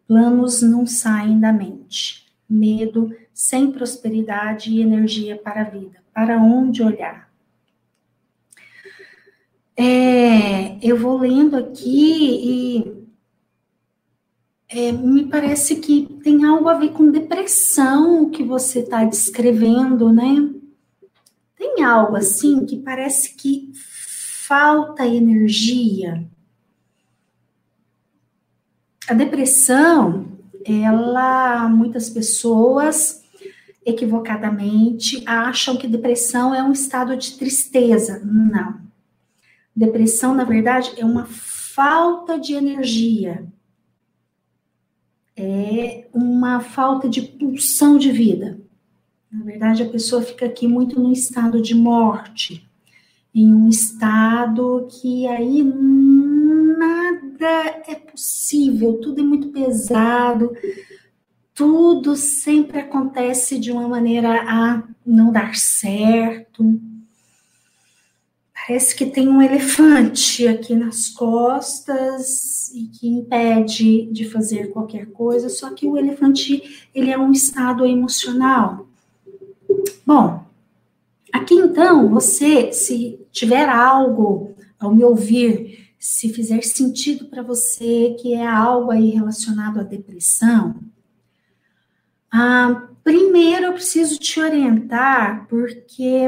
Planos 0.08 0.62
não 0.62 0.86
saem 0.86 1.40
da 1.40 1.52
mente. 1.52 2.26
Medo, 2.48 3.16
sem 3.34 3.72
prosperidade 3.72 4.72
e 4.72 4.82
energia 4.82 5.36
para 5.38 5.62
a 5.62 5.70
vida. 5.70 6.04
Para 6.14 6.38
onde 6.38 6.84
olhar? 6.84 7.30
É, 9.78 10.78
eu 10.82 10.98
vou 10.98 11.18
lendo 11.18 11.58
aqui 11.58 11.84
e 11.90 13.06
é, 14.70 14.92
me 14.92 15.26
parece 15.26 15.78
que 15.78 16.08
tem 16.24 16.46
algo 16.46 16.70
a 16.70 16.76
ver 16.76 16.92
com 16.92 17.12
depressão 17.12 18.24
o 18.24 18.30
que 18.30 18.44
você 18.44 18.80
está 18.80 19.04
descrevendo, 19.04 20.14
né? 20.14 20.54
Tem 21.58 21.84
algo 21.84 22.16
assim 22.16 22.66
que 22.66 22.78
parece 22.78 23.36
que 23.36 23.72
falta 24.48 25.06
energia. 25.06 26.26
A 29.08 29.14
depressão, 29.14 30.26
ela, 30.66 31.70
muitas 31.70 32.10
pessoas 32.10 33.24
equivocadamente 33.86 35.24
acham 35.28 35.78
que 35.78 35.88
depressão 35.88 36.56
é 36.56 36.64
um 36.64 36.72
estado 36.72 37.16
de 37.16 37.34
tristeza. 37.38 38.20
Não. 38.26 38.80
Depressão, 39.76 40.34
na 40.34 40.44
verdade, 40.44 40.94
é 40.98 41.06
uma 41.06 41.26
falta 41.26 42.40
de 42.40 42.54
energia. 42.54 43.46
É 45.38 46.08
uma 46.12 46.60
falta 46.60 47.08
de 47.08 47.22
pulsão 47.22 47.98
de 47.98 48.12
vida. 48.12 48.60
Na 49.32 49.44
verdade, 49.44 49.84
a 49.84 49.90
pessoa 49.90 50.22
fica 50.22 50.46
aqui 50.46 50.68
muito 50.68 51.00
no 51.00 51.12
estado 51.12 51.62
de 51.62 51.76
morte, 51.76 52.68
em 53.34 53.54
um 53.54 53.68
estado 53.68 54.88
que 54.90 55.28
aí 55.28 55.62
é 57.46 57.96
possível, 57.96 59.00
tudo 59.00 59.22
é 59.22 59.24
muito 59.24 59.50
pesado, 59.50 60.56
tudo 61.54 62.16
sempre 62.16 62.80
acontece 62.80 63.58
de 63.58 63.72
uma 63.72 63.88
maneira 63.88 64.44
a 64.48 64.84
não 65.06 65.32
dar 65.32 65.56
certo. 65.56 66.80
Parece 68.54 68.96
que 68.96 69.06
tem 69.06 69.28
um 69.28 69.42
elefante 69.42 70.48
aqui 70.48 70.76
nas 70.76 71.08
costas 71.10 72.70
e 72.74 72.88
que 72.88 73.08
impede 73.08 74.08
de 74.08 74.28
fazer 74.28 74.72
qualquer 74.72 75.06
coisa, 75.12 75.50
só 75.50 75.70
que 75.70 75.88
o 75.88 75.96
elefante, 75.96 76.88
ele 76.94 77.12
é 77.12 77.18
um 77.18 77.32
estado 77.32 77.86
emocional. 77.86 78.88
Bom, 80.06 80.44
aqui 81.32 81.54
então, 81.54 82.10
você, 82.10 82.74
se 82.74 83.20
tiver 83.32 83.70
algo 83.70 84.56
ao 84.80 84.94
me 84.94 85.04
ouvir 85.04 85.85
se 86.06 86.32
fizer 86.32 86.62
sentido 86.62 87.26
para 87.26 87.42
você 87.42 88.16
que 88.22 88.36
é 88.36 88.46
algo 88.46 88.92
aí 88.92 89.10
relacionado 89.10 89.80
à 89.80 89.84
depressão, 89.84 90.80
ah, 92.32 92.90
primeiro 93.04 93.66
eu 93.66 93.74
preciso 93.74 94.20
te 94.20 94.40
orientar, 94.40 95.48
porque 95.48 96.28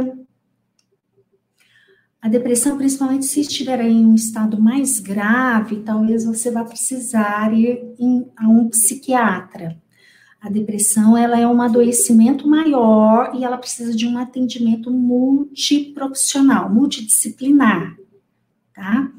a 2.19 2.27
depressão, 2.27 2.75
principalmente 2.75 3.27
se 3.27 3.41
estiver 3.41 3.79
em 3.81 4.03
um 4.03 4.15
estado 4.15 4.59
mais 4.59 4.99
grave, 4.99 5.83
talvez 5.83 6.25
você 6.25 6.49
vá 6.49 6.65
precisar 6.65 7.53
ir 7.53 7.93
em, 7.99 8.27
a 8.35 8.47
um 8.49 8.67
psiquiatra. 8.69 9.79
A 10.41 10.49
depressão 10.49 11.15
ela 11.15 11.39
é 11.39 11.47
um 11.47 11.61
adoecimento 11.61 12.47
maior 12.47 13.31
e 13.35 13.43
ela 13.43 13.59
precisa 13.59 13.95
de 13.95 14.07
um 14.07 14.17
atendimento 14.17 14.89
multiprofissional, 14.89 16.67
multidisciplinar, 16.67 17.95
tá? 18.73 19.11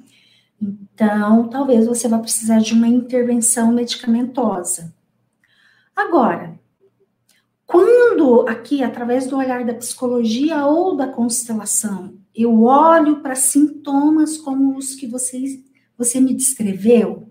Então, 0.61 1.49
talvez 1.49 1.87
você 1.87 2.09
vá 2.09 2.19
precisar 2.19 2.59
de 2.59 2.75
uma 2.75 2.89
intervenção 2.89 3.73
medicamentosa. 3.73 4.93
Agora, 5.95 6.59
quando 7.65 8.49
aqui, 8.49 8.83
através 8.83 9.27
do 9.27 9.37
olhar 9.37 9.65
da 9.65 9.75
psicologia 9.75 10.67
ou 10.67 10.97
da 10.97 11.07
constelação, 11.07 12.15
eu 12.35 12.63
olho 12.63 13.21
para 13.21 13.35
sintomas 13.35 14.39
como 14.39 14.77
os 14.77 14.95
que 14.95 15.07
você, 15.07 15.63
você 15.97 16.21
me 16.21 16.35
descreveu, 16.35 17.29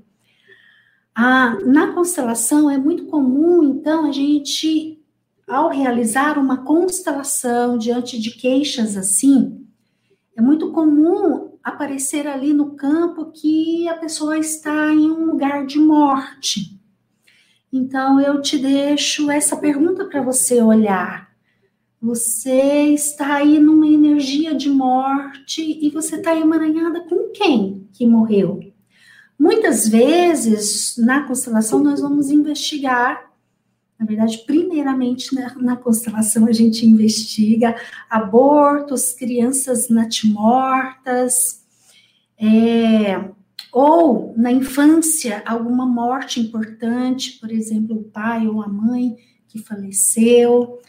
ah, 1.16 1.58
na 1.66 1.94
constelação 1.94 2.70
é 2.70 2.78
muito 2.78 3.06
comum, 3.06 3.64
então, 3.64 4.06
a 4.06 4.12
gente, 4.12 5.02
ao 5.48 5.70
realizar 5.70 6.38
uma 6.38 6.58
constelação 6.58 7.78
diante 7.78 8.20
de 8.20 8.32
queixas 8.32 8.96
assim, 8.96 9.66
é 10.36 10.42
muito 10.42 10.72
comum 10.72 11.47
aparecer 11.68 12.28
ali 12.28 12.54
no 12.54 12.76
campo 12.76 13.32
que 13.32 13.88
a 13.88 13.96
pessoa 13.96 14.38
está 14.38 14.94
em 14.94 15.12
um 15.12 15.26
lugar 15.26 15.66
de 15.66 15.80
morte. 15.80 16.80
Então, 17.72 18.22
eu 18.22 18.42
te 18.42 18.58
deixo 18.58 19.30
essa 19.30 19.58
pergunta 19.58 20.06
para 20.06 20.22
você 20.22 20.62
olhar. 20.62 21.28
Você 22.02 22.94
está 22.94 23.36
aí 23.36 23.60
numa 23.60 23.88
energia 23.88 24.56
de 24.56 24.70
morte 24.70 25.80
e 25.82 25.90
você 25.90 26.16
está 26.16 26.36
emaranhada 26.36 27.02
com 27.02 27.32
quem 27.34 27.88
que 27.92 28.08
morreu? 28.08 28.62
Muitas 29.38 29.88
vezes, 29.88 30.96
na 30.98 31.24
constelação, 31.24 31.84
nós 31.84 32.00
vamos 32.00 32.30
investigar. 32.30 33.30
Na 34.00 34.06
verdade, 34.06 34.44
primeiramente 34.46 35.36
na, 35.36 35.54
na 35.56 35.76
constelação, 35.76 36.46
a 36.46 36.52
gente 36.52 36.86
investiga 36.86 37.76
abortos, 38.10 39.12
crianças 39.12 39.90
natimortas, 39.90 41.57
é, 42.40 43.30
ou 43.72 44.34
na 44.38 44.52
infância, 44.52 45.44
alguma 45.46 45.86
morte 45.86 46.40
importante, 46.40 47.40
por 47.40 47.52
exemplo, 47.52 47.98
o 47.98 48.04
pai 48.04 48.48
ou 48.48 48.62
a 48.62 48.68
mãe 48.68 49.16
que 49.48 49.60
faleceu, 49.60 50.80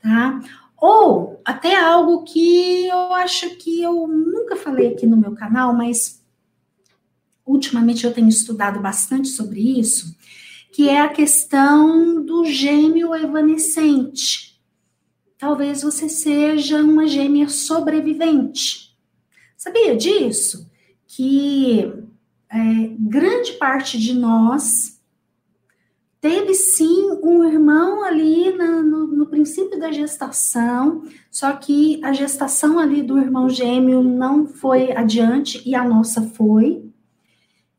tá? 0.00 0.40
Ou 0.76 1.40
até 1.44 1.74
algo 1.76 2.24
que 2.24 2.86
eu 2.86 3.14
acho 3.14 3.56
que 3.56 3.82
eu 3.82 4.06
nunca 4.06 4.56
falei 4.56 4.92
aqui 4.92 5.06
no 5.06 5.16
meu 5.16 5.34
canal, 5.34 5.72
mas 5.72 6.24
ultimamente 7.44 8.04
eu 8.04 8.12
tenho 8.12 8.28
estudado 8.28 8.80
bastante 8.80 9.28
sobre 9.28 9.60
isso, 9.78 10.14
que 10.72 10.88
é 10.88 11.00
a 11.00 11.08
questão 11.08 12.24
do 12.24 12.44
gêmeo 12.44 13.14
evanescente. 13.14 14.60
Talvez 15.38 15.82
você 15.82 16.08
seja 16.08 16.82
uma 16.82 17.06
gêmea 17.06 17.48
sobrevivente. 17.48 18.96
Sabia 19.56 19.96
disso? 19.96 20.70
Que 21.16 21.94
é, 22.50 22.94
grande 22.98 23.52
parte 23.52 23.98
de 23.98 24.12
nós 24.12 25.00
teve 26.20 26.52
sim 26.54 27.18
um 27.22 27.44
irmão 27.44 28.04
ali 28.04 28.52
no, 28.52 28.82
no, 28.82 29.06
no, 29.06 29.26
princípio 29.26 29.78
da 29.78 29.92
gestação, 29.92 31.04
só 31.30 31.52
que 31.52 32.00
a 32.04 32.12
gestação 32.12 32.78
ali 32.78 33.02
do 33.02 33.18
irmão 33.18 33.48
gêmeo 33.48 34.02
não 34.02 34.46
foi 34.46 34.92
adiante 34.92 35.62
e 35.64 35.74
a 35.74 35.84
nossa 35.86 36.20
foi. 36.20 36.84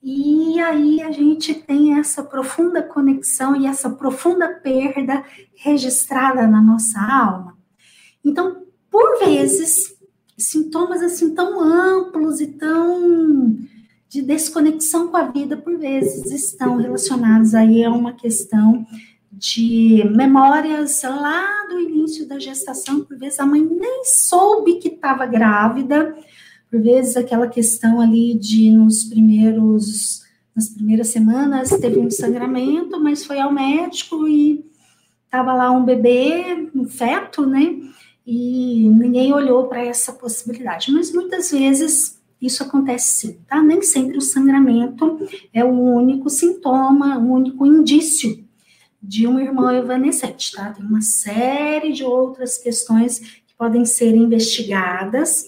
E 0.02 0.60
aí 0.62 1.02
a 1.02 1.12
gente 1.12 1.54
tem 1.54 2.00
essa 2.00 2.24
profunda 2.24 2.82
conexão 2.82 3.56
e 3.56 3.68
essa 3.68 3.90
profunda 3.90 4.48
perda 4.48 5.24
registrada 5.56 6.48
na 6.48 6.62
nossa 6.62 7.00
alma. 7.02 7.58
Então, 8.24 8.64
por 8.90 9.20
vezes, 9.20 9.97
sintomas 10.38 11.02
assim 11.02 11.34
tão 11.34 11.60
amplos 11.60 12.40
e 12.40 12.48
tão 12.48 13.58
de 14.10 14.22
desconexão 14.22 15.10
com 15.10 15.18
a 15.18 15.24
vida, 15.24 15.58
por 15.58 15.78
vezes, 15.78 16.32
estão 16.32 16.78
relacionados 16.78 17.54
aí 17.54 17.84
a 17.84 17.92
uma 17.92 18.14
questão 18.14 18.86
de 19.32 20.04
memórias 20.16 21.02
lá 21.04 21.68
do 21.70 21.80
início 21.80 22.28
da 22.28 22.40
gestação, 22.40 23.02
por 23.02 23.18
vezes 23.18 23.40
a 23.40 23.46
mãe 23.46 23.62
nem 23.62 24.04
soube 24.06 24.76
que 24.76 24.88
estava 24.88 25.26
grávida, 25.26 26.16
por 26.72 26.82
vezes 26.82 27.18
aquela 27.18 27.48
questão 27.48 28.00
ali 28.00 28.34
de 28.34 28.72
nos 28.72 29.04
primeiros 29.04 30.26
nas 30.56 30.70
primeiras 30.70 31.10
semanas 31.10 31.70
teve 31.70 32.00
um 32.00 32.10
sangramento, 32.10 33.00
mas 33.00 33.24
foi 33.24 33.40
ao 33.40 33.54
médico 33.54 34.28
e 34.28 34.66
estava 35.26 35.54
lá 35.54 35.70
um 35.70 35.86
bebê, 35.86 36.68
um 36.74 36.86
feto, 36.86 37.46
né? 37.46 37.76
E 38.30 38.90
ninguém 38.90 39.34
olhou 39.34 39.68
para 39.68 39.86
essa 39.86 40.12
possibilidade. 40.12 40.92
Mas 40.92 41.14
muitas 41.14 41.50
vezes 41.50 42.22
isso 42.42 42.62
acontece 42.62 43.28
sim, 43.28 43.40
tá? 43.48 43.62
Nem 43.64 43.82
sempre 43.82 44.18
o 44.18 44.22
sangramento 44.22 45.18
é 45.54 45.64
o 45.64 45.70
único 45.70 46.30
sintoma, 46.30 47.18
o 47.18 47.32
único 47.32 47.66
indício 47.66 48.46
de 49.02 49.26
um 49.26 49.40
irmão 49.40 49.72
evanescente, 49.72 50.52
tá? 50.52 50.72
Tem 50.74 50.86
uma 50.86 51.02
série 51.02 51.94
de 51.94 52.04
outras 52.04 52.58
questões 52.58 53.20
que 53.20 53.56
podem 53.58 53.86
ser 53.86 54.14
investigadas 54.14 55.46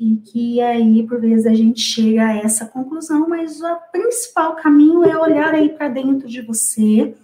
e 0.00 0.16
que 0.16 0.60
aí, 0.62 1.06
por 1.06 1.20
vezes, 1.20 1.46
a 1.46 1.54
gente 1.54 1.80
chega 1.80 2.26
a 2.26 2.36
essa 2.38 2.64
conclusão, 2.66 3.28
mas 3.28 3.60
o 3.60 3.76
principal 3.92 4.56
caminho 4.56 5.04
é 5.04 5.16
olhar 5.16 5.54
aí 5.54 5.68
para 5.68 5.88
dentro 5.88 6.26
de 6.26 6.40
você 6.40 7.14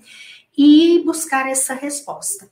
e 0.56 1.02
buscar 1.04 1.48
essa 1.48 1.72
resposta. 1.72 2.48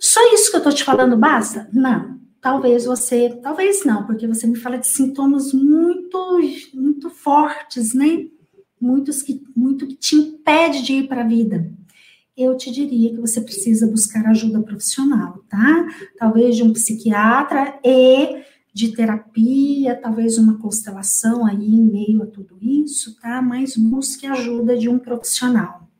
Só 0.00 0.20
isso 0.34 0.50
que 0.50 0.56
eu 0.56 0.62
tô 0.62 0.70
te 0.70 0.84
falando 0.84 1.16
basta? 1.16 1.68
Não 1.72 2.16
talvez 2.46 2.84
você, 2.84 3.40
talvez 3.42 3.84
não, 3.84 4.06
porque 4.06 4.24
você 4.24 4.46
me 4.46 4.54
fala 4.54 4.78
de 4.78 4.86
sintomas 4.86 5.52
muito, 5.52 6.38
muito 6.72 7.10
fortes, 7.10 7.92
né? 7.92 8.28
Muitos 8.80 9.20
que, 9.20 9.42
muito 9.56 9.84
que 9.84 9.96
te 9.96 10.14
impede 10.14 10.80
de 10.82 10.92
ir 10.92 11.08
para 11.08 11.22
a 11.22 11.26
vida. 11.26 11.68
Eu 12.36 12.56
te 12.56 12.70
diria 12.70 13.10
que 13.10 13.20
você 13.20 13.40
precisa 13.40 13.88
buscar 13.88 14.24
ajuda 14.26 14.62
profissional, 14.62 15.42
tá? 15.48 15.88
Talvez 16.16 16.54
de 16.54 16.62
um 16.62 16.72
psiquiatra 16.72 17.80
e 17.84 18.44
de 18.72 18.94
terapia, 18.94 19.96
talvez 19.96 20.38
uma 20.38 20.56
constelação 20.56 21.44
aí 21.44 21.56
em 21.56 21.82
meio 21.82 22.22
a 22.22 22.26
tudo 22.26 22.58
isso, 22.62 23.18
tá? 23.18 23.42
Mas 23.42 23.76
busque 23.76 24.24
ajuda 24.24 24.78
de 24.78 24.88
um 24.88 25.00
profissional. 25.00 25.90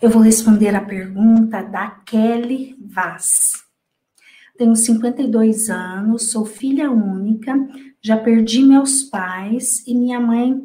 Eu 0.00 0.10
vou 0.10 0.22
responder 0.22 0.76
a 0.76 0.80
pergunta 0.80 1.60
da 1.60 1.90
Kelly 1.90 2.76
Vaz. 2.80 3.64
Tenho 4.56 4.76
52 4.76 5.70
anos, 5.70 6.30
sou 6.30 6.46
filha 6.46 6.88
única, 6.88 7.52
já 8.00 8.16
perdi 8.16 8.62
meus 8.62 9.02
pais 9.02 9.84
e 9.88 9.94
minha 9.94 10.20
mãe. 10.20 10.64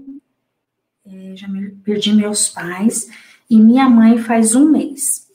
É, 1.04 1.36
já 1.36 1.48
perdi 1.84 2.14
meus 2.14 2.48
pais 2.48 3.10
e 3.50 3.58
minha 3.58 3.90
mãe 3.90 4.20
faz 4.20 4.54
um 4.54 4.70
mês. 4.70 5.28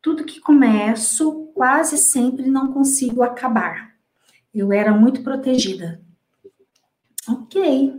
Tudo 0.00 0.24
que 0.24 0.40
começo, 0.40 1.50
quase 1.54 1.98
sempre 1.98 2.48
não 2.48 2.72
consigo 2.72 3.22
acabar. 3.22 3.92
Eu 4.54 4.72
era 4.72 4.94
muito 4.94 5.22
protegida. 5.22 6.00
Ok. 7.28 7.92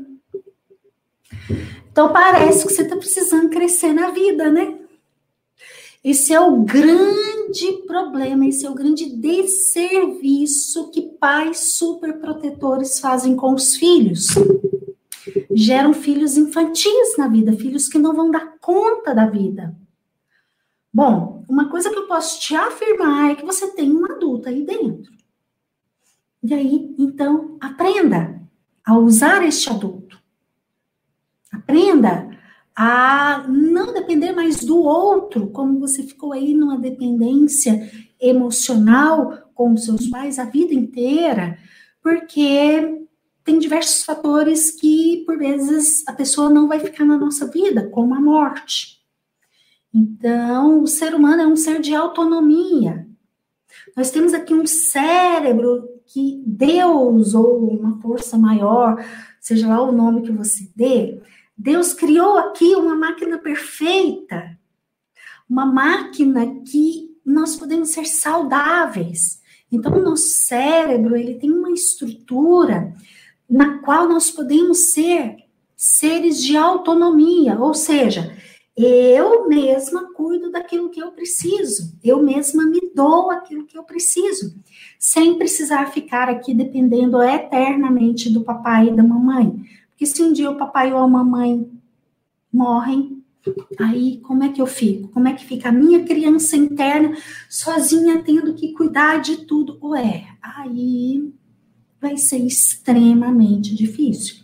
Então 1.92 2.12
parece 2.12 2.66
que 2.66 2.74
você 2.74 2.82
está 2.82 2.96
precisando 2.96 3.52
crescer 3.52 3.94
na 3.94 4.10
vida, 4.10 4.50
né? 4.50 4.83
Esse 6.04 6.34
é 6.34 6.40
o 6.40 6.64
grande 6.64 7.72
problema, 7.88 8.46
esse 8.46 8.66
é 8.66 8.70
o 8.70 8.74
grande 8.74 9.06
desserviço 9.06 10.92
que 10.92 11.02
pais 11.02 11.76
superprotetores 11.76 13.00
fazem 13.00 13.38
com 13.38 13.54
os 13.54 13.76
filhos. 13.76 14.28
Geram 15.52 15.94
filhos 15.94 16.36
infantis 16.36 17.18
na 17.18 17.30
vida, 17.30 17.54
filhos 17.54 17.88
que 17.88 17.98
não 17.98 18.14
vão 18.14 18.30
dar 18.30 18.58
conta 18.60 19.16
da 19.16 19.28
vida. 19.28 19.74
Bom, 20.94 21.46
uma 21.48 21.70
coisa 21.70 21.90
que 21.90 21.98
eu 21.98 22.06
posso 22.06 22.40
te 22.42 22.54
afirmar 22.54 23.32
é 23.32 23.36
que 23.36 23.46
você 23.46 23.68
tem 23.68 23.90
um 23.90 24.06
adulto 24.06 24.50
aí 24.50 24.66
dentro. 24.66 25.14
E 26.44 26.54
aí, 26.54 26.94
então, 27.00 27.58
aprenda 27.62 28.42
a 28.86 28.98
usar 28.98 29.42
este 29.44 29.70
adulto. 29.70 30.22
Aprenda 31.50 32.33
a 32.76 33.46
não 33.48 33.94
depender 33.94 34.32
mais 34.32 34.64
do 34.64 34.80
outro, 34.80 35.48
como 35.48 35.80
você 35.80 36.04
ficou 36.04 36.34
aí 36.34 36.54
numa 36.54 36.78
dependência 36.78 37.92
emocional 38.20 39.52
com 39.54 39.78
seus 39.78 40.08
pais 40.08 40.40
a 40.40 40.46
vida 40.46 40.74
inteira, 40.74 41.58
porque 42.02 43.06
tem 43.44 43.60
diversos 43.60 44.04
fatores 44.04 44.72
que, 44.72 45.24
por 45.26 45.38
vezes, 45.38 46.04
a 46.08 46.14
pessoa 46.14 46.50
não 46.50 46.68
vai 46.68 46.80
ficar 46.80 47.06
na 47.06 47.18
nossa 47.18 47.46
vida, 47.48 47.90
como 47.90 48.16
a 48.16 48.22
morte. 48.22 49.00
Então, 49.94 50.82
o 50.82 50.88
ser 50.88 51.14
humano 51.14 51.44
é 51.44 51.48
um 51.48 51.56
ser 51.56 51.80
de 51.80 51.94
autonomia. 51.94 53.08
Nós 53.96 54.10
temos 54.10 54.34
aqui 54.34 54.54
um 54.54 54.66
cérebro 54.66 55.88
que 56.06 56.42
Deus, 56.46 57.36
ou 57.36 57.70
uma 57.70 58.02
força 58.02 58.38
maior, 58.38 59.04
seja 59.40 59.68
lá 59.68 59.82
o 59.82 59.92
nome 59.92 60.22
que 60.22 60.32
você 60.32 60.72
dê, 60.76 61.22
Deus 61.58 61.94
criou 61.94 62.38
aqui 62.38 62.76
uma 62.76 62.96
máquina 62.96 63.38
perfeita, 63.38 64.58
uma 65.50 65.66
máquina 65.66 66.62
que 66.70 67.12
nós 67.26 67.56
podemos 67.56 67.90
ser 67.90 68.06
saudáveis. 68.06 69.42
Então, 69.72 69.94
o 69.94 70.02
nosso 70.02 70.28
cérebro, 70.28 71.16
ele 71.16 71.36
tem 71.36 71.52
uma 71.52 71.72
estrutura 71.72 72.94
na 73.50 73.80
qual 73.80 74.08
nós 74.08 74.30
podemos 74.32 74.94
ser 74.94 75.38
seres 75.76 76.42
de 76.44 76.56
autonomia, 76.58 77.60
ou 77.60 77.74
seja, 77.74 78.36
Eu 78.76 79.48
mesma 79.48 80.12
cuido 80.14 80.52
daquilo 80.52 80.90
que 80.90 81.00
eu 81.00 81.12
preciso, 81.12 81.96
eu 82.04 82.24
mesma 82.24 82.66
me 82.66 82.82
dou 82.96 83.30
aquilo 83.30 83.68
que 83.68 83.78
eu 83.78 83.84
preciso, 83.84 84.56
sem 84.98 85.38
precisar 85.38 85.92
ficar 85.92 86.28
aqui 86.28 86.56
dependendo 86.56 87.22
eternamente 87.22 88.32
do 88.32 88.44
papai 88.44 88.88
e 88.88 88.96
da 88.96 89.04
mamãe. 89.04 89.64
Porque 90.04 90.18
se 90.18 90.22
um 90.22 90.34
dia 90.34 90.52
o 90.52 90.58
papai 90.58 90.92
ou 90.92 91.00
a 91.00 91.08
mamãe 91.08 91.66
morrem, 92.52 93.24
aí 93.80 94.18
como 94.18 94.44
é 94.44 94.50
que 94.50 94.62
eu 94.62 94.68
fico? 94.68 95.08
Como 95.08 95.30
é 95.30 95.34
que 95.34 95.46
fica 95.46 95.70
a 95.70 95.72
minha 95.72 96.04
criança 96.04 96.58
interna 96.58 97.16
sozinha 97.50 98.22
tendo 98.22 98.54
que 98.54 98.74
cuidar 98.74 99.22
de 99.22 99.46
tudo? 99.46 99.80
Ué, 99.82 100.26
aí 100.42 101.32
vai 102.02 102.18
ser 102.18 102.40
extremamente 102.40 103.74
difícil. 103.74 104.44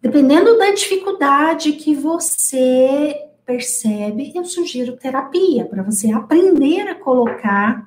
Dependendo 0.00 0.56
da 0.56 0.72
dificuldade 0.72 1.72
que 1.72 1.94
você 1.94 3.14
percebe, 3.44 4.32
eu 4.34 4.46
sugiro 4.46 4.96
terapia 4.96 5.66
para 5.66 5.82
você 5.82 6.10
aprender 6.10 6.88
a 6.88 6.94
colocar, 6.94 7.86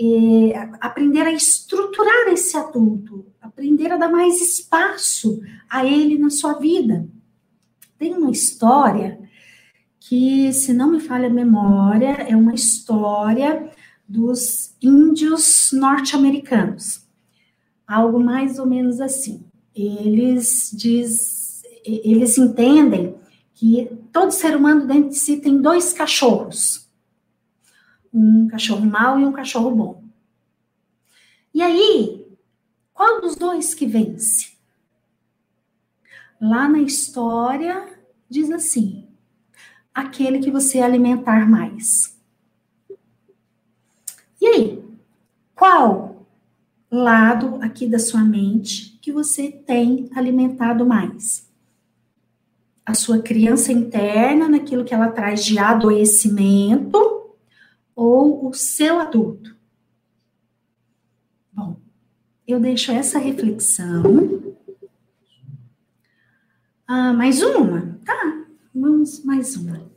eh, 0.00 0.52
aprender 0.80 1.22
a 1.22 1.32
estruturar 1.32 2.28
esse 2.28 2.56
adulto, 2.56 3.26
aprender 3.40 3.90
a 3.90 3.96
dar 3.96 4.08
mais 4.08 4.40
espaço 4.40 5.40
a 5.68 5.84
ele 5.84 6.16
na 6.16 6.30
sua 6.30 6.54
vida. 6.54 7.08
Tem 7.98 8.14
uma 8.14 8.30
história 8.30 9.18
que, 9.98 10.52
se 10.52 10.72
não 10.72 10.92
me 10.92 11.00
falha 11.00 11.26
a 11.26 11.30
memória, 11.30 12.12
é 12.12 12.36
uma 12.36 12.54
história 12.54 13.70
dos 14.08 14.74
índios 14.80 15.70
norte-americanos. 15.72 17.04
Algo 17.86 18.20
mais 18.20 18.58
ou 18.58 18.66
menos 18.66 19.00
assim. 19.00 19.44
Eles 19.74 20.70
diz, 20.72 21.62
eles 21.84 22.38
entendem 22.38 23.14
que 23.54 23.90
todo 24.12 24.30
ser 24.30 24.56
humano 24.56 24.86
dentro 24.86 25.10
de 25.10 25.16
si 25.16 25.36
tem 25.38 25.60
dois 25.60 25.92
cachorros. 25.92 26.87
Um 28.18 28.48
cachorro 28.48 28.84
mau 28.84 29.20
e 29.20 29.24
um 29.24 29.30
cachorro 29.30 29.70
bom. 29.70 30.02
E 31.54 31.62
aí, 31.62 32.26
qual 32.92 33.20
dos 33.20 33.36
dois 33.36 33.74
que 33.74 33.86
vence? 33.86 34.56
Lá 36.40 36.68
na 36.68 36.80
história 36.80 37.86
diz 38.28 38.50
assim: 38.50 39.06
aquele 39.94 40.40
que 40.40 40.50
você 40.50 40.80
alimentar 40.80 41.48
mais. 41.48 42.18
E 44.40 44.46
aí, 44.46 44.84
qual 45.54 46.26
lado 46.90 47.60
aqui 47.62 47.86
da 47.86 48.00
sua 48.00 48.24
mente 48.24 48.98
que 49.00 49.12
você 49.12 49.52
tem 49.52 50.10
alimentado 50.12 50.84
mais? 50.84 51.48
a 52.88 52.94
sua 52.94 53.18
criança 53.18 53.70
interna 53.70 54.48
naquilo 54.48 54.82
que 54.82 54.94
ela 54.94 55.08
traz 55.08 55.44
de 55.44 55.58
adoecimento 55.58 56.98
ou 57.98 58.48
o 58.48 58.54
seu 58.54 59.00
adulto? 59.00 59.56
Bom, 61.52 61.80
eu 62.46 62.60
deixo 62.60 62.92
essa 62.92 63.18
reflexão. 63.18 64.04
Ah, 66.86 67.12
mais 67.12 67.42
uma? 67.42 67.98
Tá, 68.04 68.46
vamos 68.72 69.24
mais 69.24 69.56
uma. 69.56 69.90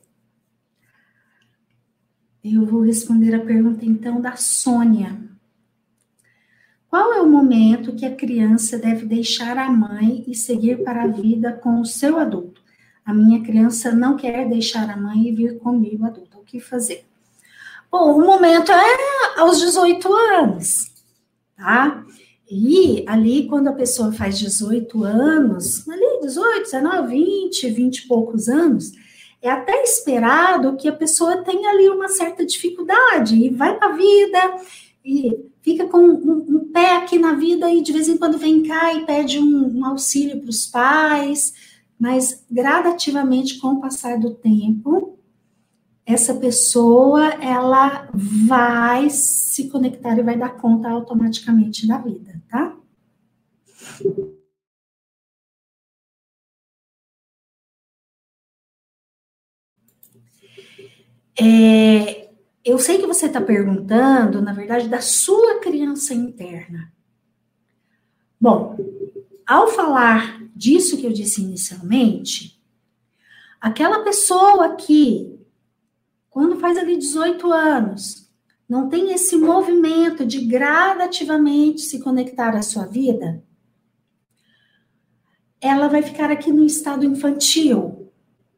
Eu 2.44 2.66
vou 2.66 2.82
responder 2.82 3.36
a 3.36 3.46
pergunta 3.46 3.86
então 3.86 4.20
da 4.20 4.36
Sônia. 4.36 5.22
Qual 6.90 7.14
é 7.14 7.22
o 7.22 7.30
momento 7.30 7.96
que 7.96 8.08
a 8.08 8.16
criança 8.16 8.80
deve 8.80 9.06
deixar 9.06 9.60
a 9.60 9.70
mãe 9.70 10.24
e 10.28 10.34
seguir 10.34 10.84
para 10.84 11.04
a 11.04 11.08
vida 11.08 11.54
com 11.54 11.80
o 11.80 11.86
seu 11.86 12.18
adulto? 12.18 12.64
A 13.06 13.14
minha 13.14 13.44
criança 13.44 13.92
não 13.92 14.18
quer 14.18 14.50
deixar 14.50 14.90
a 14.90 14.98
mãe 14.98 15.28
e 15.28 15.32
vir 15.32 15.60
comigo 15.60 16.04
adulta. 16.04 16.40
O 16.40 16.44
que 16.44 16.60
fazer? 16.60 17.11
Bom, 17.92 18.18
o 18.18 18.26
momento 18.26 18.72
é 18.72 19.40
aos 19.40 19.60
18 19.60 20.14
anos, 20.14 20.92
tá? 21.58 22.06
E 22.50 23.04
ali, 23.08 23.48
quando 23.48 23.68
a 23.68 23.74
pessoa 23.74 24.12
faz 24.12 24.40
18 24.40 25.04
anos, 25.04 25.88
ali 25.90 26.20
18, 26.22 26.64
19, 26.64 27.08
20, 27.10 27.70
20 27.70 27.98
e 27.98 28.08
poucos 28.08 28.48
anos, 28.48 28.92
é 29.42 29.50
até 29.50 29.84
esperado 29.84 30.78
que 30.78 30.88
a 30.88 30.94
pessoa 30.94 31.44
tenha 31.44 31.70
ali 31.70 31.90
uma 31.90 32.08
certa 32.08 32.46
dificuldade 32.46 33.36
e 33.36 33.50
vai 33.50 33.78
para 33.78 33.90
a 33.90 33.98
vida 33.98 34.40
e 35.04 35.38
fica 35.62 35.86
com 35.88 36.00
um, 36.00 36.46
um, 36.48 36.70
pé 36.72 36.98
aqui 36.98 37.18
na 37.18 37.34
vida 37.34 37.70
e 37.72 37.82
de 37.82 37.92
vez 37.92 38.08
em 38.08 38.18
quando 38.18 38.38
vem 38.38 38.64
cá 38.64 38.94
e 38.94 39.06
pede 39.06 39.40
um, 39.40 39.80
um 39.80 39.86
auxílio 39.86 40.40
para 40.40 40.50
os 40.50 40.66
pais 40.68 41.54
mas 42.02 42.44
gradativamente, 42.50 43.60
com 43.60 43.74
o 43.74 43.80
passar 43.80 44.20
do 44.20 44.34
tempo, 44.34 45.20
essa 46.12 46.36
pessoa 46.36 47.26
ela 47.44 48.10
vai 48.14 49.10
se 49.10 49.70
conectar 49.70 50.18
e 50.18 50.24
vai 50.24 50.38
dar 50.38 50.58
conta 50.58 50.90
automaticamente 50.90 51.88
da 51.88 51.98
vida, 51.98 52.42
tá? 52.50 52.78
É, 61.40 62.30
eu 62.64 62.78
sei 62.78 63.00
que 63.00 63.08
você 63.08 63.26
está 63.26 63.42
perguntando, 63.42 64.42
na 64.42 64.54
verdade, 64.54 64.88
da 64.88 65.02
sua 65.02 65.60
criança 65.60 66.14
interna. 66.14 66.94
Bom, 68.40 68.78
ao 69.46 69.68
falar 69.68 70.42
disso 70.56 70.98
que 70.98 71.06
eu 71.06 71.12
disse 71.12 71.42
inicialmente, 71.42 72.62
aquela 73.60 74.04
pessoa 74.04 74.76
que, 74.76 75.40
quando 76.32 76.60
faz 76.60 76.78
ali 76.78 76.98
18 76.98 77.52
anos, 77.52 78.32
não 78.68 78.88
tem 78.88 79.12
esse 79.12 79.36
movimento 79.36 80.26
de 80.26 80.46
gradativamente 80.46 81.82
se 81.82 82.00
conectar 82.00 82.56
à 82.56 82.62
sua 82.62 82.86
vida, 82.86 83.44
ela 85.60 85.90
vai 85.90 86.02
ficar 86.02 86.32
aqui 86.32 86.50
no 86.50 86.64
estado 86.64 87.06
infantil, 87.06 88.10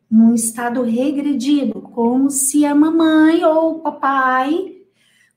num 0.09 0.35
estado 0.35 0.83
regredido, 0.83 1.81
como 1.81 2.29
se 2.29 2.63
a 2.63 2.75
mamãe 2.75 3.43
ou 3.43 3.77
o 3.77 3.79
papai 3.79 4.77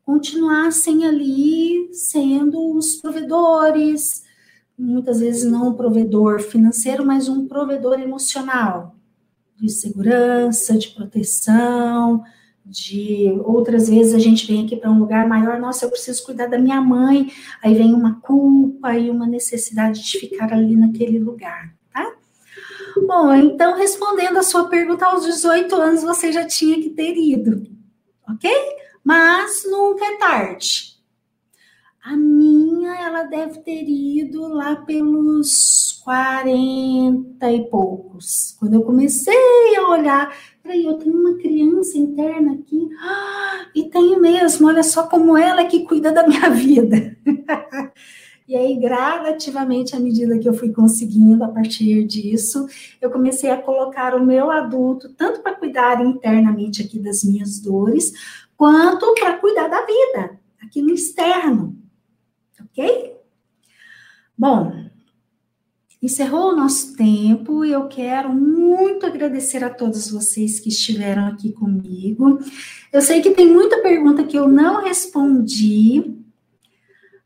continuassem 0.05 1.07
ali 1.07 1.89
sendo 1.95 2.76
os 2.76 2.97
provedores, 2.97 4.24
muitas 4.78 5.20
vezes 5.20 5.51
não 5.51 5.70
um 5.70 5.74
provedor 5.74 6.41
financeiro, 6.41 7.05
mas 7.05 7.30
um 7.30 7.49
provedor 7.49 7.99
emocional, 7.99 8.95
de 9.59 9.70
segurança, 9.70 10.76
de 10.76 10.88
proteção, 10.88 12.22
de 12.64 13.32
outras 13.44 13.88
vezes 13.88 14.12
a 14.12 14.18
gente 14.18 14.46
vem 14.46 14.64
aqui 14.64 14.76
para 14.76 14.90
um 14.90 14.98
lugar 14.98 15.28
maior, 15.28 15.61
nossa, 15.61 15.84
eu 15.84 15.90
preciso 15.90 16.24
cuidar 16.24 16.48
da 16.48 16.59
minha 16.59 16.80
mãe, 16.80 17.32
aí 17.62 17.74
vem 17.74 17.94
uma 17.94 18.20
culpa 18.20 18.96
e 18.98 19.09
uma 19.09 19.26
necessidade 19.26 20.02
de 20.02 20.18
ficar 20.18 20.52
ali 20.52 20.76
naquele 20.76 21.18
lugar, 21.18 21.72
tá? 21.92 22.12
Bom, 23.07 23.32
então 23.32 23.76
respondendo 23.76 24.38
a 24.38 24.42
sua 24.42 24.68
pergunta, 24.68 25.07
aos 25.07 25.24
18 25.24 25.74
anos 25.76 26.02
você 26.02 26.32
já 26.32 26.44
tinha 26.44 26.76
que 26.82 26.90
ter 26.90 27.16
ido, 27.16 27.62
ok? 28.28 28.50
Mas 29.04 29.62
nunca 29.64 30.04
é 30.04 30.16
tarde. 30.16 30.95
A 32.07 32.16
minha, 32.16 32.94
ela 32.94 33.24
deve 33.24 33.59
ter 33.62 33.82
ido 33.82 34.46
lá 34.46 34.76
pelos 34.76 36.00
40 36.04 37.50
e 37.50 37.68
poucos. 37.68 38.54
Quando 38.61 38.74
eu 38.74 38.82
comecei 38.82 39.34
a 39.76 39.88
olhar, 39.88 40.32
peraí, 40.62 40.84
eu 40.84 40.94
tenho 40.98 41.18
uma 41.18 41.36
criança 41.36 41.98
interna 41.98 42.52
aqui, 42.52 42.88
ah, 43.00 43.66
e 43.74 43.90
tenho 43.90 44.20
mesmo, 44.20 44.68
olha 44.68 44.84
só 44.84 45.09
como 45.09 45.36
ela 45.36 45.62
é 45.62 45.64
que 45.64 45.84
cuida 45.84 46.12
da 46.12 46.24
minha 46.24 46.48
vida. 46.54 47.18
E 48.46 48.54
aí, 48.54 48.78
gradativamente, 48.78 49.96
à 49.96 49.98
medida 49.98 50.38
que 50.38 50.48
eu 50.48 50.54
fui 50.54 50.72
conseguindo, 50.72 51.42
a 51.42 51.48
partir 51.48 52.04
disso, 52.04 52.68
eu 53.00 53.11
comecei 53.11 53.50
a 53.50 53.61
colocar 53.61 54.14
o 54.14 54.24
meu 54.24 54.52
adulto, 54.52 55.12
tanto 55.14 55.42
para 55.42 55.57
cuidar 55.57 56.00
internamente 56.00 56.84
aqui 56.84 57.00
das 57.00 57.24
minhas 57.24 57.59
dores, 57.59 58.12
quanto 58.57 59.12
para 59.14 59.38
cuidar 59.38 59.66
da 59.66 59.84
vida, 59.84 60.38
aqui 60.62 60.80
no 60.80 60.94
externo? 60.94 61.84
Bom, 64.39 64.70
encerrou 66.03 66.53
o 66.53 66.57
nosso 66.57 66.95
tempo 66.95 67.64
e 67.64 67.72
eu 67.72 67.89
quero 67.89 68.34
muito 68.34 69.07
agradecer 69.07 69.64
a 69.64 69.70
todos 69.70 70.11
vocês 70.11 70.61
que 70.61 70.68
estiveram 70.68 71.26
aqui 71.26 71.53
comigo. 71.53 72.39
Eu 72.93 73.01
sei 73.01 73.22
que 73.22 73.30
tem 73.30 73.51
muita 73.51 73.80
pergunta 73.80 74.24
que 74.24 74.39
eu 74.39 74.47
não 74.47 74.84
respondi. 74.84 76.14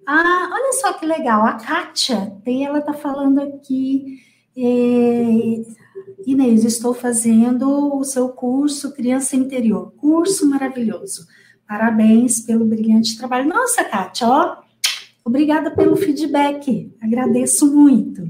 Ah, 0.06 0.50
olha 0.52 0.72
só 0.74 0.92
que 0.92 1.04
legal, 1.04 1.44
a 1.44 1.54
Kátia, 1.54 2.32
ela 2.46 2.78
está 2.78 2.92
falando 2.92 3.40
aqui. 3.40 4.20
É, 4.56 5.24
Inês, 6.26 6.64
estou 6.64 6.94
fazendo 6.94 7.96
o 7.96 8.04
seu 8.04 8.28
curso 8.28 8.94
Criança 8.94 9.34
Interior. 9.34 9.92
Curso 9.96 10.48
maravilhoso. 10.48 11.26
Parabéns 11.66 12.40
pelo 12.40 12.64
brilhante 12.64 13.18
trabalho. 13.18 13.48
Nossa, 13.48 13.84
Kátia, 13.84 14.28
ó, 14.28 14.56
Obrigada 15.24 15.70
pelo 15.70 15.96
feedback, 15.96 16.92
agradeço 17.00 17.66
muito. 17.74 18.22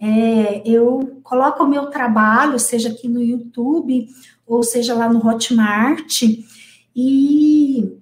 é, 0.00 0.62
eu 0.64 1.20
coloco 1.22 1.62
o 1.62 1.68
meu 1.68 1.86
trabalho, 1.86 2.58
seja 2.58 2.90
aqui 2.90 3.08
no 3.08 3.22
YouTube, 3.22 4.08
ou 4.46 4.62
seja 4.62 4.94
lá 4.94 5.08
no 5.08 5.26
Hotmart, 5.26 6.22
e 6.94 7.92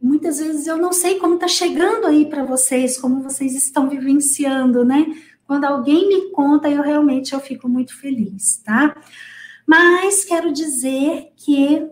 muitas 0.00 0.38
vezes 0.38 0.66
eu 0.66 0.76
não 0.76 0.92
sei 0.92 1.18
como 1.18 1.34
está 1.34 1.48
chegando 1.48 2.06
aí 2.06 2.26
para 2.26 2.44
vocês, 2.44 3.00
como 3.00 3.22
vocês 3.22 3.54
estão 3.54 3.88
vivenciando, 3.88 4.84
né? 4.84 5.06
Quando 5.46 5.64
alguém 5.64 6.08
me 6.08 6.30
conta, 6.30 6.68
eu 6.68 6.82
realmente 6.82 7.32
eu 7.32 7.40
fico 7.40 7.68
muito 7.68 7.98
feliz, 7.98 8.58
tá? 8.64 8.96
Mas 9.66 10.24
quero 10.24 10.52
dizer 10.52 11.32
que 11.36 11.86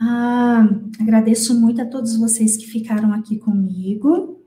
ah, 0.00 0.68
agradeço 1.00 1.58
muito 1.58 1.80
a 1.80 1.86
todos 1.86 2.16
vocês 2.16 2.56
que 2.56 2.66
ficaram 2.66 3.12
aqui 3.12 3.38
comigo. 3.38 4.40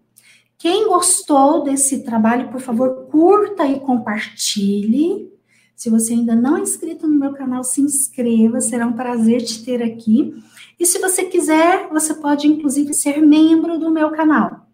Quem 0.58 0.88
gostou 0.88 1.64
desse 1.64 2.04
trabalho, 2.04 2.50
por 2.50 2.60
favor, 2.60 3.08
curta 3.10 3.66
e 3.66 3.80
compartilhe. 3.80 5.32
Se 5.76 5.90
você 5.90 6.14
ainda 6.14 6.36
não 6.36 6.58
é 6.58 6.62
inscrito 6.62 7.08
no 7.08 7.18
meu 7.18 7.34
canal, 7.34 7.64
se 7.64 7.82
inscreva, 7.82 8.60
será 8.60 8.86
um 8.86 8.94
prazer 8.94 9.42
te 9.42 9.64
ter 9.64 9.82
aqui. 9.82 10.36
E 10.78 10.86
se 10.86 11.00
você 11.00 11.24
quiser, 11.24 11.88
você 11.90 12.14
pode 12.14 12.48
inclusive 12.48 12.94
ser 12.94 13.22
membro 13.22 13.80
do 13.80 13.90
meu 13.90 14.12
canal 14.12 14.68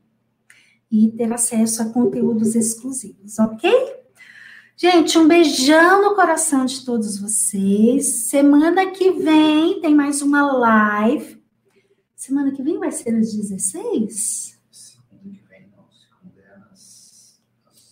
e 0.91 1.11
ter 1.11 1.31
acesso 1.31 1.81
a 1.81 1.85
conteúdos 1.85 2.55
exclusivos, 2.55 3.37
ok? 3.37 3.71
Gente, 4.77 5.17
um 5.17 5.25
beijão 5.25 6.01
no 6.01 6.15
coração 6.15 6.65
de 6.65 6.83
todos 6.83 7.17
vocês. 7.17 8.27
Semana 8.27 8.85
que 8.87 9.09
vem 9.09 9.79
tem 9.79 9.95
mais 9.95 10.21
uma 10.21 10.51
live. 10.51 11.41
Semana 12.13 12.51
que 12.51 12.61
vem 12.61 12.77
vai 12.77 12.91
ser 12.91 13.15
às 13.15 13.33
16? 13.33 14.59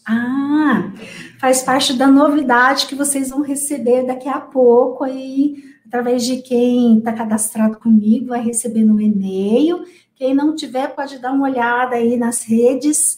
Ah, 0.05 0.91
faz 1.39 1.61
parte 1.61 1.93
da 1.93 2.07
novidade 2.07 2.87
que 2.87 2.95
vocês 2.95 3.29
vão 3.29 3.41
receber 3.41 4.05
daqui 4.05 4.27
a 4.27 4.41
pouco 4.41 5.05
aí, 5.05 5.63
através 5.87 6.25
de 6.25 6.41
quem 6.41 6.97
está 6.97 7.13
cadastrado 7.13 7.79
comigo, 7.79 8.27
vai 8.27 8.43
receber 8.43 8.83
no 8.83 8.99
e-mail. 8.99 9.85
Quem 10.17 10.35
não 10.35 10.53
tiver, 10.53 10.93
pode 10.93 11.17
dar 11.19 11.31
uma 11.31 11.47
olhada 11.47 11.95
aí 11.95 12.17
nas 12.17 12.43
redes. 12.43 13.17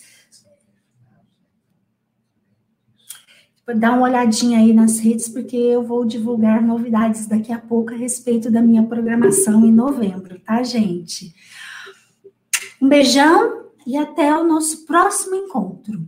Dá 3.73 3.93
uma 3.93 4.03
olhadinha 4.03 4.59
aí 4.59 4.73
nas 4.73 4.99
redes, 4.99 5.27
porque 5.27 5.57
eu 5.57 5.81
vou 5.81 6.05
divulgar 6.05 6.61
novidades 6.61 7.25
daqui 7.25 7.51
a 7.51 7.57
pouco 7.57 7.93
a 7.93 7.97
respeito 7.97 8.51
da 8.51 8.61
minha 8.61 8.83
programação 8.83 9.65
em 9.65 9.71
novembro, 9.71 10.39
tá, 10.39 10.61
gente? 10.61 11.33
Um 12.79 12.87
beijão 12.87 13.65
e 13.87 13.97
até 13.97 14.37
o 14.37 14.43
nosso 14.43 14.85
próximo 14.85 15.35
encontro. 15.35 16.05